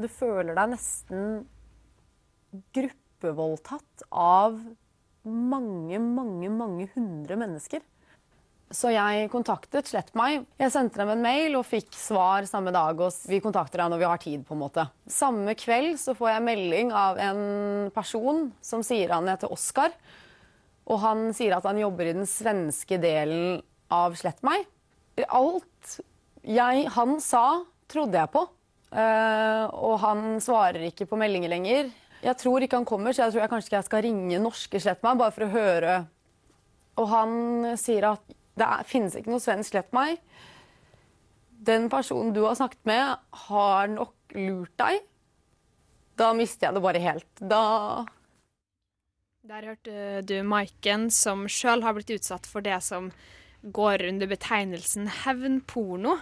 Du 0.00 0.08
føler 0.08 0.56
deg 0.56 0.72
nesten 0.72 1.42
gruppevoldtatt 2.74 4.06
av 4.10 4.56
mange, 5.28 6.00
mange, 6.00 6.48
mange 6.48 6.88
hundre 6.94 7.36
mennesker. 7.40 7.82
Så 8.70 8.92
jeg 8.94 9.26
kontaktet 9.32 9.88
Slett 9.90 10.12
meg. 10.14 10.44
Jeg 10.60 10.70
sendte 10.70 11.00
dem 11.00 11.10
en 11.10 11.24
mail 11.24 11.56
og 11.58 11.66
fikk 11.66 11.90
svar 11.98 12.46
samme 12.46 12.70
dag. 12.74 13.00
Og 13.02 13.28
vi 13.28 13.40
kontakter 13.42 13.82
deg 13.82 13.90
når 13.90 14.00
vi 14.00 14.08
har 14.08 14.22
tid, 14.22 14.44
på 14.46 14.54
en 14.54 14.62
måte. 14.62 14.86
Samme 15.10 15.56
kveld 15.58 15.98
så 16.00 16.14
får 16.16 16.36
jeg 16.36 16.46
melding 16.46 16.92
av 16.94 17.18
en 17.20 17.42
person 17.94 18.46
som 18.64 18.84
sier 18.86 19.10
han 19.12 19.28
heter 19.28 19.50
Oskar. 19.52 19.90
Og 20.86 21.02
han 21.02 21.28
sier 21.36 21.56
at 21.58 21.66
han 21.66 21.82
jobber 21.82 22.08
i 22.08 22.14
den 22.14 22.30
svenske 22.30 23.00
delen 23.02 23.58
av 23.90 24.14
Slett 24.18 24.40
meg. 24.46 24.64
Alt 25.26 25.98
jeg, 26.46 26.86
han 26.94 27.18
sa, 27.20 27.66
trodde 27.90 28.16
jeg 28.22 28.32
på. 28.32 28.46
Eh, 28.90 29.64
og 29.70 30.00
han 30.02 30.40
svarer 30.42 30.88
ikke 30.88 31.06
på 31.10 31.18
meldinger 31.20 31.52
lenger. 31.52 31.90
Jeg 32.20 32.36
tror 32.40 32.64
ikke 32.64 32.80
han 32.80 32.88
kommer, 32.88 33.14
så 33.14 33.24
jeg 33.24 33.34
tror 33.34 33.44
jeg 33.44 33.52
kanskje 33.52 33.76
jeg 33.76 33.86
skal 33.86 34.02
ringe 34.04 34.40
norske 34.42 34.80
Slett 34.82 35.04
meg 35.06 35.20
bare 35.20 35.34
for 35.34 35.46
å 35.46 35.52
høre. 35.54 35.96
Og 37.00 37.08
han 37.08 37.32
sier 37.80 38.10
at 38.10 38.36
det 38.60 38.66
er, 38.66 38.88
finnes 38.88 39.14
ikke 39.16 39.32
noe 39.32 39.42
svensk 39.42 39.72
Slett 39.72 39.94
meg. 39.96 40.18
Den 41.60 41.88
personen 41.92 42.34
du 42.36 42.42
har 42.46 42.56
snakket 42.58 42.82
med, 42.88 43.20
har 43.48 43.90
nok 43.92 44.34
lurt 44.36 44.74
deg. 44.80 45.04
Da 46.20 46.32
mister 46.36 46.68
jeg 46.68 46.76
det 46.76 46.84
bare 46.84 47.02
helt. 47.04 47.30
Da 47.40 47.64
Der 49.48 49.66
hørte 49.70 50.20
du 50.28 50.36
Maiken, 50.44 51.08
som 51.10 51.46
sjøl 51.48 51.84
har 51.84 51.96
blitt 51.96 52.12
utsatt 52.12 52.48
for 52.48 52.64
det 52.64 52.82
som 52.84 53.08
går 53.62 54.04
under 54.08 54.28
betegnelsen 54.28 55.08
hevnporno. 55.22 56.18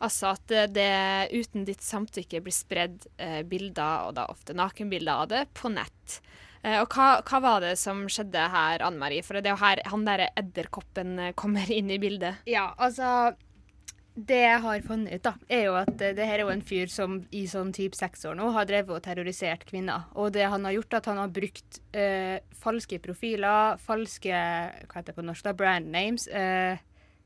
Altså 0.00 0.32
at 0.32 0.52
det, 0.72 0.90
uten 1.36 1.66
ditt 1.68 1.82
samtykke 1.84 2.40
blir 2.44 2.54
spredd 2.56 3.04
eh, 3.20 3.42
bilder, 3.44 4.08
og 4.08 4.14
da 4.16 4.28
ofte 4.32 4.56
nakenbilder 4.56 5.26
av 5.26 5.32
det, 5.32 5.42
på 5.56 5.68
nett. 5.72 6.20
Eh, 6.62 6.78
og 6.82 6.92
hva, 6.92 7.20
hva 7.24 7.40
var 7.40 7.60
det 7.64 7.76
som 7.80 8.02
skjedde 8.10 8.48
her, 8.52 8.82
Anne 8.84 9.00
Marie? 9.00 9.24
For 9.24 9.38
det 9.38 9.48
er 9.48 9.56
jo 9.56 9.62
her 9.62 9.84
han 9.92 10.08
derre 10.08 10.32
edderkoppen 10.40 11.14
eh, 11.18 11.36
kommer 11.38 11.70
inn 11.72 11.92
i 11.92 12.00
bildet. 12.00 12.42
Ja, 12.50 12.70
altså 12.76 13.32
Det 14.14 14.40
jeg 14.42 14.60
har 14.60 14.82
funnet 14.84 15.14
ut, 15.14 15.22
da, 15.24 15.32
er 15.48 15.62
jo 15.68 15.76
at 15.80 15.92
det 15.96 16.26
her 16.26 16.40
er 16.40 16.44
jo 16.44 16.52
en 16.52 16.64
fyr 16.66 16.90
som 16.92 17.20
i 17.32 17.46
sånn 17.48 17.70
type 17.72 17.96
seks 17.96 18.26
år 18.28 18.34
nå 18.36 18.50
har 18.52 18.66
drevet 18.68 18.92
og 18.98 19.04
terrorisert 19.04 19.64
kvinner. 19.68 20.10
Og 20.18 20.34
det 20.34 20.48
han 20.50 20.66
har 20.68 20.76
gjort, 20.76 20.92
er 20.92 21.00
at 21.00 21.08
han 21.12 21.22
har 21.22 21.32
brukt 21.32 21.80
eh, 21.96 22.36
falske 22.60 23.00
profiler, 23.00 23.80
falske 23.80 24.32
Hva 24.32 24.98
heter 24.98 25.12
det 25.12 25.16
på 25.16 25.24
norsk, 25.24 25.46
da? 25.46 25.56
Brand 25.56 25.88
names. 25.94 26.26
Eh, 26.28 26.80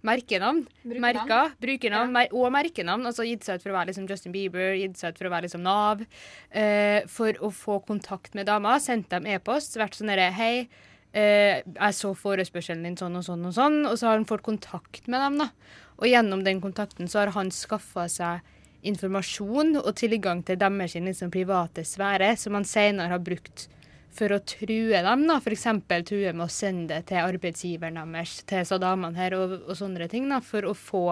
merkenavn. 0.05 0.63
Merker, 0.85 1.55
brukernavn 1.63 2.13
mer, 2.15 2.33
og 2.33 2.53
merkenavn. 2.55 3.07
Altså 3.09 3.27
gitt 3.27 3.47
seg 3.47 3.59
ut 3.59 3.65
for 3.65 3.73
å 3.73 3.79
være 3.79 3.91
liksom 3.93 4.09
Justin 4.11 4.35
Bieber, 4.35 4.75
gitt 4.79 4.99
seg 5.01 5.15
ut 5.15 5.21
for 5.21 5.29
å 5.29 5.35
være 5.35 5.49
liksom 5.49 5.65
Nav. 5.65 6.05
eh, 6.51 7.03
for 7.11 7.33
å 7.41 7.51
få 7.53 7.81
kontakt 7.87 8.35
med 8.35 8.47
damer. 8.47 8.79
Sendt 8.81 9.11
dem 9.11 9.27
e-post. 9.27 9.79
Vært 9.81 9.99
sånn 9.99 10.13
derre 10.13 10.31
Hei, 10.33 10.69
eh, 11.13 11.63
jeg 11.63 11.95
så 11.95 12.15
forespørselen 12.15 12.83
din 12.85 12.97
sånn 12.97 13.17
og 13.17 13.25
sånn 13.25 13.47
og 13.47 13.55
sånn. 13.55 13.87
Og 13.91 13.99
så 13.99 14.09
har 14.09 14.17
han 14.19 14.29
fått 14.29 14.43
kontakt 14.43 15.09
med 15.09 15.21
dem, 15.21 15.39
da. 15.39 15.51
Og 15.99 16.09
gjennom 16.11 16.45
den 16.45 16.61
kontakten 16.61 17.09
så 17.09 17.25
har 17.25 17.35
han 17.37 17.51
skaffa 17.51 18.09
seg 18.09 18.41
informasjon 18.85 19.79
og 19.81 19.95
tilgang 19.97 20.43
til 20.45 20.59
deres 20.61 20.95
liksom, 20.95 21.31
private 21.31 21.85
sfære, 21.87 22.37
som 22.37 22.55
han 22.55 22.65
senere 22.65 23.15
har 23.15 23.23
brukt 23.25 23.69
for 24.15 24.35
å 24.35 24.41
true 24.47 24.95
dem. 24.95 25.27
da, 25.29 25.39
F.eks. 25.41 25.67
true 26.07 26.33
med 26.33 26.47
å 26.47 26.53
sende 26.53 26.99
det 26.99 27.11
til 27.11 27.23
arbeidsgiveren 27.23 27.99
deres, 28.15 28.41
til 28.47 28.63
disse 28.63 28.79
damene 28.83 29.19
her, 29.19 29.37
og, 29.39 29.57
og 29.65 29.79
sånne 29.79 30.09
ting, 30.11 30.29
da, 30.31 30.41
for 30.45 30.67
å 30.69 30.75
få 30.79 31.05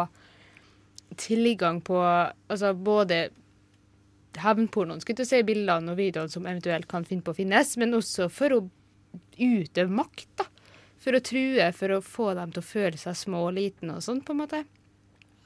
tilgang 1.20 1.82
på 1.84 1.98
altså 2.00 2.72
både 2.78 3.26
hevnpornoen, 4.40 5.02
skulle 5.02 5.26
jeg 5.26 5.28
si, 5.28 5.42
bildene 5.44 5.92
og 5.92 5.98
videoene 5.98 6.32
som 6.32 6.46
eventuelt 6.48 6.88
kan 6.88 7.04
finne 7.04 7.24
på 7.24 7.34
å 7.34 7.36
finnes, 7.36 7.74
men 7.80 7.98
også 7.98 8.30
for 8.32 8.56
å 8.56 8.60
utøve 9.36 9.92
makt. 9.92 10.30
da, 10.40 10.46
For 11.02 11.18
å 11.18 11.24
true, 11.24 11.66
for 11.76 11.96
å 11.96 12.04
få 12.04 12.30
dem 12.38 12.54
til 12.54 12.62
å 12.62 12.70
føle 12.70 13.00
seg 13.00 13.18
små 13.18 13.48
og 13.50 13.58
liten 13.58 13.92
og 13.92 14.00
sånn, 14.04 14.22
på 14.24 14.32
en 14.32 14.40
måte. 14.44 14.62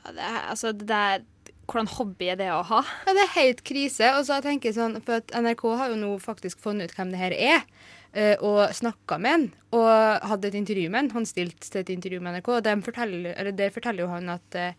Ja, 0.05 0.13
det 0.13 0.29
altså, 0.53 0.73
det 0.77 0.87
der 0.93 1.25
Hvordan 1.67 1.89
hobby 1.97 2.29
er 2.31 2.39
det 2.39 2.51
å 2.55 2.63
ha? 2.69 2.83
Ja, 3.07 3.15
det 3.17 3.25
er 3.25 3.33
helt 3.41 3.63
krise. 3.67 4.13
Og 4.19 4.27
så 4.29 4.39
tenker 4.45 4.71
jeg 4.71 4.79
sånn, 4.79 5.01
for 5.03 5.19
at 5.19 5.33
NRK 5.35 5.65
har 5.81 5.93
jo 5.93 6.01
nå 6.01 6.11
faktisk 6.23 6.63
funnet 6.63 6.93
ut 6.93 6.99
hvem 6.99 7.11
det 7.11 7.23
her 7.23 7.35
er, 7.35 7.65
eh, 8.13 8.35
og 8.39 8.71
snakka 8.77 9.19
med 9.19 9.35
han. 9.35 9.49
Og 9.75 10.29
hadde 10.31 10.53
et 10.53 10.61
intervju 10.63 10.93
med 10.93 11.01
han. 11.01 11.15
Han 11.17 11.27
stilte 11.27 11.67
til 11.67 11.83
et 11.83 11.91
intervju 11.97 12.23
med 12.23 12.39
NRK, 12.39 12.53
og 12.55 12.69
der 12.69 12.87
forteller, 12.87 13.51
der 13.51 13.75
forteller 13.75 14.07
jo 14.07 14.13
han 14.13 14.31
at 14.37 14.59
eh, 14.61 14.79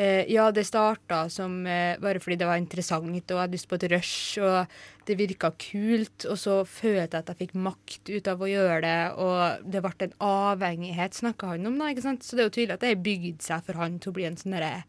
eh, 0.00 0.22
ja, 0.32 0.48
det 0.50 0.64
starta 0.64 1.26
som 1.28 1.60
bare 1.64 2.24
fordi 2.24 2.40
det 2.40 2.48
var 2.48 2.62
interessant, 2.62 3.04
og 3.04 3.20
jeg 3.20 3.42
hadde 3.42 3.58
lyst 3.58 3.68
på 3.68 3.76
et 3.76 3.86
rush, 3.92 4.40
og 4.40 5.04
det 5.04 5.18
virka 5.20 5.52
kult. 5.60 6.24
Og 6.24 6.40
så 6.40 6.56
følte 6.64 7.20
jeg 7.20 7.20
at 7.20 7.34
jeg 7.34 7.42
fikk 7.44 7.54
makt 7.68 8.14
ut 8.14 8.32
av 8.32 8.40
å 8.40 8.48
gjøre 8.48 8.80
det, 8.88 8.98
og 9.20 9.70
det 9.76 9.84
ble 9.84 10.08
en 10.08 10.18
avhengighet, 10.32 11.20
snakka 11.20 11.52
han 11.52 11.68
om. 11.68 11.76
da, 11.76 11.92
ikke 11.92 12.08
sant? 12.08 12.24
Så 12.24 12.32
det 12.32 12.46
er 12.46 12.48
jo 12.48 12.56
tydelig 12.56 12.78
at 12.78 12.88
det 12.88 12.94
har 12.94 13.08
bygd 13.12 13.44
seg 13.44 13.68
for 13.68 13.84
han 13.84 14.00
til 14.00 14.14
å 14.14 14.16
bli 14.22 14.30
en 14.32 14.40
sånn 14.40 14.56
derre 14.56 14.86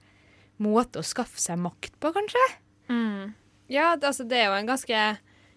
måte 0.62 1.02
å 1.02 1.06
skaffe 1.06 1.42
seg 1.42 1.60
makt 1.62 1.98
på, 2.00 2.12
kanskje. 2.16 2.44
Mm. 2.92 3.34
Ja, 3.72 3.96
det, 3.96 4.12
altså, 4.12 4.28
det 4.30 4.40
er 4.40 4.52
jo 4.52 4.60
en 4.60 4.70
ganske 4.70 5.02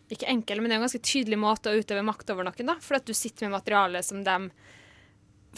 ikke 0.09 0.31
enkel, 0.33 0.63
men 0.63 0.71
det 0.71 0.77
er 0.77 0.81
en 0.81 0.87
ganske 0.87 1.05
tydelig 1.05 1.39
måte 1.41 1.71
å 1.71 1.79
utøve 1.79 2.05
makt 2.07 2.33
over 2.33 2.49
noen. 2.49 2.71
da, 2.71 2.79
For 2.81 2.97
at 2.97 3.07
du 3.09 3.15
sitter 3.17 3.47
med 3.47 3.59
materiale 3.59 4.03
som 4.07 4.25
de 4.25 4.39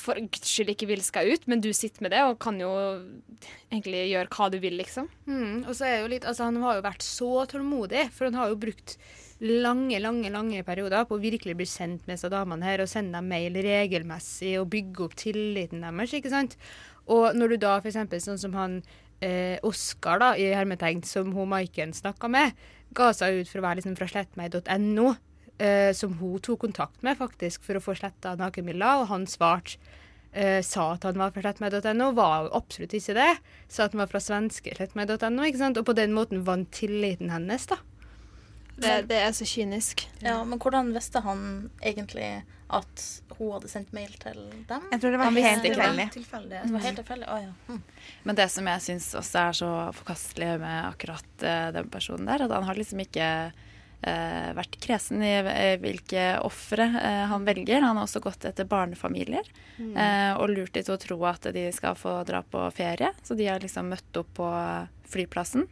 for 0.00 0.18
guds 0.22 0.46
skyld 0.46 0.70
ikke 0.72 0.86
vil 0.88 1.02
skal 1.04 1.28
ut, 1.34 1.46
men 1.50 1.62
du 1.62 1.72
sitter 1.74 2.04
med 2.04 2.12
det 2.14 2.20
og 2.24 2.38
kan 2.42 2.58
jo 2.60 2.70
egentlig 3.70 4.04
gjøre 4.12 4.30
hva 4.32 4.46
du 4.52 4.58
vil, 4.62 4.76
liksom. 4.78 5.08
Mm, 5.26 5.66
og 5.66 5.74
så 5.74 5.86
er 5.86 5.96
det 5.96 6.04
jo 6.04 6.12
litt, 6.14 6.28
altså 6.30 6.46
Han 6.46 6.60
har 6.62 6.78
jo 6.78 6.86
vært 6.86 7.04
så 7.04 7.30
tålmodig, 7.50 8.06
for 8.14 8.30
han 8.30 8.38
har 8.38 8.52
jo 8.52 8.60
brukt 8.62 8.96
lange 9.40 9.96
lange, 9.98 10.28
lange 10.28 10.62
perioder 10.66 11.06
på 11.08 11.16
å 11.16 11.22
virkelig 11.22 11.56
bli 11.56 11.66
kjent 11.68 12.04
med 12.04 12.18
disse 12.18 12.28
damene 12.32 12.66
her, 12.66 12.82
og 12.82 12.90
sende 12.92 13.16
dem 13.16 13.30
mail 13.32 13.56
regelmessig 13.64 14.58
og 14.60 14.68
bygge 14.72 15.06
opp 15.06 15.16
tilliten 15.18 15.84
deres. 15.86 16.14
ikke 16.16 16.32
sant? 16.32 16.58
Og 17.10 17.34
når 17.36 17.54
du 17.54 17.62
da 17.64 17.78
f.eks. 17.80 18.20
sånn 18.22 18.40
som 18.40 18.58
han 18.58 18.82
eh, 19.24 19.56
Oskar, 19.66 20.20
da, 20.22 20.34
i 20.36 20.50
hermetegn, 20.54 21.02
som 21.06 21.32
hun 21.36 21.50
Maiken 21.52 21.94
snakka 21.96 22.30
med, 22.32 22.56
ga 22.96 23.10
seg 23.16 23.40
ut 23.40 23.50
for 23.50 23.60
å 23.60 23.66
være 23.68 23.80
liksom 23.80 23.96
fra 23.98 24.08
slettmeg.no, 24.10 25.14
eh, 25.60 25.90
som 25.96 26.16
hun 26.20 26.38
tok 26.42 26.64
kontakt 26.66 27.04
med 27.06 27.18
faktisk 27.20 27.64
for 27.66 27.78
å 27.78 27.84
få 27.84 27.96
sletta 27.98 28.36
nakenbilder, 28.40 29.04
og 29.04 29.10
han 29.12 29.28
svarte 29.30 29.78
eh, 30.32 30.60
sa 30.66 30.92
at 30.94 31.06
han 31.08 31.20
var 31.20 31.34
fra 31.34 31.44
slettmeg.no, 31.44 32.10
var 32.16 32.50
absolutt 32.56 32.96
ikke 32.98 33.18
det. 33.18 33.30
Sa 33.68 33.86
at 33.86 33.94
han 33.94 34.04
var 34.04 34.10
fra 34.12 34.22
svenske 34.24 34.74
slettmeg.no, 34.76 35.46
og 35.70 35.86
på 35.86 35.98
den 35.98 36.16
måten 36.16 36.44
vant 36.48 36.72
tilliten 36.74 37.32
hennes, 37.34 37.68
da. 37.70 37.80
Det, 38.80 38.94
det 39.10 39.20
er 39.26 39.32
så 39.36 39.46
kynisk. 39.48 40.06
Ja, 40.24 40.38
men 40.44 40.58
hvordan 40.62 40.92
visste 40.94 41.20
han 41.24 41.70
egentlig 41.82 42.42
at 42.70 43.02
hun 43.38 43.48
hadde 43.56 43.68
sendt 43.72 43.92
mail 43.96 44.12
til 44.22 44.36
dem? 44.68 44.84
Jeg 44.92 45.00
tror 45.02 45.10
det 45.10 45.18
var 45.18 45.26
Han 45.30 45.36
helt 45.42 45.64
tilfeldig. 45.66 46.04
tilfeldig. 46.14 46.60
Det 46.66 46.74
var 46.76 46.84
helt 46.84 47.00
tilfeldig? 47.02 47.26
Oh, 47.32 47.40
ja. 47.42 47.54
mm. 47.68 47.80
Men 48.28 48.38
det 48.38 48.46
som 48.54 48.68
jeg 48.70 48.84
syns 48.84 49.08
også 49.18 49.40
er 49.48 49.58
så 49.58 49.70
forkastelig 49.98 50.52
med 50.62 50.78
akkurat 50.92 51.42
eh, 51.42 51.66
den 51.74 51.90
personen 51.90 52.30
der, 52.30 52.44
at 52.46 52.54
han 52.54 52.68
har 52.68 52.78
liksom 52.78 53.02
ikke 53.02 53.26
eh, 54.06 54.50
vært 54.56 54.78
kresen 54.80 55.24
i 55.26 55.32
hvilke 55.82 56.28
ofre 56.46 56.86
eh, 57.02 57.24
han 57.32 57.44
velger. 57.48 57.82
Han 57.82 57.98
har 57.98 58.06
også 58.06 58.22
gått 58.24 58.46
etter 58.48 58.64
barnefamilier 58.70 59.50
Mm. 59.80 59.94
eh, 59.96 60.34
og 60.36 60.50
lurt 60.52 60.74
de 60.76 60.82
til 60.84 60.92
å 60.92 61.00
tro 61.00 61.16
at 61.24 61.46
de 61.56 61.62
skal 61.72 61.94
få 61.96 62.18
dra 62.28 62.42
på 62.44 62.66
ferie. 62.76 63.08
Så 63.24 63.32
de 63.34 63.46
har 63.48 63.62
liksom 63.64 63.88
møtt 63.88 64.18
opp 64.20 64.28
på 64.36 64.48
flyplassen, 65.08 65.64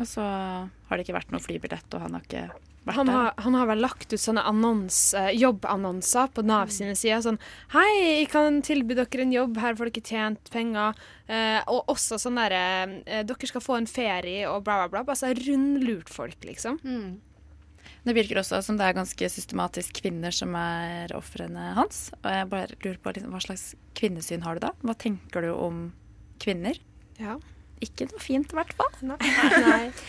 og 0.00 0.06
så 0.08 0.22
har 0.22 0.96
det 0.96 1.06
ikke 1.06 1.16
vært 1.18 1.34
noe 1.34 1.42
flybillett, 1.42 1.86
og 1.96 2.02
han 2.06 2.16
har 2.16 2.24
ikke 2.26 2.46
vært 2.86 2.96
Han 3.00 3.08
der. 3.10 3.32
han 3.42 3.54
har 3.58 3.66
vel 3.66 3.80
lagt 3.82 4.12
ut 4.12 4.20
sånne 4.22 4.44
annons, 4.46 4.98
eh, 5.18 5.32
jobbannonser 5.34 6.28
på 6.36 6.44
Nav 6.46 6.70
sine 6.70 6.94
sider. 6.94 7.22
Sånn 7.24 7.38
Hei, 7.74 8.20
jeg 8.22 8.28
kan 8.30 8.60
tilby 8.62 8.94
dere 8.94 9.24
en 9.24 9.32
jobb, 9.34 9.56
her 9.58 9.74
får 9.74 9.90
dere 9.90 10.06
tjent 10.06 10.50
penger. 10.54 10.94
Eh, 11.26 11.60
og 11.66 11.90
også 11.90 12.20
sånn 12.22 12.38
derre 12.38 12.62
eh, 13.06 13.24
Dere 13.26 13.50
skal 13.50 13.64
få 13.64 13.80
en 13.80 13.88
ferie 13.90 14.46
og 14.48 14.62
bla, 14.64 14.84
bla, 14.86 15.02
bla. 15.02 15.16
Altså 15.16 15.32
rundlurt 15.34 16.12
folk, 16.12 16.38
liksom. 16.46 16.78
Det 18.06 18.14
virker 18.14 18.38
også 18.38 18.60
som 18.62 18.76
det 18.78 18.86
er 18.86 18.94
ganske 18.94 19.28
systematisk 19.34 19.98
kvinner 19.98 20.30
som 20.30 20.54
er 20.54 21.10
ofrene 21.18 21.72
hans. 21.74 22.12
Og 22.22 22.30
jeg 22.30 22.50
bare 22.52 22.78
lurer 22.84 23.00
på 23.02 23.16
liksom, 23.16 23.34
hva 23.34 23.42
slags 23.42 23.66
kvinnesyn 23.98 24.46
har 24.46 24.54
du 24.54 24.66
da? 24.68 24.70
Hva 24.86 24.94
tenker 24.94 25.42
du 25.42 25.50
om 25.56 25.88
kvinner? 26.38 26.78
Ja. 27.18 27.34
Ikke 27.84 28.06
noe 28.08 28.20
fint, 28.22 28.52
i 28.52 28.56
hvert 28.56 28.72
fall. 28.76 28.92
Nei, 29.04 29.18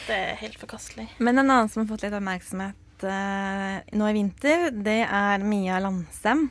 det 0.08 0.16
er 0.16 0.38
helt 0.40 0.60
forkastelig. 0.62 1.10
Men 1.20 1.42
en 1.42 1.50
annen 1.50 1.72
som 1.72 1.84
har 1.84 1.90
fått 1.90 2.06
litt 2.06 2.16
oppmerksomhet 2.16 3.04
uh, 3.04 3.80
nå 4.00 4.08
i 4.08 4.16
vinter, 4.16 4.70
det 4.72 5.02
er 5.04 5.44
Mia 5.44 5.82
Landsem. 5.84 6.48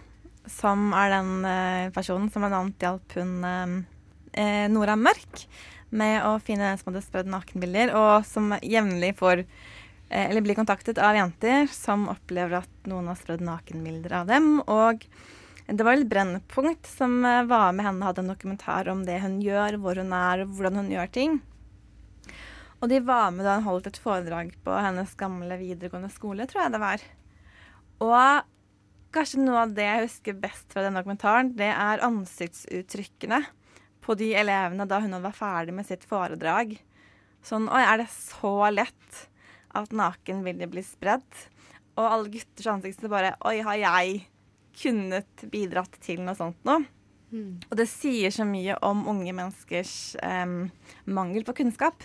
Som 0.51 0.93
er 0.95 1.15
den 1.17 1.31
uh, 1.47 1.89
personen 1.97 2.29
som 2.33 2.45
bl.a. 2.45 2.61
hjalp 2.85 3.17
hun 3.19 3.33
eh, 3.47 4.67
Nora 4.71 4.95
Mørk 5.01 5.47
med 5.97 6.21
å 6.29 6.37
finne 6.43 6.69
den 6.69 6.79
som 6.79 6.93
hadde 6.93 7.03
spredd 7.07 7.33
nakenbilder, 7.33 7.95
og 7.97 8.27
som 8.29 8.53
jevnlig 8.61 9.15
får 9.19 9.47
eller 10.07 10.39
blir 10.45 10.55
kontaktet 10.55 11.01
av 11.03 11.17
jenter 11.19 11.65
som 11.73 12.05
opplever 12.13 12.61
at 12.61 12.87
noen 12.87 13.09
har 13.11 13.17
spredd 13.19 13.41
nakenbilder 13.43 14.13
av 14.21 14.29
dem. 14.31 14.61
Og 14.71 15.03
det 15.67 15.83
var 15.83 15.99
et 15.99 16.07
Brennpunkt 16.07 16.87
som 16.87 17.19
eh, 17.27 17.43
var 17.51 17.73
med 17.75 17.89
henne 17.89 18.05
og 18.05 18.13
hadde 18.13 18.23
en 18.23 18.31
dokumentar 18.31 18.91
om 18.93 19.03
det 19.07 19.19
hun 19.25 19.41
gjør, 19.43 19.79
hvor 19.83 19.99
hun 19.99 20.13
er, 20.15 20.45
og 20.45 20.55
hvordan 20.55 20.79
hun 20.79 20.91
gjør 20.93 21.11
ting. 21.11 21.39
Og 22.79 22.91
de 22.93 23.01
var 23.03 23.33
med 23.35 23.47
da 23.49 23.57
hun 23.57 23.67
holdt 23.67 23.89
et 23.91 23.99
foredrag 23.99 24.53
på 24.63 24.77
hennes 24.79 25.15
gamle 25.19 25.59
videregående 25.59 26.13
skole, 26.15 26.47
tror 26.47 26.67
jeg 26.67 26.75
det 26.77 26.83
var. 26.83 27.07
Og 28.05 28.47
kanskje 29.17 29.43
noe 29.43 29.65
av 29.65 29.75
det 29.75 29.89
jeg 29.89 30.05
husker 30.05 30.39
best 30.39 30.71
fra 30.71 30.85
den 30.85 30.99
dokumentaren, 30.99 31.55
det 31.59 31.73
er 31.73 32.05
ansiktsuttrykkene 32.05 33.43
på 34.07 34.15
de 34.21 34.31
elevene 34.39 34.87
da 34.87 35.01
hun 35.03 35.19
var 35.19 35.35
ferdig 35.35 35.75
med 35.75 35.89
sitt 35.89 36.07
foredrag. 36.07 36.77
Sånn 37.47 37.67
Oi, 37.73 37.83
er 37.83 38.05
det 38.05 38.11
så 38.13 38.55
lett 38.71 39.27
at 39.77 39.91
nakenbilder 39.91 40.71
blir 40.71 40.87
spredd? 40.87 41.27
Og 41.97 42.07
alle 42.07 42.31
gutters 42.37 42.71
ansikter 42.71 43.11
bare 43.11 43.35
Oi, 43.49 43.59
har 43.67 43.83
jeg 43.83 44.27
kunnet 44.77 45.47
bidratt 45.53 45.99
til 46.05 46.23
noe 46.25 46.37
sånt 46.39 46.61
nå? 46.69 46.81
Mm. 47.33 47.57
Og 47.71 47.79
det 47.79 47.89
sier 47.91 48.31
så 48.35 48.47
mye 48.47 48.77
om 48.87 49.03
unge 49.11 49.33
menneskers 49.35 49.95
em, 50.23 50.69
mangel 51.11 51.47
på 51.47 51.57
kunnskap. 51.63 52.05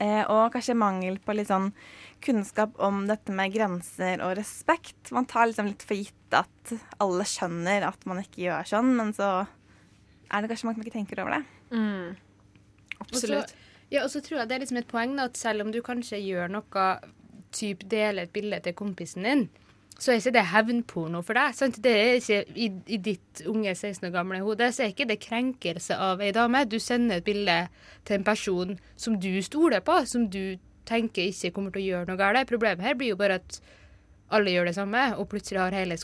Eh, 0.00 0.22
og 0.28 0.52
kanskje 0.54 0.76
mangel 0.76 1.18
på 1.24 1.34
litt 1.36 1.48
sånn 1.48 1.70
kunnskap 2.24 2.74
om 2.82 3.04
dette 3.08 3.32
med 3.36 3.52
grenser 3.54 4.24
og 4.24 4.34
respekt. 4.40 5.12
Man 5.14 5.28
tar 5.28 5.48
liksom 5.50 5.70
litt 5.70 5.84
for 5.86 6.00
gitt 6.00 6.36
at 6.36 6.74
alle 7.00 7.26
skjønner 7.28 7.86
at 7.88 8.04
man 8.08 8.22
ikke 8.24 8.44
gjør 8.46 8.68
sånn, 8.72 8.92
men 8.96 9.14
så 9.16 9.30
er 10.30 10.42
det 10.42 10.52
kanskje 10.52 10.68
mange 10.68 10.80
som 10.80 10.86
ikke 10.86 10.98
tenker 10.98 11.22
over 11.24 11.38
det. 11.38 11.42
Absolutt. 13.00 13.50
Og 13.50 13.54
så, 13.54 13.88
ja, 13.90 14.04
og 14.04 14.12
så 14.12 14.22
tror 14.24 14.42
jeg 14.42 14.50
det 14.50 14.56
er 14.56 14.64
liksom 14.64 14.82
et 14.82 14.90
poeng 14.90 15.16
da, 15.18 15.30
at 15.30 15.40
selv 15.40 15.64
om 15.64 15.72
du 15.74 15.80
kanskje 15.84 16.20
gjør 16.22 16.52
noe, 16.52 16.90
typ 17.50 17.82
deler 17.90 18.28
et 18.28 18.34
bilde 18.34 18.60
til 18.62 18.76
kompisen 18.78 19.26
din, 19.26 19.48
så 20.00 20.12
er 20.12 20.20
ikke 20.20 20.32
det 20.38 20.46
hevnporno 20.48 21.20
for 21.26 21.36
deg. 21.36 21.54
Sant? 21.56 21.76
Det 21.84 21.92
er 21.92 22.14
ikke, 22.18 22.40
i, 22.56 22.70
I 22.96 22.98
ditt 23.04 23.42
unge 23.48 23.74
16 23.74 24.06
år 24.08 24.14
gamle 24.14 24.40
hode 24.44 24.70
så 24.72 24.86
er 24.86 24.94
ikke 24.94 25.08
det 25.10 25.20
krenkelse 25.22 25.98
av 26.00 26.22
ei 26.24 26.32
dame. 26.36 26.64
Du 26.64 26.78
sender 26.80 27.20
et 27.20 27.26
bilde 27.26 27.58
til 28.08 28.16
en 28.16 28.26
person 28.26 28.78
som 28.96 29.18
du 29.20 29.32
stoler 29.44 29.84
på, 29.84 29.98
som 30.08 30.24
du 30.32 30.56
tenker 30.88 31.28
ikke 31.28 31.52
kommer 31.54 31.74
til 31.74 31.84
å 31.84 31.88
gjøre 31.90 32.10
noe 32.10 32.20
galt. 32.20 32.48
Problemet 32.48 32.84
her 32.84 32.96
blir 32.98 33.12
jo 33.12 33.20
bare 33.20 33.40
at 33.42 33.60
alle 34.32 34.54
gjør 34.54 34.70
det 34.70 34.76
samme, 34.78 35.04
og 35.18 35.28
plutselig 35.30 35.60
har 35.60 35.76
hele 35.76 35.98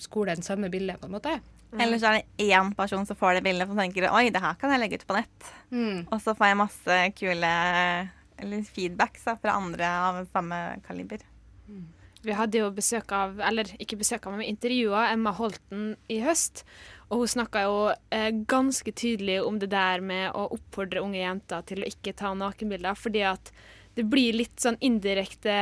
skolen 0.00 0.42
samme 0.42 0.70
bilde, 0.72 0.96
på 0.98 1.10
en 1.10 1.16
måte. 1.16 1.36
Eller 1.80 2.00
så 2.00 2.10
er 2.10 2.18
det 2.20 2.50
én 2.52 2.72
person 2.76 3.06
som 3.08 3.16
får 3.16 3.38
det 3.38 3.46
bildet 3.46 3.70
og 3.70 3.78
tenker 3.78 4.10
oi, 4.12 4.26
det 4.32 4.42
her 4.44 4.58
kan 4.60 4.74
jeg 4.74 4.82
legge 4.82 5.00
ut 5.00 5.06
på 5.08 5.16
nett. 5.16 5.52
Mm. 5.72 6.02
Og 6.12 6.18
så 6.20 6.34
får 6.36 6.50
jeg 6.50 6.60
masse 6.60 6.98
kule 7.16 7.52
eller 8.42 8.64
feedbacks 8.66 9.24
da, 9.28 9.36
fra 9.40 9.56
andre 9.56 9.88
av 9.88 10.22
samme 10.34 10.58
kaliber. 10.84 11.24
Vi 12.22 12.34
hadde 12.38 12.60
jo 12.60 12.70
besøk 12.74 13.12
av, 13.16 13.40
eller 13.42 13.68
ikke 13.82 13.98
besøk 13.98 14.26
av, 14.26 14.36
men 14.38 14.46
intervjua 14.46 15.08
Emma 15.10 15.32
Holten 15.34 15.96
i 16.12 16.20
høst. 16.22 16.62
Og 17.10 17.24
hun 17.24 17.32
snakka 17.32 17.64
jo 17.66 17.78
eh, 18.14 18.30
ganske 18.48 18.94
tydelig 18.94 19.40
om 19.44 19.58
det 19.60 19.72
der 19.72 20.00
med 20.04 20.30
å 20.38 20.46
oppfordre 20.54 21.02
unge 21.02 21.20
jenter 21.20 21.64
til 21.68 21.82
å 21.82 21.88
ikke 21.90 22.14
ta 22.16 22.30
nakenbilder, 22.38 22.96
fordi 22.96 23.24
at 23.28 23.50
det 23.98 24.06
blir 24.08 24.38
litt 24.38 24.62
sånn 24.62 24.78
indirekte 24.80 25.56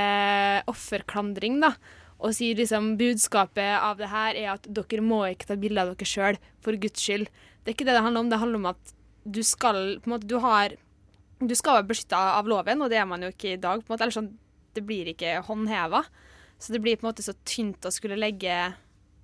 offerklandring, 0.71 1.59
da. 1.65 1.73
Og 2.21 2.37
sier 2.37 2.59
liksom 2.59 2.93
budskapet 3.01 3.81
av 3.81 3.99
det 3.99 4.11
her 4.13 4.37
er 4.37 4.53
at 4.53 4.69
dere 4.69 5.03
må 5.03 5.25
ikke 5.31 5.49
ta 5.49 5.57
bilder 5.59 5.89
av 5.89 5.97
dere 5.97 6.13
sjøl, 6.13 6.39
for 6.63 6.77
Guds 6.79 7.03
skyld. 7.03 7.33
Det 7.65 7.73
er 7.73 7.79
ikke 7.79 7.89
det 7.89 7.97
det 7.97 8.05
handler 8.05 8.27
om. 8.27 8.31
Det 8.31 8.41
handler 8.45 8.61
om 8.61 8.71
at 8.75 8.95
du 9.25 9.41
skal 9.45 9.81
på 9.99 10.11
en 10.11 10.15
måte, 10.15 10.29
du 10.29 10.39
har 10.45 10.77
du 11.41 11.55
skal 11.57 11.79
være 11.79 11.89
beskytta 11.89 12.19
av 12.37 12.49
loven, 12.51 12.83
og 12.85 12.91
det 12.93 12.99
er 13.01 13.07
man 13.09 13.23
jo 13.25 13.31
ikke 13.33 13.55
i 13.55 13.61
dag. 13.61 13.81
på 13.81 13.89
en 13.89 13.95
måte, 13.95 14.05
eller 14.05 14.19
sånn, 14.19 14.37
Det 14.73 14.85
blir 14.87 15.09
ikke 15.11 15.41
håndheva. 15.49 16.05
Så 16.61 16.73
det 16.75 16.83
blir 16.85 16.97
på 17.01 17.07
en 17.07 17.11
måte 17.11 17.25
så 17.25 17.33
tynt 17.49 17.87
å 17.89 17.93
skulle 17.95 18.19
legge 18.21 18.73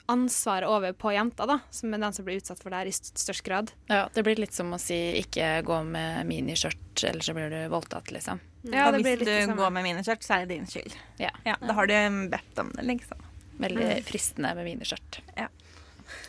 ansvaret 0.09 0.69
over 0.71 0.93
på 0.95 1.11
jenta, 1.13 1.47
da, 1.51 1.59
som 1.71 1.93
er 1.95 1.99
den 1.99 2.13
som 2.15 2.25
blir 2.25 2.39
utsatt 2.41 2.61
for 2.63 2.71
det 2.71 2.79
her 2.79 2.87
i 2.87 2.95
størst 2.95 3.43
grad. 3.45 3.73
Ja, 3.91 4.05
det 4.15 4.23
blir 4.25 4.39
litt 4.39 4.55
som 4.55 4.71
å 4.73 4.79
si 4.81 4.97
ikke 5.21 5.63
gå 5.67 5.81
med 5.85 6.29
miniskjørt, 6.31 7.03
ellers 7.11 7.27
så 7.27 7.35
blir 7.35 7.51
du 7.51 7.59
voldtatt, 7.73 8.13
liksom. 8.15 8.41
Ja, 8.71 8.87
og 8.87 8.95
det 8.95 9.03
blir 9.03 9.17
hvis 9.19 9.27
litt 9.27 9.29
det 9.29 9.51
du 9.51 9.59
går 9.59 9.75
med 9.75 9.85
miniskjørt, 9.85 10.23
så 10.23 10.37
er 10.37 10.47
det 10.47 10.55
din 10.55 10.67
skyld. 10.71 10.95
Ja. 11.19 11.31
Da 11.45 11.75
har 11.75 11.91
du 11.91 11.95
bedt 12.31 12.63
om 12.63 12.71
det, 12.77 12.87
liksom. 12.87 13.19
Veldig 13.59 13.87
Mm. 13.97 14.05
fristende 14.05 14.55
med 14.55 14.65
miniskjørt. 14.65 15.21
Ja. 15.37 15.49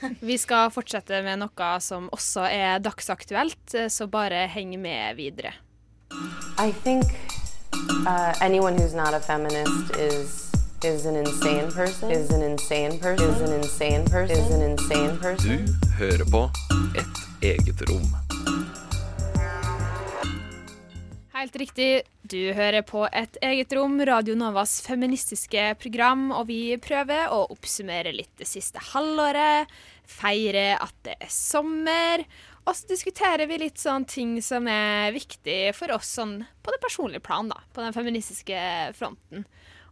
Vi 0.20 0.38
skal 0.42 0.72
fortsette 0.74 1.22
med 1.24 1.40
noe 1.40 1.80
som 1.80 2.10
også 2.10 2.50
er 2.50 2.80
dagsaktuelt, 2.80 3.74
eh, 3.76 3.88
så 3.94 4.08
bare 4.10 4.48
heng 4.48 4.74
med 4.82 5.16
videre. 5.16 5.54
I 6.58 6.72
think 6.84 7.06
uh, 8.08 8.34
is 10.84 11.06
an 11.06 11.16
insane 11.16 11.72
person. 11.72 12.12
Is 12.12 12.30
an 12.30 12.42
insane 12.42 13.00
person. 13.00 13.30
Is 13.30 13.42
an 13.42 13.54
insane 13.54 14.06
person. 14.06 14.38
Is 14.38 14.52
an 14.52 14.62
insane 14.62 15.18
person. 15.18 15.66
Du 15.66 15.90
hører 15.98 16.26
på 16.32 16.50
Et 16.98 17.18
eget 17.42 17.82
rom. 17.90 18.06
Helt 21.34 21.56
riktig, 21.56 22.02
du 22.22 22.54
hører 22.54 22.82
på 22.82 23.08
Et 23.14 23.38
eget 23.42 23.74
rom, 23.74 24.00
Radio 24.06 24.36
Novas 24.36 24.82
feministiske 24.82 25.76
program, 25.82 26.32
og 26.32 26.48
vi 26.50 26.78
prøver 26.82 27.30
å 27.30 27.44
oppsummere 27.54 28.14
litt 28.14 28.34
det 28.38 28.50
siste 28.50 28.82
halvåret, 28.94 29.70
feire 30.06 30.80
at 30.82 30.96
det 31.06 31.18
er 31.22 31.30
sommer, 31.30 32.26
og 32.66 32.74
så 32.76 32.90
diskuterer 32.90 33.46
vi 33.48 33.62
litt 33.62 33.78
sånn 33.80 34.06
ting 34.10 34.42
som 34.42 34.66
er 34.68 35.14
viktig 35.16 35.76
for 35.78 35.94
oss 35.94 36.10
sånn 36.18 36.42
på 36.66 36.74
det 36.74 36.82
personlige 36.84 37.24
plan, 37.24 37.54
da, 37.54 37.62
på 37.74 37.86
den 37.86 37.96
feministiske 37.96 38.58
fronten. 38.98 39.46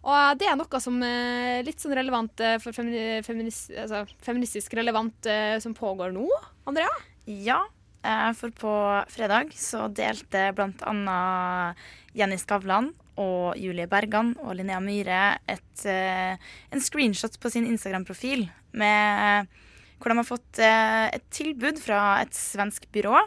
Og 0.06 0.38
det 0.38 0.50
er 0.50 0.58
noe 0.60 0.82
som 0.82 1.00
er 1.06 1.64
litt 1.66 1.82
sånn 1.82 1.96
relevant 1.98 2.42
eh, 2.44 2.60
for 2.62 2.76
femini 2.78 3.24
feminis 3.26 3.66
altså, 3.74 4.04
feministisk 4.26 4.76
relevant 4.78 5.30
eh, 5.30 5.58
som 5.64 5.74
pågår 5.78 6.14
nå, 6.14 6.28
Andrea? 6.70 6.92
Ja, 7.26 7.64
eh, 8.06 8.30
for 8.38 8.54
på 8.54 8.76
fredag 9.10 9.56
så 9.58 9.88
delte 9.90 10.52
annet 10.86 11.82
Jenny 12.16 12.38
Skavlan 12.38 12.94
og 13.18 13.58
Julie 13.58 13.90
Bergan 13.90 14.36
og 14.44 14.58
Linnea 14.60 14.78
Myhre 14.84 15.40
et, 15.50 15.86
eh, 15.90 16.38
en 16.70 16.84
screenshot 16.84 17.40
på 17.42 17.52
sin 17.54 17.66
Instagram-profil 17.72 18.50
hvor 18.76 20.12
de 20.12 20.20
har 20.20 20.28
fått 20.28 20.62
eh, 20.62 21.08
et 21.16 21.26
tilbud 21.34 21.80
fra 21.82 22.20
et 22.22 22.36
svensk 22.36 22.88
byrå 22.94 23.18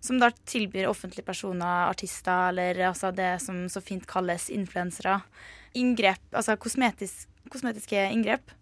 som 0.00 0.20
da 0.20 0.30
tilbyr 0.30 0.88
offentlige 0.90 1.26
personer, 1.26 1.88
artister 1.88 2.52
eller 2.52 2.84
altså 2.90 3.10
det 3.14 3.36
som 3.42 3.64
så 3.70 3.82
fint 3.84 4.06
kalles 4.08 4.48
influensere, 4.54 5.18
inngrep, 5.78 6.22
altså 6.32 6.56
kosmetisk, 6.60 7.26
kosmetiske 7.52 8.08
inngrep 8.12 8.52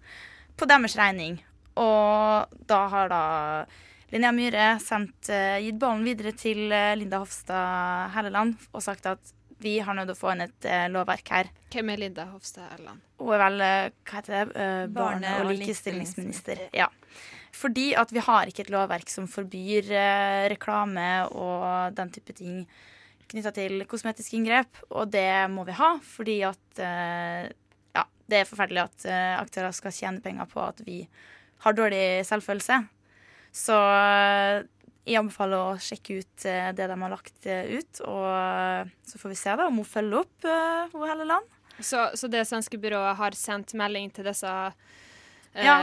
på 0.56 0.68
deres 0.68 0.96
regning. 0.98 1.40
Og 1.76 2.56
da 2.68 2.80
har 2.92 3.12
da 3.12 3.22
Linnea 4.12 4.32
Myhre 4.32 4.66
sendt, 4.80 5.28
eh, 5.28 5.58
gitt 5.64 5.80
ballen 5.82 6.06
videre 6.06 6.32
til 6.32 6.70
eh, 6.72 6.94
Linda 6.96 7.20
Hofstad 7.20 8.14
Helleland 8.14 8.54
og 8.72 8.84
sagt 8.84 9.08
at 9.10 9.34
vi 9.58 9.78
har 9.80 9.96
nødt 9.96 10.10
til 10.10 10.16
å 10.16 10.20
få 10.20 10.32
inn 10.34 10.44
et 10.44 10.68
uh, 10.68 10.84
lovverk 10.92 11.30
her. 11.32 11.50
Hvem 11.72 11.92
er 11.94 12.00
Linda 12.02 12.26
Hofstad 12.28 12.68
Helleland? 12.74 13.00
Hun 13.20 13.32
er 13.32 13.40
vel 13.40 13.62
uh, 13.62 13.86
hva 14.04 14.18
heter 14.18 14.34
det? 14.34 14.62
Eh, 14.62 14.82
barne- 14.92 15.36
og 15.40 15.52
likestillingsminister. 15.54 16.66
Ja. 16.76 16.90
Fordi 17.56 17.90
at 17.96 18.12
vi 18.12 18.22
har 18.24 18.50
ikke 18.50 18.66
et 18.66 18.72
lovverk 18.72 19.08
som 19.10 19.28
forbyr 19.30 19.88
eh, 19.94 20.44
reklame 20.52 21.08
og 21.32 21.96
den 21.96 22.12
type 22.12 22.34
ting 22.36 22.64
knytta 23.30 23.52
til 23.56 23.86
kosmetiske 23.90 24.36
inngrep, 24.38 24.82
og 24.92 25.08
det 25.10 25.48
må 25.50 25.64
vi 25.66 25.74
ha 25.74 25.96
fordi 26.04 26.36
at 26.46 26.82
eh, 26.82 27.48
ja, 27.96 28.04
det 28.28 28.42
er 28.42 28.50
forferdelig 28.50 28.84
at 28.84 29.08
eh, 29.08 29.32
aktører 29.40 29.74
skal 29.74 29.94
tjene 29.94 30.22
penger 30.22 30.50
på 30.50 30.62
at 30.62 30.84
vi 30.86 31.00
har 31.64 31.74
dårlig 31.74 32.26
selvfølelse. 32.28 32.82
Så 33.56 33.76
jeg 35.06 35.16
anbefaler 35.16 35.56
å 35.56 35.78
sjekke 35.80 36.18
ut 36.20 36.44
det 36.44 36.88
de 36.90 36.96
har 37.00 37.08
lagt 37.12 37.46
ut, 37.46 38.00
og 38.04 38.90
så 39.08 39.20
får 39.22 39.32
vi 39.32 39.38
se 39.40 39.54
da 39.56 39.70
om 39.70 39.78
hun 39.80 39.88
følger 39.88 40.18
opp 40.18 40.48
hun 40.92 41.06
Helleland. 41.08 41.48
Så, 41.80 42.02
så 42.20 42.28
det 42.28 42.44
svenske 42.50 42.76
byrået 42.82 43.16
har 43.16 43.38
sendt 43.38 43.72
melding 43.80 44.12
til 44.12 44.28
disse 44.28 44.52
Ja. 45.64 45.76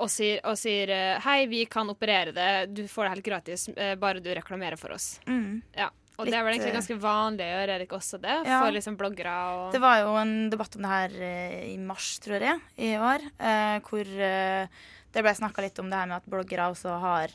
og 0.00 0.08
sier, 0.10 0.40
og 0.48 0.56
sier 0.58 0.90
eh, 0.90 1.18
hei, 1.22 1.44
vi 1.50 1.64
kan 1.70 1.90
operere 1.92 2.32
det, 2.34 2.48
du 2.74 2.84
får 2.90 3.06
det 3.06 3.12
helt 3.16 3.28
gratis, 3.28 3.68
eh, 3.76 3.94
bare 4.00 4.22
du 4.24 4.30
reklamerer 4.34 4.80
for 4.80 4.96
oss. 4.96 5.18
Mm. 5.28 5.62
Ja. 5.76 5.90
Og 6.14 6.28
det 6.28 6.36
er 6.38 6.44
vel 6.46 6.54
egentlig 6.54 6.70
eh, 6.70 6.76
ganske 6.76 6.96
vanlig 7.02 7.46
å 7.46 7.54
gjøre, 7.56 7.76
Erik 7.78 7.94
også 7.96 8.20
det? 8.22 8.34
Ja. 8.46 8.60
For 8.62 8.74
liksom 8.74 8.98
bloggere 8.98 9.34
og 9.54 9.72
Det 9.74 9.80
var 9.82 9.98
jo 10.04 10.12
en 10.20 10.34
debatt 10.52 10.76
om 10.78 10.84
det 10.86 10.92
her 10.92 11.16
eh, 11.26 11.56
i 11.72 11.78
mars, 11.82 12.12
tror 12.22 12.44
jeg, 12.44 12.60
i 12.78 12.92
år, 12.94 13.24
eh, 13.34 13.78
hvor 13.88 14.14
eh, 14.28 14.84
det 15.14 15.24
ble 15.26 15.34
snakka 15.34 15.64
litt 15.64 15.78
om 15.82 15.90
det 15.90 15.98
her 15.98 16.10
med 16.10 16.20
at 16.20 16.30
bloggere 16.30 16.70
også 16.70 16.98
har 17.02 17.34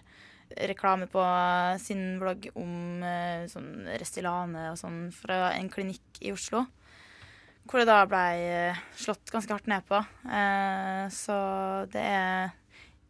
reklame 0.70 1.06
på 1.12 1.22
sin 1.84 2.18
blogg 2.22 2.48
om 2.58 3.04
eh, 3.06 3.44
sånn 3.52 3.86
Restylane 4.00 4.72
og 4.72 4.80
sånn 4.80 5.10
fra 5.14 5.52
en 5.54 5.70
klinikk 5.72 6.24
i 6.24 6.32
Oslo. 6.34 6.64
Hvor 7.70 7.84
det 7.84 7.90
da 7.90 8.00
ble 8.10 8.24
eh, 8.50 8.80
slått 8.98 9.30
ganske 9.30 9.54
hardt 9.54 9.70
ned 9.70 9.86
på. 9.86 10.00
Eh, 10.26 11.06
så 11.14 11.38
det 11.94 12.02
er 12.02 12.50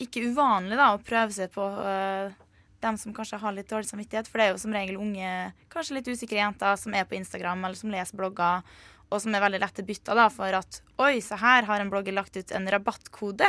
ikke 0.04 0.26
uvanlig 0.28 0.76
da 0.80 0.92
å 0.94 1.02
prøve 1.04 1.32
seg 1.36 1.52
på 1.54 1.64
eh, 1.64 2.36
dem 2.84 3.00
som 3.00 3.16
kanskje 3.16 3.40
har 3.40 3.56
litt 3.56 3.70
dårlig 3.72 3.88
samvittighet. 3.88 4.28
For 4.28 4.40
det 4.40 4.48
er 4.48 4.54
jo 4.54 4.62
som 4.62 4.76
regel 4.76 5.00
unge, 5.00 5.34
kanskje 5.72 6.00
litt 6.00 6.12
usikre 6.12 6.42
jenter 6.42 6.80
som 6.80 6.96
er 6.96 7.08
på 7.08 7.18
Instagram 7.20 7.64
eller 7.64 7.80
som 7.80 7.94
leser 7.94 8.20
blogger, 8.20 8.68
og 9.10 9.24
som 9.24 9.34
er 9.34 9.42
veldig 9.42 9.62
lette 9.64 9.86
bytta 9.86 10.16
da, 10.18 10.28
for 10.30 10.54
at 10.54 10.82
oi, 11.02 11.18
så 11.26 11.40
her 11.42 11.66
har 11.66 11.82
en 11.82 11.90
blogger 11.90 12.14
lagt 12.14 12.36
ut 12.38 12.52
en 12.54 12.70
rabattkode 12.70 13.48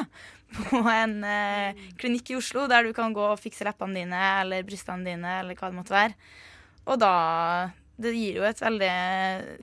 på 0.56 0.80
en 0.88 1.18
eh, 1.26 1.82
klinikk 2.00 2.32
i 2.32 2.38
Oslo 2.38 2.64
der 2.70 2.86
du 2.86 2.94
kan 2.96 3.14
gå 3.16 3.26
og 3.32 3.40
fikse 3.42 3.66
leppene 3.68 4.00
dine 4.00 4.22
eller 4.40 4.64
brystene 4.66 5.04
dine 5.10 5.36
eller 5.42 5.58
hva 5.58 5.70
det 5.70 5.80
måtte 5.82 5.96
være. 5.96 6.16
Og 6.88 7.02
da 7.02 7.14
Det 8.00 8.14
gir 8.16 8.38
jo 8.38 8.44
et 8.48 8.60
veldig 8.62 8.92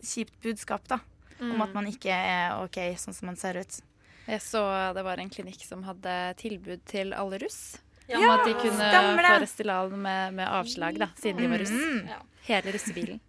kjipt 0.05 0.35
budskap, 0.43 0.83
da. 0.85 0.99
Om 1.39 1.51
Mm. 1.55 1.61
at 1.61 1.73
man 1.73 1.85
ikke 1.87 2.09
er 2.13 2.63
OK 2.63 2.77
sånn 2.97 3.13
som 3.13 3.27
man 3.27 3.35
ser 3.37 3.59
ut. 3.61 3.79
Jeg 4.27 4.41
så 4.41 4.93
det 4.93 5.03
var 5.05 5.17
en 5.19 5.29
klinikk 5.29 5.61
som 5.63 5.83
hadde 5.83 6.33
tilbud 6.37 6.81
til 6.85 7.13
alle 7.13 7.37
russ. 7.39 7.77
Ja, 8.07 8.17
om 8.17 8.29
at 8.29 8.45
de 8.45 8.53
kunne 8.53 8.79
det. 8.79 9.23
få 9.27 9.39
Restylane 9.43 9.97
med, 9.97 10.33
med 10.33 10.47
avslag, 10.47 10.97
da, 10.97 11.09
siden 11.19 11.37
de 11.43 11.47
var 11.47 11.59
russ. 11.59 11.71
Mm. 11.71 12.09
Hele 12.47 12.71
russebilen. 12.71 13.19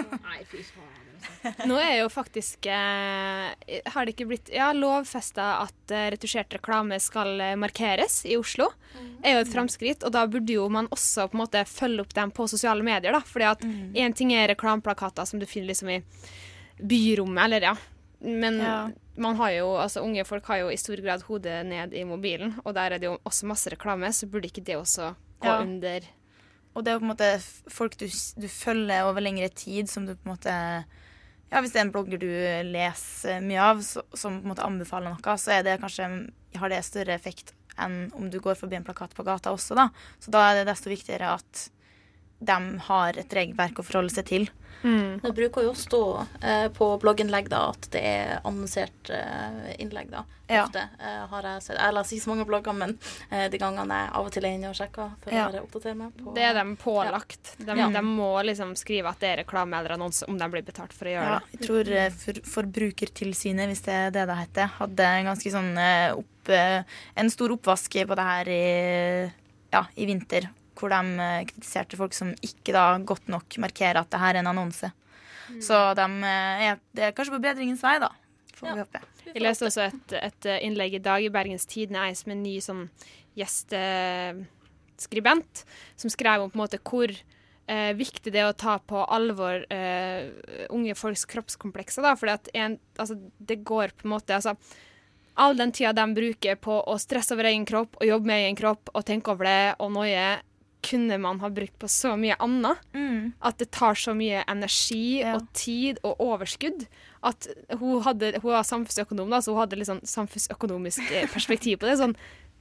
Nå 1.68 1.76
er 1.80 1.98
jo 2.00 2.08
faktisk 2.12 2.66
eh, 2.66 3.50
Har 3.92 4.06
det 4.06 4.14
ikke 4.14 4.26
blitt 4.30 4.48
ja, 4.52 4.70
lovfesta 4.76 5.46
at 5.66 5.92
eh, 5.92 6.06
retusjert 6.14 6.52
reklame 6.56 6.96
skal 7.00 7.34
eh, 7.40 7.56
markeres 7.60 8.22
i 8.28 8.36
Oslo? 8.40 8.70
er 9.22 9.36
jo 9.36 9.42
et 9.44 9.52
framskritt, 9.52 10.02
og 10.04 10.12
da 10.16 10.22
burde 10.26 10.52
jo 10.54 10.64
man 10.72 10.88
også 10.92 11.26
på 11.28 11.36
en 11.36 11.42
måte 11.42 11.60
følge 11.68 12.00
opp 12.04 12.14
dem 12.16 12.30
på 12.32 12.46
sosiale 12.48 12.82
medier. 12.84 13.12
da, 13.12 13.20
fordi 13.20 13.44
at 13.50 13.62
én 13.64 14.14
ting 14.16 14.32
er 14.32 14.48
reklameplakater 14.54 15.28
som 15.28 15.38
du 15.40 15.46
finner 15.46 15.68
liksom 15.74 15.90
i 15.92 15.98
byrommet, 16.82 17.44
eller 17.44 17.60
ja. 17.70 17.74
Men 18.20 18.58
Ja. 18.60 18.90
man 19.16 19.36
har 19.36 19.50
jo, 19.52 19.66
altså 19.80 20.02
unge 20.04 20.24
folk 20.28 20.44
har 20.46 20.58
jo 20.62 20.68
i 20.70 20.76
stor 20.76 20.96
grad 21.00 21.22
hodet 21.22 21.64
ned 21.66 21.94
i 21.94 22.04
mobilen, 22.04 22.54
og 22.64 22.74
der 22.74 22.92
er 22.92 22.98
det 22.98 23.06
jo 23.08 23.18
også 23.24 23.46
masse 23.48 23.70
reklame, 23.72 24.12
så 24.12 24.26
burde 24.28 24.48
ikke 24.50 24.64
det 24.64 24.76
også 24.76 25.14
gå 25.40 25.46
Ja. 25.48 25.60
under 25.62 26.00
Og 26.76 26.84
det 26.84 26.90
er 26.92 26.94
jo 26.94 27.00
på 27.00 27.04
en 27.10 27.16
måte 27.16 27.42
folk 27.68 27.96
du, 27.98 28.06
du 28.06 28.46
følger 28.48 29.02
over 29.02 29.20
lengre 29.20 29.48
tid, 29.48 29.88
som 29.88 30.06
du 30.06 30.14
på 30.14 30.26
en 30.28 30.36
måte 30.36 30.84
Ja, 31.50 31.60
hvis 31.60 31.72
det 31.72 31.80
er 31.80 31.86
en 31.88 31.90
blogger 31.92 32.18
du 32.20 32.28
leser 32.70 33.40
mye 33.42 33.58
av, 33.58 33.80
så, 33.82 34.02
som 34.14 34.36
på 34.38 34.44
en 34.44 34.52
måte 34.52 34.62
anbefaler 34.62 35.10
noe, 35.10 35.34
så 35.36 35.50
er 35.58 35.64
det 35.66 35.80
kanskje 35.80 36.30
har 36.54 36.68
det 36.70 36.84
større 36.84 37.14
effekt 37.16 37.54
enn 37.76 38.12
om 38.14 38.28
du 38.30 38.38
går 38.38 38.54
forbi 38.54 38.76
en 38.76 38.84
plakat 38.84 39.14
på 39.16 39.24
gata 39.26 39.50
også, 39.50 39.74
da. 39.74 39.88
Så 40.20 40.30
da 40.30 40.44
er 40.52 40.60
det 40.60 40.68
desto 40.70 40.90
viktigere 40.90 41.34
at 41.34 41.70
de 42.40 42.78
har 42.88 43.18
et 43.20 43.36
regelverk 43.36 43.78
å 43.78 43.86
forholde 43.86 44.10
seg 44.16 44.24
til. 44.32 44.48
Det 44.80 45.34
bruker 45.36 45.66
jo 45.66 45.74
å 45.74 45.76
stå 45.76 45.98
eh, 46.40 46.68
på 46.72 46.86
blogginnlegg 47.02 47.50
da, 47.52 47.66
at 47.74 47.90
det 47.92 48.00
er 48.00 48.38
annonsert 48.48 49.10
eh, 49.12 49.74
innlegg. 49.76 50.08
da. 50.08 50.22
Ja. 50.48 50.62
Ofte 50.64 50.86
eh, 50.98 51.18
har 51.28 51.44
jeg 51.46 51.62
sett 51.66 51.76
Jeg 51.76 51.94
leser 51.94 52.16
ikke 52.16 52.24
så 52.24 52.30
mange 52.32 52.46
blogger, 52.48 52.72
men 52.78 52.94
eh, 53.28 53.44
de 53.52 53.60
gangene 53.60 53.98
jeg 54.00 54.10
av 54.16 54.24
og 54.24 54.32
til 54.32 54.46
er 54.48 54.54
inne 54.56 54.70
og 54.72 54.78
sjekker 54.78 55.10
for 55.20 55.36
Ja. 55.36 55.44
å 55.52 55.60
oppdatere 55.66 55.98
meg 56.00 56.14
på 56.16 56.32
Det 56.34 56.46
er 56.48 56.56
dem 56.56 56.72
pålagt. 56.80 57.52
De, 57.60 57.76
Ja. 57.76 57.90
de 57.92 58.02
må 58.08 58.30
liksom 58.48 58.72
skrive 58.80 59.12
at 59.12 59.20
det 59.20 59.28
er 59.34 59.42
reklame 59.42 59.76
eller 59.82 59.98
annonse 59.98 60.24
om 60.32 60.38
de 60.40 60.48
blir 60.48 60.64
betalt 60.64 60.96
for 60.96 61.04
å 61.04 61.12
gjøre 61.12 61.28
Ja, 61.34 61.38
det. 61.44 61.58
jeg 61.58 61.66
tror 61.68 61.92
eh, 62.00 62.08
for, 62.24 62.40
Forbrukertilsynet, 62.54 63.68
hvis 63.68 63.84
det 63.84 63.92
er 63.98 64.10
det 64.16 64.24
det 64.32 64.38
heter, 64.40 64.72
hadde 64.80 65.10
en 65.12 65.28
ganske 65.28 65.52
sånn 65.52 65.76
eh, 65.76 66.14
opp, 66.16 66.48
eh, 66.56 66.82
En 67.20 67.28
stor 67.30 67.52
oppvask 67.52 68.00
på 68.08 68.16
det 68.16 68.26
her 68.32 68.48
i, 68.48 68.64
ja, 69.76 69.84
i 70.00 70.06
vinter, 70.08 70.48
hvor 70.80 70.88
de 70.92 71.00
eh, 71.26 71.46
kritiserte 71.50 71.96
folk 72.00 72.14
som 72.16 72.28
ikke 72.46 72.72
da 72.76 72.84
godt 73.06 73.26
nok 73.32 73.46
markerer 73.62 73.98
at 74.00 74.10
det 74.12 74.22
her 74.22 74.34
er 74.34 74.40
en 74.42 74.52
annonse. 74.54 74.88
Så 75.60 75.76
de 75.98 76.06
eh, 76.26 76.62
er, 76.70 76.74
det 76.96 77.02
er 77.08 77.16
kanskje 77.16 77.36
på 77.36 77.44
bedringens 77.44 77.84
vei, 77.84 77.96
da. 78.02 78.10
Får 78.56 78.66
vi 78.66 78.82
håpe. 78.82 78.98
Jeg 79.30 79.42
leste 79.44 79.66
også 79.68 79.82
et, 79.86 80.08
et 80.18 80.42
innlegg 80.66 80.92
i 80.98 81.04
dag 81.04 81.20
i 81.24 81.32
Bergens 81.32 81.66
Tidende, 81.70 82.00
ei 82.08 82.14
som 82.18 82.30
en 82.34 82.44
ny 82.44 82.56
sånn 82.64 82.84
gjesteskribent, 83.38 85.54
som 86.00 86.08
skrev 86.12 86.38
om 86.42 86.50
på 86.50 86.56
en 86.58 86.64
måte 86.64 86.82
hvor 86.82 87.08
eh, 87.70 87.92
viktig 87.96 88.30
det 88.34 88.40
er 88.42 88.50
å 88.50 88.58
ta 88.58 88.74
på 88.82 88.98
alvor 89.06 89.54
eh, 89.72 90.20
unge 90.74 90.94
folks 90.98 91.24
kroppskomplekser. 91.30 92.02
da, 92.04 92.16
fordi 92.18 92.32
at 92.36 92.46
en, 92.54 92.78
altså, 92.98 93.14
det 93.38 93.64
går 93.66 93.88
på 93.96 94.02
en 94.08 94.14
måte 94.16 94.34
altså, 94.38 94.54
All 95.40 95.54
den 95.56 95.70
tida 95.72 95.92
de 95.94 96.04
bruker 96.12 96.56
på 96.60 96.84
å 96.90 96.98
stresse 97.00 97.32
over 97.32 97.44
egen 97.48 97.64
kropp 97.64 97.96
og 98.00 98.04
jobbe 98.04 98.26
med 98.28 98.42
egen 98.42 98.56
kropp 98.58 98.90
og 98.92 99.04
tenke 99.08 99.30
over 99.32 99.44
det 99.46 99.74
og 99.80 99.92
noie, 99.94 100.42
kunne 100.82 101.18
man 101.20 101.40
ha 101.40 101.48
brukt 101.52 101.78
på 101.78 101.88
så 101.88 102.14
mye 102.16 102.36
annet. 102.40 102.78
At 103.42 103.58
det 103.58 103.70
tar 103.70 103.94
så 103.94 104.14
mye 104.16 104.42
energi 104.48 105.22
og 105.34 105.46
tid 105.52 105.98
og 106.02 106.20
overskudd. 106.20 106.86
At 107.22 107.48
hun, 107.78 108.00
hadde, 108.06 108.32
hun 108.40 108.52
var 108.54 108.62
samfunnsøkonom, 108.64 109.28
da, 109.30 109.40
så 109.44 109.52
hun 109.52 109.60
hadde 109.60 109.76
litt 109.76 109.90
sånn 109.90 110.00
samfunnsøkonomisk 110.08 111.02
eh, 111.12 111.26
perspektiv 111.34 111.78
på 111.82 111.88
det. 111.90 111.98
Sånn, 112.00 112.16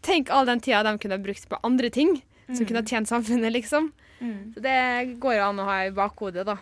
tenk 0.05 0.29
all 0.31 0.45
den 0.49 0.59
tida 0.63 0.83
de 0.83 0.97
kunne 0.99 1.15
ha 1.19 1.23
brukt 1.23 1.47
på 1.49 1.59
andre 1.63 1.89
ting 1.89 2.17
som 2.49 2.63
Mm. 2.63 2.67
kunne 2.67 2.79
ha 2.81 2.87
tjent 2.89 3.07
samfunnet, 3.11 3.51
liksom. 3.53 3.91
Mm. 4.19 4.53
Så 4.55 4.61
det 4.65 5.19
går 5.21 5.35
jo 5.37 5.41
an 5.51 5.59
å 5.61 5.65
ha 5.67 5.75
i 5.85 5.91
bakhodet, 5.93 6.47
da. 6.47 6.55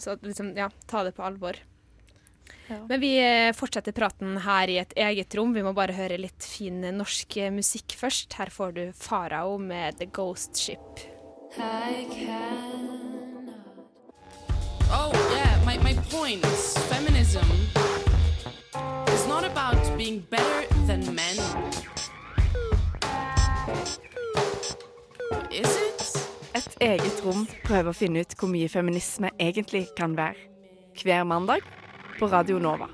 Så 0.00 0.14
liksom, 0.24 0.54
ja, 0.56 0.70
ta 0.88 1.02
det 1.04 1.12
på 1.18 1.22
alvor. 1.26 1.58
Men 2.68 3.00
vi 3.00 3.12
eh, 3.20 3.52
fortsetter 3.52 3.92
praten 3.92 4.38
her 4.44 4.70
i 4.72 4.78
et 4.80 4.92
eget 4.96 5.34
rom. 5.36 5.52
Vi 5.54 5.62
må 5.64 5.74
bare 5.76 5.96
høre 5.96 6.16
litt 6.20 6.44
fin 6.48 6.80
norsk 6.96 7.36
eh, 7.36 7.52
musikk 7.52 7.96
først. 8.00 8.32
Her 8.38 8.52
får 8.52 8.72
du 8.78 8.84
Farao 8.96 9.58
med 9.60 9.98
The 10.00 10.08
Ghost 10.08 10.56
Ship. 10.56 11.04
Oh, 14.94 15.12
yeah, 15.32 15.64
my, 15.66 15.78
my 15.82 15.94
point 16.10 16.44
is 16.46 16.76
feminism 16.88 17.46
is 19.12 19.26
not 19.26 19.44
about 19.44 19.78
being 19.98 20.20
better 20.30 20.66
than 20.86 21.04
men. 21.14 21.38
Is 25.50 25.76
it? 25.76 26.00
Et 26.54 26.76
eget 26.80 27.24
rom 27.24 27.46
prøver 27.64 27.90
å 27.90 27.96
finne 27.96 28.22
ut 28.22 28.34
hvor 28.38 28.50
mye 28.50 28.68
feminisme 28.70 29.30
egentlig 29.38 29.88
kan 29.98 30.14
være. 30.18 30.38
Hver 31.02 31.24
mandag 31.26 31.66
på 32.18 32.28
Radio 32.30 32.58
Nova. 32.62 32.88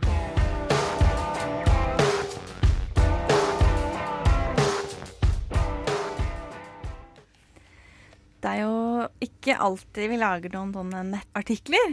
Det 8.40 8.48
er 8.48 8.62
jo 8.62 8.76
ikke 9.20 9.58
alltid 9.60 10.08
vi 10.08 10.20
lager 10.20 10.54
noen 10.54 10.72
sånne 10.72 11.02
nettartikler 11.10 11.92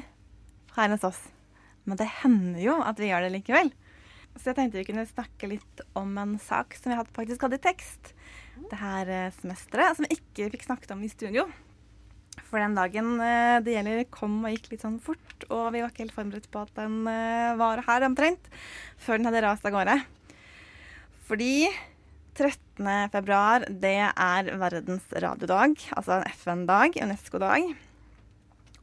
her 0.78 0.94
hos 0.96 1.04
oss. 1.08 1.20
Men 1.84 2.00
det 2.00 2.08
hender 2.22 2.64
jo 2.64 2.80
at 2.84 3.00
vi 3.00 3.12
gjør 3.12 3.28
det 3.28 3.34
likevel. 3.36 3.72
Så 4.38 4.52
jeg 4.52 4.60
tenkte 4.60 4.80
vi 4.80 4.88
kunne 4.88 5.08
snakke 5.10 5.50
litt 5.52 5.84
om 5.98 6.14
en 6.22 6.38
sak 6.40 6.78
som 6.78 6.94
vi 6.94 7.00
faktisk 7.18 7.44
hadde 7.44 7.60
i 7.60 7.66
tekst 7.68 8.14
det 8.72 8.80
her 8.80 9.10
eh, 9.12 9.34
semesteret, 9.38 9.98
som 9.98 10.08
vi 10.08 10.18
ikke 10.18 10.52
fikk 10.56 10.68
snakket 10.68 10.94
om 10.96 11.04
i 11.06 11.12
studio. 11.12 11.48
For 12.46 12.62
den 12.62 12.78
dagen 12.78 13.18
eh, 13.24 13.58
det 13.66 13.74
gjelder, 13.74 14.06
kom 14.14 14.40
og 14.44 14.54
gikk 14.54 14.72
litt 14.72 14.86
sånn 14.86 15.02
fort, 15.04 15.48
og 15.50 15.74
vi 15.74 15.82
var 15.84 15.92
ikke 15.92 16.06
helt 16.06 16.16
forberedt 16.16 16.50
på 16.54 16.64
at 16.64 16.74
den 16.78 17.02
eh, 17.12 17.58
var 17.60 17.84
her 17.88 18.06
omtrent 18.08 18.50
før 19.02 19.20
den 19.20 19.30
hadde 19.30 19.44
rast 19.44 19.68
av 19.68 19.76
gårde. 19.76 19.98
Fordi 21.28 21.68
13. 22.38 23.10
februar, 23.12 23.66
det 23.68 23.98
er 24.06 24.52
verdens 24.62 25.08
radiodag, 25.12 25.76
altså 25.98 26.20
en 26.20 26.28
FN-dag, 26.32 27.00
UNESCO-dag. 27.04 27.72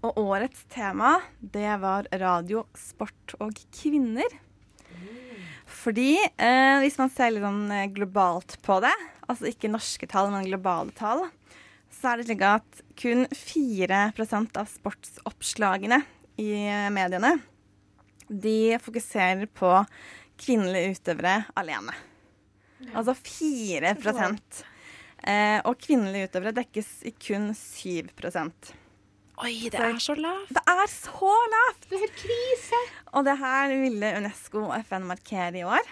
Og 0.05 0.19
årets 0.21 0.67
tema, 0.69 1.15
det 1.39 1.71
var 1.81 2.11
radio, 2.21 2.67
sport 2.77 3.37
og 3.39 3.55
kvinner. 3.73 4.41
Fordi 5.85 6.19
eh, 6.19 6.81
hvis 6.83 6.99
man 7.01 7.13
ser 7.13 7.33
litt 7.33 7.45
sånn 7.45 7.71
eh, 7.73 7.89
globalt 7.95 8.59
på 8.67 8.79
det, 8.85 8.93
altså 9.29 9.49
ikke 9.49 9.73
norske 9.73 10.09
tall, 10.11 10.29
men 10.35 10.47
globale 10.51 10.93
tall, 10.99 11.25
så 12.05 12.13
er 12.13 12.21
det 12.21 12.27
slik 12.29 12.43
at 12.45 12.81
kun 13.01 13.25
4% 13.33 14.59
av 14.61 14.69
sportsoppslagene 14.69 16.03
i 16.37 16.51
eh, 16.69 16.91
mediene, 16.93 17.39
de 18.29 18.77
fokuserer 18.83 19.47
på 19.49 19.71
kvinnelige 20.41 20.99
utøvere 20.99 21.39
alene. 21.57 21.95
Altså 22.93 23.15
4 23.17 23.95
eh, 25.25 25.61
Og 25.65 25.79
kvinnelige 25.81 26.29
utøvere 26.29 26.53
dekkes 26.59 26.91
i 27.09 27.15
kun 27.17 27.55
7% 27.57 28.75
Oi, 29.41 29.55
det 29.73 29.81
er 29.81 29.97
så 29.99 30.15
lavt. 30.15 30.53
Det 30.55 30.63
er 30.71 30.91
så 30.93 31.33
lavt! 31.51 31.89
Det 31.89 31.97
er 31.97 32.03
helt 32.05 32.21
krise. 32.21 32.81
Og 33.17 33.25
det 33.27 33.35
her 33.41 33.73
ville 33.81 34.13
UNESCO 34.21 34.61
og 34.69 34.77
FN 34.87 35.09
markere 35.09 35.59
i 35.59 35.65
år. 35.67 35.89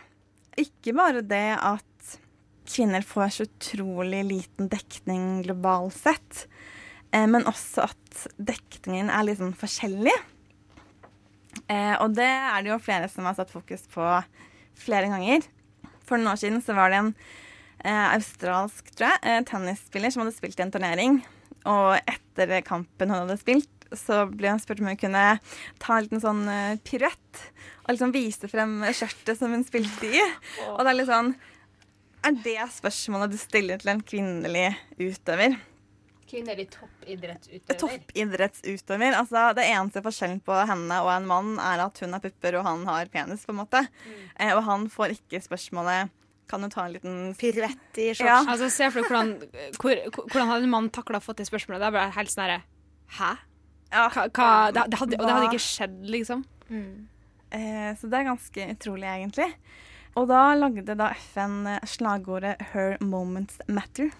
Ikke 0.62 0.94
bare 0.94 1.24
det 1.26 1.56
at 1.56 1.91
kvinner 2.68 3.04
får 3.06 3.32
så 3.34 3.46
utrolig 3.46 4.22
liten 4.28 4.68
dekning 4.72 5.42
globalt 5.46 5.96
sett, 5.96 6.46
eh, 7.12 7.26
men 7.26 7.46
også 7.48 7.88
at 7.88 8.26
dekningen 8.36 9.10
er 9.12 9.26
litt 9.26 9.40
sånn 9.40 9.56
forskjellig. 9.58 10.14
Eh, 11.68 11.94
og 11.98 12.16
det 12.16 12.28
er 12.28 12.62
det 12.62 12.72
jo 12.72 12.82
flere 12.82 13.10
som 13.12 13.28
har 13.28 13.36
satt 13.38 13.52
fokus 13.52 13.84
på 13.92 14.06
flere 14.78 15.10
ganger. 15.12 15.44
For 16.06 16.18
noen 16.18 16.34
år 16.34 16.40
siden 16.40 16.62
så 16.64 16.76
var 16.76 16.92
det 16.92 17.02
en 17.02 17.12
eh, 17.84 18.08
australsk 18.14 18.90
tror 18.94 19.12
jeg, 19.12 19.46
tennisspiller 19.50 20.12
som 20.12 20.24
hadde 20.24 20.36
spilt 20.36 20.60
i 20.60 20.66
en 20.66 20.74
turnering. 20.74 21.22
Og 21.68 21.94
etter 22.00 22.58
kampen 22.66 23.12
hun 23.12 23.24
hadde 23.24 23.38
spilt, 23.40 23.70
så 23.92 24.24
ble 24.30 24.54
hun 24.54 24.60
spurt 24.62 24.80
om 24.80 24.88
hun 24.88 24.98
kunne 24.98 25.24
ta 25.82 25.96
en 25.98 26.06
liten 26.06 26.22
sånn 26.22 26.46
piruett. 26.86 27.42
Og 27.84 27.92
liksom 27.92 28.14
vise 28.14 28.48
frem 28.48 28.80
skjørtet 28.88 29.38
som 29.38 29.52
hun 29.52 29.66
spilte 29.66 30.08
i. 30.08 30.22
Og 30.72 30.80
det 30.80 30.92
er 30.92 30.96
litt 30.96 31.10
sånn 31.10 31.34
Er 32.22 32.38
det 32.44 32.58
spørsmålet 32.76 33.32
du 33.34 33.38
stiller 33.40 33.80
til 33.82 33.90
en 33.92 34.02
kvinnelig 34.06 34.68
utøver? 35.00 35.56
Kvinnelig 36.30 36.68
toppidrettsutøver. 36.72 37.78
Toppidrettsutøver. 37.80 39.16
Altså, 39.18 39.42
det 39.58 39.66
eneste 39.68 40.02
forskjellen 40.04 40.40
på 40.46 40.56
henne 40.70 41.00
og 41.04 41.10
en 41.12 41.26
mann 41.28 41.50
er 41.60 41.82
at 41.84 41.98
hun 42.00 42.14
har 42.16 42.22
pupper 42.24 42.56
og 42.60 42.64
han 42.68 42.86
har 42.88 43.10
penis, 43.12 43.44
på 43.44 43.52
en 43.52 43.60
måte. 43.64 43.82
Eh, 44.38 44.54
og 44.54 44.62
han 44.68 44.86
får 44.92 45.18
ikke 45.18 45.42
spørsmålet 45.44 46.12
Kan 46.52 46.60
du 46.64 46.68
ta 46.68 46.84
en 46.84 46.92
liten 46.92 47.34
Piruett 47.38 47.98
i 47.98 48.10
shorts. 48.12 48.26
Ja. 48.28 48.40
Altså, 48.46 48.68
Se 48.70 48.88
for 48.92 49.02
deg 49.02 49.12
hvordan, 49.12 49.30
hvor, 49.80 50.00
hvordan 50.26 50.50
hadde 50.50 50.66
en 50.66 50.72
mann 50.72 50.90
takla 50.92 51.20
å 51.20 51.24
få 51.24 51.34
det 51.38 51.46
spørsmålet. 51.48 51.80
Det 51.80 51.88
er 51.88 51.94
bare 51.96 52.16
helt 52.16 52.32
sånn 52.32 52.44
herre 52.44 52.58
Hæ? 53.18 53.30
Hva, 53.92 54.26
hva, 54.32 54.50
det, 54.72 54.82
det 54.92 54.98
hadde, 55.00 55.16
og 55.20 55.26
det 55.28 55.32
hadde 55.36 55.48
ikke 55.50 55.64
skjedd, 55.66 55.96
liksom. 56.08 56.44
Eh, 57.52 57.90
så 58.00 58.08
det 58.08 58.18
er 58.18 58.28
ganske 58.30 58.68
utrolig, 58.72 59.08
egentlig. 59.10 59.48
Og 60.18 60.28
da 60.28 60.52
lagde 60.58 60.96
da 60.98 61.12
FN 61.16 61.78
slagordet 61.88 62.60
'Her 62.60 62.98
moments 63.00 63.60
matter'. 63.66 64.12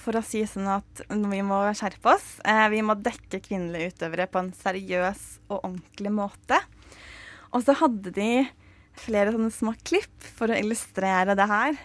For 0.00 0.16
å 0.16 0.22
si 0.24 0.40
sånn 0.46 0.68
at 0.70 1.02
vi 1.10 1.40
må 1.44 1.60
skjerpe 1.76 2.14
oss. 2.14 2.40
Eh, 2.44 2.68
vi 2.72 2.80
må 2.80 2.94
dekke 2.94 3.42
kvinnelige 3.42 3.92
utøvere 3.92 4.28
på 4.30 4.38
en 4.38 4.52
seriøs 4.52 5.40
og 5.50 5.60
ordentlig 5.64 6.12
måte. 6.14 6.60
Og 7.52 7.64
så 7.64 7.74
hadde 7.76 8.12
de 8.14 8.48
flere 8.98 9.32
sånne 9.34 9.52
små 9.52 9.74
klipp 9.84 10.24
for 10.38 10.48
å 10.48 10.58
illustrere 10.58 11.36
det 11.36 11.48
her. 11.50 11.78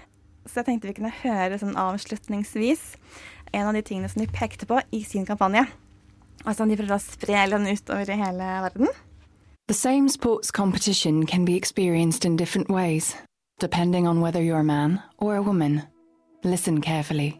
Så 0.45 0.62
jeg 0.62 0.66
tenkte 0.70 0.91
vi 0.91 0.97
kunne 0.97 1.22
høre 1.24 1.60
sånn 1.60 1.78
avslutningsvis 1.80 2.95
en 3.54 3.70
av 3.70 3.74
de 3.78 3.84
tingene 3.86 4.10
som 4.12 4.24
de 4.24 4.32
pekte 4.32 4.68
på 4.70 4.80
i 4.91 5.04
sin 5.08 5.28
kampanje. 5.28 5.66
Og 6.43 6.56
som 6.56 6.70
de 6.70 6.78
prøvde 6.78 6.97
å 6.97 7.04
spre 7.04 7.45
den 7.51 7.70
utover 7.70 8.10
i 8.10 8.20
hele 8.20 8.49
verden. 8.68 8.89
The 9.68 9.74
same 9.74 10.09
sports 10.09 10.51
competition 10.51 11.26
can 11.26 11.45
be 11.45 11.55
experienced 11.55 12.26
in 12.26 12.36
different 12.36 12.70
ways, 12.70 13.16
depending 13.59 14.07
on 14.07 14.20
whether 14.20 14.41
you're 14.43 14.59
a 14.59 14.64
man 14.64 15.01
or 15.20 15.38
a 15.38 15.41
woman. 15.41 15.84
Listen 16.43 16.82
carefully. 16.82 17.39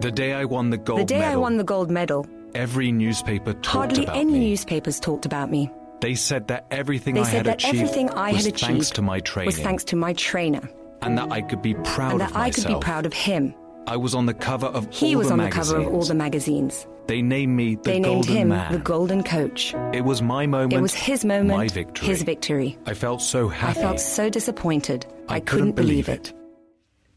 The 0.00 0.12
day 0.12 0.32
I 0.32 0.44
won 0.44 0.70
the 0.70 0.78
gold 0.78 0.98
medal. 1.00 1.06
the 1.06 1.12
day 1.14 1.18
medal, 1.18 1.32
I 1.32 1.36
won 1.36 1.56
the 1.56 1.64
gold 1.64 1.90
medal, 1.90 2.24
every 2.54 2.92
newspaper 2.92 3.52
talked 3.54 3.66
hardly 3.66 4.04
about 4.04 4.16
any 4.16 4.32
me. 4.32 4.50
newspapers 4.50 5.00
talked 5.00 5.26
about 5.26 5.50
me. 5.50 5.70
They 6.00 6.14
said 6.14 6.46
that 6.48 6.66
everything 6.70 7.14
They 7.16 7.22
I 7.22 7.24
said 7.24 7.34
had 7.38 7.46
that 7.46 7.64
achieved 7.64 7.74
everything 7.82 8.10
I 8.10 8.32
was 8.32 8.44
had 8.46 8.56
thanks 8.56 8.90
to 8.90 9.02
my 9.02 9.18
training, 9.20 9.46
was 9.46 9.58
thanks 9.58 9.82
to 9.84 9.96
my 9.96 10.12
trainer, 10.12 10.70
and 11.02 11.18
that 11.18 11.32
I 11.32 11.42
could 11.42 11.62
be 11.62 11.74
proud 11.74 12.12
and 12.12 12.22
of 12.22 12.28
that 12.28 12.36
I 12.36 12.46
myself. 12.46 12.66
could 12.66 12.74
be 12.74 12.80
proud 12.80 13.06
of 13.06 13.12
him. 13.12 13.54
I 13.86 13.96
was 13.96 14.14
on 14.14 14.26
the 14.26 14.34
cover 14.34 14.66
of 14.66 14.86
He 14.92 15.14
all 15.14 15.18
was 15.18 15.28
the 15.28 15.32
on 15.34 15.38
the 15.40 15.50
cover 15.50 15.76
of 15.78 15.88
all 15.88 16.02
the 16.02 16.14
magazines. 16.14 16.86
They 17.06 17.22
named 17.22 17.56
me 17.56 17.74
the 17.74 17.82
they 17.90 17.98
named 17.98 18.26
Golden 18.26 18.36
him 18.36 18.48
Man. 18.48 18.72
the 18.72 18.78
Golden 18.78 19.22
Coach. 19.22 19.74
It 19.92 20.04
was 20.04 20.22
my 20.22 20.46
moment. 20.46 20.72
It 20.74 20.80
was 20.80 20.94
his 20.94 21.24
moment, 21.24 21.48
my 21.58 21.66
victory. 21.68 22.06
his 22.06 22.22
victory. 22.22 22.78
I 22.86 22.94
felt 22.94 23.20
so 23.20 23.50
I 23.50 23.72
felt 23.74 23.98
so 23.98 24.28
disappointed. 24.30 25.06
I, 25.28 25.36
I 25.36 25.40
couldn't, 25.40 25.72
couldn't 25.72 25.76
believe 25.76 26.06
believe 26.06 26.20
it. 26.20 26.34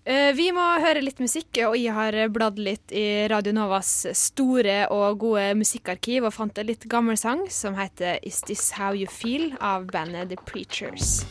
Eh, 0.05 0.34
Vi 0.36 0.51
må 0.51 0.64
høre 0.84 0.99
litt 1.01 1.20
musikk, 1.24 1.47
og 1.68 1.78
jeg 1.80 1.93
har 1.95 2.11
bladd 2.34 2.57
litt 2.59 2.91
i 2.91 3.28
Radio 3.32 3.53
Novas 3.55 3.91
store 4.18 4.88
og 4.91 5.20
gode 5.22 5.45
musikkarkiv 5.55 6.26
og 6.28 6.34
fant 6.36 6.57
en 6.59 6.68
litt 6.68 6.84
gammel 6.91 7.16
sang 7.18 7.45
som 7.49 7.76
heter 7.80 8.18
Is 8.24 8.41
This 8.41 8.72
How 8.76 8.91
You 8.97 9.07
Feel 9.07 9.53
av 9.61 9.86
bandet 9.93 10.34
The 10.34 10.41
Preachers. 10.49 11.22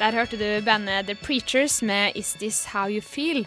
Der 0.00 0.16
hørte 0.16 0.38
du 0.40 0.46
bandet 0.64 1.10
The 1.10 1.14
Preachers 1.20 1.82
med 1.84 2.14
Is 2.16 2.30
This 2.40 2.62
How 2.72 2.88
You 2.88 3.02
Feel. 3.04 3.42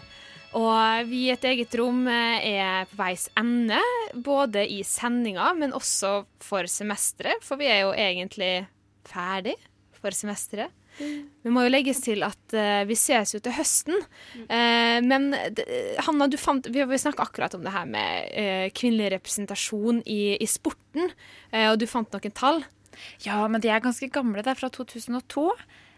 Og 0.54 1.08
vi 1.08 1.24
i 1.24 1.32
et 1.32 1.42
eget 1.50 1.74
rom 1.80 2.04
eh, 2.06 2.46
er 2.60 2.86
på 2.86 2.94
veis 3.00 3.24
ende, 3.34 3.80
både 4.14 4.62
i 4.70 4.84
sendinga, 4.86 5.48
men 5.58 5.74
også 5.74 6.12
for 6.38 6.70
semesteret. 6.70 7.42
For 7.42 7.58
vi 7.58 7.66
er 7.66 7.80
jo 7.82 7.90
egentlig 7.90 8.52
ferdig 9.10 9.56
for 9.98 10.14
semesteret. 10.14 10.70
Vi 10.94 11.50
må 11.50 11.66
jo 11.66 11.74
legges 11.74 12.04
til 12.06 12.22
at 12.22 12.54
uh, 12.54 12.86
vi 12.86 12.94
ses 12.94 13.34
jo 13.34 13.42
til 13.42 13.58
høsten. 13.58 13.98
Uh, 14.46 15.02
men 15.02 15.32
Hanna, 16.06 16.30
du 16.30 16.38
fant, 16.38 16.70
vi 16.70 16.86
vi 16.86 17.02
snakka 17.02 17.26
akkurat 17.26 17.58
om 17.58 17.66
det 17.66 17.74
her 17.74 17.90
med 17.90 18.30
uh, 18.30 18.66
kvinnelig 18.78 19.16
representasjon 19.16 20.04
i, 20.06 20.36
i 20.38 20.46
sporten, 20.46 21.10
og 21.66 21.82
du 21.82 21.90
fant 21.90 22.14
noen 22.14 22.38
tall. 22.38 22.62
Ja, 23.26 23.42
men 23.50 23.58
de 23.58 23.74
er 23.74 23.82
ganske 23.82 24.06
gamle. 24.06 24.46
Det 24.46 24.54
er 24.54 24.62
fra 24.62 24.70
2002. 24.70 25.50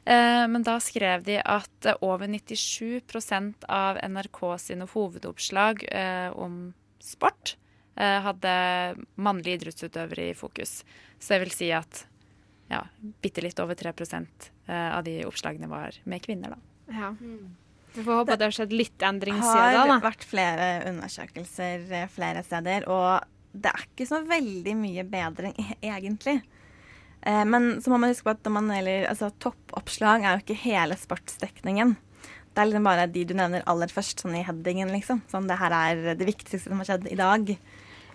Eh, 0.06 0.46
men 0.48 0.62
da 0.62 0.76
skrev 0.80 1.24
de 1.26 1.40
at 1.42 1.86
eh, 1.86 1.96
over 2.06 2.30
97% 2.30 3.66
av 3.68 3.98
NRK 3.98 4.42
sine 4.62 4.86
hovedoppslag 4.92 5.82
eh, 5.90 6.28
om 6.30 6.68
sport 7.02 7.56
eh, 7.98 8.20
hadde 8.22 8.52
mannlige 9.18 9.60
idrettsutøvere 9.60 10.30
i 10.30 10.36
fokus. 10.38 10.84
Så 11.18 11.34
det 11.34 11.40
vil 11.46 11.54
si 11.56 11.72
at 11.74 12.04
ja, 12.70 12.84
bitte 13.22 13.42
litt 13.42 13.58
over 13.62 13.78
3 13.78 13.92
eh, 13.98 14.96
av 14.96 15.02
de 15.06 15.18
oppslagene 15.26 15.70
var 15.70 15.98
med 16.04 16.22
kvinner, 16.22 16.54
da. 16.54 16.94
Ja. 16.94 17.12
Vi 17.96 18.04
får 18.04 18.20
håpe 18.20 18.34
at 18.34 18.38
det 18.38 18.46
har 18.50 18.54
skjedd 18.54 18.74
litt 18.76 19.02
endring 19.02 19.38
siden 19.40 19.74
da. 19.74 19.86
har 19.90 20.04
vært 20.04 20.26
flere 20.28 20.68
undersøkelser 20.90 21.86
flere 22.12 22.42
steder, 22.46 22.86
og 22.92 23.26
det 23.56 23.72
er 23.72 23.86
ikke 23.88 24.06
så 24.06 24.20
veldig 24.26 24.74
mye 24.78 25.04
bedring 25.08 25.54
e- 25.58 25.78
egentlig. 25.88 26.42
Eh, 27.26 27.44
Men 27.44 27.82
så 27.82 27.90
må 27.90 27.98
man 27.98 28.12
huske 28.12 28.28
på 28.28 28.36
at 28.36 28.52
man 28.52 28.70
gjelder, 28.70 29.08
altså, 29.10 29.32
toppoppslag 29.42 30.22
er 30.22 30.36
jo 30.36 30.44
ikke 30.44 30.60
hele 30.62 30.98
sportsdekningen. 30.98 31.96
Det 32.54 32.62
er 32.62 32.70
liksom 32.70 32.86
bare 32.86 33.08
de 33.12 33.24
du 33.28 33.34
nevner 33.36 33.66
aller 33.68 33.90
først, 33.92 34.22
sånn 34.22 34.38
i 34.38 34.44
headingen, 34.46 34.88
liksom. 34.94 35.20
Sånn 35.28 35.48
det 35.50 35.58
her 35.60 35.74
er 35.76 36.14
det 36.16 36.28
viktigste 36.28 36.70
som 36.70 36.80
har 36.80 36.88
skjedd 36.88 37.10
i 37.10 37.18
dag. 37.18 37.50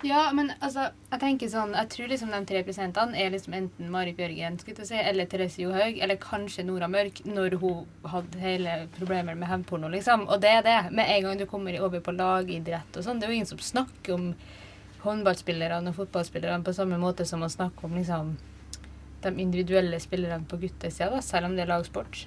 Ja, 0.02 0.32
men 0.34 0.48
altså, 0.66 0.88
jeg 1.12 1.22
tenker 1.22 1.50
sånn, 1.52 1.76
jeg 1.78 1.90
tror 1.94 2.08
liksom 2.10 2.32
de 2.34 2.40
tre 2.50 2.64
prosentene 2.66 3.20
er 3.22 3.30
liksom 3.36 3.54
enten 3.54 3.92
Marit 3.94 4.18
Bjørgen 4.18 4.58
å 4.58 4.88
si, 4.88 4.98
eller 4.98 5.28
Therese 5.30 5.62
Johaug, 5.62 6.00
eller 6.02 6.18
kanskje 6.18 6.66
Nora 6.66 6.88
Mørk, 6.90 7.22
når 7.28 7.60
hun 7.62 7.84
hadde 8.10 8.42
hele 8.42 8.88
problemer 8.98 9.38
med 9.38 9.52
hevnporno, 9.52 9.92
liksom. 9.94 10.26
Og 10.28 10.42
det 10.42 10.56
er 10.56 10.66
det. 10.66 10.80
Med 10.90 11.06
en 11.06 11.28
gang 11.28 11.38
du 11.38 11.46
kommer 11.46 11.78
over 11.84 12.02
på 12.02 12.16
lagidrett 12.18 12.98
og 12.98 13.06
sånn, 13.06 13.22
det 13.22 13.28
er 13.28 13.36
jo 13.36 13.42
ingen 13.44 13.52
som 13.52 13.62
snakker 13.62 14.16
om 14.16 14.32
håndballspillerne 15.04 15.94
og 15.94 16.00
fotballspillerne 16.00 16.66
på 16.66 16.74
samme 16.74 16.98
måte 17.02 17.26
som 17.30 17.46
man 17.46 17.54
snakker 17.54 17.86
om 17.86 17.94
liksom 18.00 18.34
de 19.24 19.34
individuelle 19.42 20.00
spillerne 20.00 20.48
på 20.50 20.60
guttesida, 20.62 21.22
selv 21.26 21.50
om 21.50 21.58
det 21.58 21.66
er 21.66 21.74
lagsport. 21.74 22.26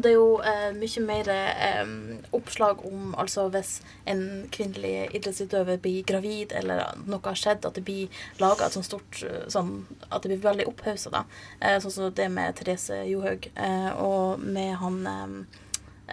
Det 0.00 0.12
er 0.12 0.14
jo 0.14 0.38
eh, 0.46 0.70
mye 0.72 1.02
mer 1.04 1.28
eh, 1.34 1.88
oppslag 2.36 2.84
om 2.86 3.10
altså 3.18 3.48
hvis 3.52 3.80
en 4.08 4.22
kvinnelig 4.54 5.10
idrettsutøver 5.18 5.80
blir 5.82 6.06
gravid, 6.06 6.54
eller 6.56 6.84
noe 7.04 7.20
har 7.26 7.36
skjedd, 7.36 7.66
at 7.66 7.76
det 7.76 7.84
blir 7.84 8.22
laga 8.40 8.68
et 8.68 8.76
sånt 8.78 8.86
stort 8.86 9.22
sånn, 9.52 9.74
At 10.08 10.22
det 10.22 10.30
blir 10.30 10.46
veldig 10.46 10.68
opphausa, 10.70 11.10
da. 11.12 11.24
Eh, 11.60 11.80
sånn 11.82 11.96
som 11.96 12.14
det 12.14 12.30
med 12.32 12.56
Therese 12.56 13.02
Johaug. 13.10 13.50
Eh, 13.54 13.90
og 14.00 14.40
med 14.40 14.76
han 14.80 15.02
eh, 15.10 15.60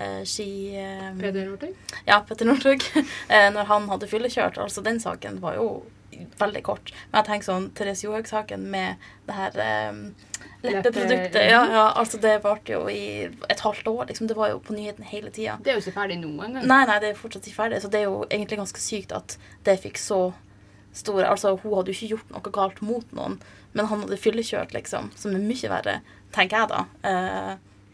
eh, 0.03 0.23
ski... 0.23 0.49
Peder 1.21 1.45
Northug? 1.45 1.75
Ja, 2.05 2.19
Petter 2.27 2.45
Northug. 2.49 2.83
eh, 3.29 3.49
når 3.53 3.69
han 3.71 3.87
hadde 3.93 4.09
fyllekjørt. 4.09 4.57
Altså, 4.57 4.81
den 4.81 4.99
saken 5.03 5.39
var 5.43 5.57
jo 5.61 5.69
veldig 6.39 6.63
kort. 6.63 6.91
Men 7.11 7.19
jeg 7.23 7.27
tenker 7.29 7.45
sånn 7.49 7.69
Therese 7.77 8.03
Johaug-saken 8.05 8.63
med 8.73 8.95
det 9.27 9.35
her 9.37 9.59
um, 9.91 10.01
leppeproduktet 10.63 11.49
ja, 11.49 11.61
ja, 11.71 11.83
altså 11.95 12.17
Det 12.21 12.33
varte 12.43 12.73
jo 12.73 12.87
i 12.89 13.27
et 13.49 13.59
halvt 13.63 13.87
år. 13.87 14.05
liksom. 14.09 14.27
Det 14.27 14.35
var 14.37 14.49
jo 14.53 14.59
på 14.59 14.73
nyheten 14.75 15.03
hele 15.07 15.29
tida. 15.31 15.57
Det 15.63 15.71
er 15.71 15.77
jo 15.79 15.83
ikke 15.85 15.95
ferdig 15.99 16.17
nå 16.21 16.31
engang. 16.43 16.65
Nei, 16.67 16.81
nei, 16.89 16.97
det 17.03 17.11
er 17.13 17.19
fortsatt 17.19 17.45
ikke 17.47 17.59
ferdig. 17.61 17.81
Så 17.83 17.91
det 17.93 18.01
er 18.01 18.07
jo 18.09 18.23
egentlig 18.29 18.57
ganske 18.61 18.81
sykt 18.81 19.13
at 19.15 19.37
det 19.67 19.79
fikk 19.83 19.97
så 20.01 20.21
store 20.97 21.27
Altså, 21.29 21.51
hun 21.61 21.75
hadde 21.77 21.91
jo 21.93 21.97
ikke 21.97 22.07
gjort 22.15 22.31
noe 22.33 22.51
galt 22.55 22.79
mot 22.81 23.11
noen, 23.13 23.35
men 23.77 23.85
han 23.85 23.99
hadde 24.01 24.17
fyllekjørt, 24.17 24.71
liksom. 24.73 25.11
Som 25.15 25.35
er 25.37 25.43
mye 25.45 25.69
verre, 25.69 25.99
tenker 26.33 26.63
jeg 26.63 26.71
da. 26.71 26.79
Uh, 27.05 27.51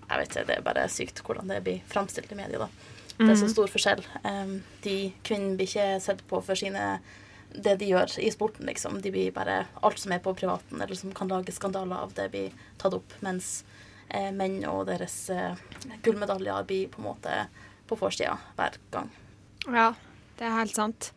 jeg 0.07 0.19
vet 0.21 0.29
ikke, 0.29 0.45
det 0.47 0.55
er 0.55 0.61
bare 0.63 0.85
sykt 0.93 1.19
hvordan 1.25 1.51
det 1.51 1.57
blir 1.65 1.81
framstilt 1.91 2.31
i 2.31 2.37
media, 2.39 2.59
da. 2.63 2.69
Det 3.17 3.27
er 3.29 3.35
så 3.35 3.45
Mhm. 3.45 3.51
stor 3.53 3.67
forskjell. 3.67 4.05
Um, 4.23 4.63
de 4.81 5.13
kvinnene 5.23 5.57
blir 5.57 5.67
ikke 5.67 5.99
sett 6.01 6.23
på 6.29 6.39
for 6.43 6.55
sine 6.55 6.99
det 7.53 7.75
de 7.81 7.89
gjør 7.91 8.17
i 8.23 8.31
sporten, 8.33 8.65
liksom. 8.69 8.99
De 9.01 9.11
blir 9.13 9.33
bare 9.35 9.63
Alt 9.85 10.01
som 10.01 10.13
er 10.15 10.21
på 10.23 10.33
privaten, 10.37 10.81
eller 10.81 10.97
som 10.97 11.13
kan 11.15 11.31
lage 11.31 11.53
skandaler 11.53 12.05
av, 12.05 12.13
det 12.17 12.29
blir 12.33 12.53
tatt 12.81 12.95
opp. 12.97 13.13
Mens 13.25 13.63
eh, 14.09 14.31
menn 14.33 14.61
og 14.69 14.87
deres 14.89 15.17
eh, 15.33 15.59
gullmedaljer 16.05 16.65
blir 16.69 16.89
på 16.93 17.01
en 17.01 17.09
måte 17.11 17.37
på 17.89 17.97
forsida 17.99 18.37
hver 18.57 18.79
gang. 18.93 19.11
Ja, 19.67 19.91
det 20.39 20.47
er 20.47 20.57
helt 20.57 20.75
sant. 20.77 21.11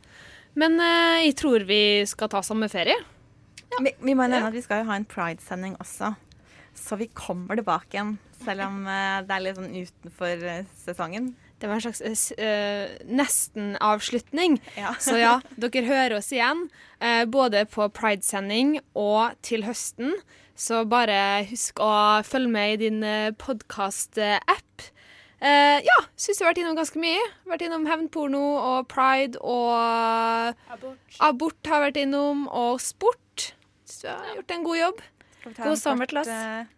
Men 0.57 0.78
eh, 0.80 1.26
jeg 1.28 1.37
tror 1.41 1.66
vi 1.68 1.80
skal 2.09 2.30
ta 2.32 2.43
sommerferie. 2.45 2.99
Vi, 3.76 3.93
vi 4.01 4.14
må 4.16 4.28
nevne 4.28 4.49
at 4.49 4.57
vi 4.57 4.64
skal 4.64 4.82
jo 4.82 4.91
ha 4.91 4.97
en 4.97 5.09
Pride-sending 5.09 5.74
også. 5.82 6.14
Så 6.76 6.97
vi 7.01 7.09
kommer 7.12 7.57
tilbake 7.57 7.97
igjen, 7.97 8.16
selv 8.45 8.66
om 8.68 8.87
eh, 8.89 9.22
det 9.26 9.34
er 9.37 9.45
litt 9.45 9.59
sånn 9.59 9.74
utenfor 9.74 10.47
eh, 10.53 10.70
sesongen. 10.84 11.32
Det 11.59 11.68
var 11.70 11.78
en 11.78 11.84
slags 11.86 12.02
uh, 12.04 12.44
eh, 12.44 12.96
nesten-avslutning. 13.09 14.59
Ja. 14.76 14.94
Så 15.00 15.16
ja, 15.16 15.38
dere 15.57 15.86
hører 15.86 16.18
oss 16.18 16.32
igjen. 16.34 16.66
uh, 17.00 17.24
både 17.24 17.64
på 17.70 17.88
Pride-sending 17.88 18.80
og 18.94 19.36
til 19.42 19.64
høsten. 19.64 20.12
Så 20.57 20.84
bare 20.88 21.46
husk 21.50 21.80
å 21.84 22.22
følge 22.24 22.52
med 22.52 22.74
i 22.74 22.88
din 22.88 23.02
podkast-app. 23.40 24.86
Uh, 25.36 25.84
ja, 25.84 25.96
syns 26.16 26.38
jeg 26.38 26.46
har 26.46 26.54
vært 26.54 26.62
innom 26.62 26.78
ganske 26.78 27.00
mye. 27.00 27.24
Vært 27.48 27.66
innom 27.66 27.84
hevnporno 27.88 28.44
og 28.57 28.86
pride 28.88 29.40
og 29.44 30.57
abort. 31.20 31.61
har 31.68 31.84
vært 31.84 32.00
innom, 32.00 32.46
og 32.48 32.80
sport. 32.80 33.52
Syns 33.84 34.00
du 34.00 34.09
har 34.09 34.32
gjort 34.38 34.57
en 34.57 34.64
god 34.64 34.80
jobb. 34.80 35.04
Skal 35.47 35.53
vi 35.53 35.59
ta 35.61 35.62
God 35.68 35.76
en 35.76 35.78
sommer 35.78 36.09
til 36.11 36.18
kort 36.18 36.26
oss. 36.26 36.28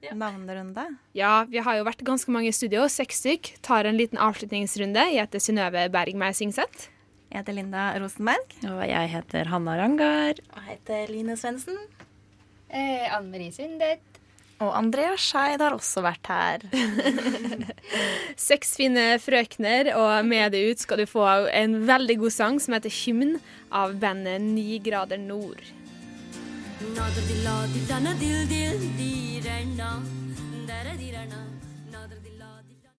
eh, 0.04 0.12
navnerunde? 0.12 0.82
Ja, 1.16 1.44
vi 1.48 1.56
har 1.64 1.78
jo 1.78 1.84
vært 1.88 2.02
ganske 2.04 2.28
mange 2.34 2.50
i 2.50 2.52
studio, 2.52 2.84
seks 2.92 3.22
stykk. 3.22 3.54
Tar 3.64 3.88
en 3.88 3.96
liten 3.96 4.18
avslutningsrunde. 4.20 5.06
Jeg 5.14 5.22
heter 5.24 5.40
Synnøve 5.40 5.86
Bergmeier 5.94 6.36
Singseth. 6.36 6.90
Jeg 7.32 7.40
heter 7.40 7.56
Linda 7.56 7.86
Rosenberg. 7.98 8.52
Og 8.68 8.82
jeg 8.88 9.08
heter 9.14 9.48
Hanna 9.48 9.78
Rangar. 9.80 10.36
Og 10.52 10.60
jeg 10.60 10.68
heter 10.74 11.08
Line 11.14 11.36
Svendsen. 11.40 11.80
Eh, 12.68 13.08
Anne 13.16 13.30
Marie 13.32 13.52
Sundet. 13.52 14.04
Og 14.60 14.72
Andrea 14.76 15.14
Skeid 15.16 15.60
har 15.62 15.72
også 15.72 16.02
vært 16.02 16.26
her. 16.26 16.64
Seks 18.36 18.74
fine 18.76 19.14
frøkner, 19.22 19.92
og 19.96 20.26
med 20.26 20.52
det 20.52 20.64
ut 20.72 20.82
skal 20.82 20.98
du 20.98 21.06
få 21.06 21.24
en 21.54 21.78
veldig 21.86 22.18
god 22.24 22.34
sang 22.34 22.58
som 22.60 22.74
heter 22.74 22.90
'Hymn' 22.90 23.38
av 23.70 23.94
bandet 24.02 24.40
Ni 24.42 24.78
grader 24.82 25.16
nord. 25.16 25.62
നാദൃതില്ലാതിരണ 26.96 28.08
ദിൽ 28.20 28.38
ദിൽ 28.46 28.76
ധീരണ 28.98 29.80
ധരധിരണ 30.68 31.32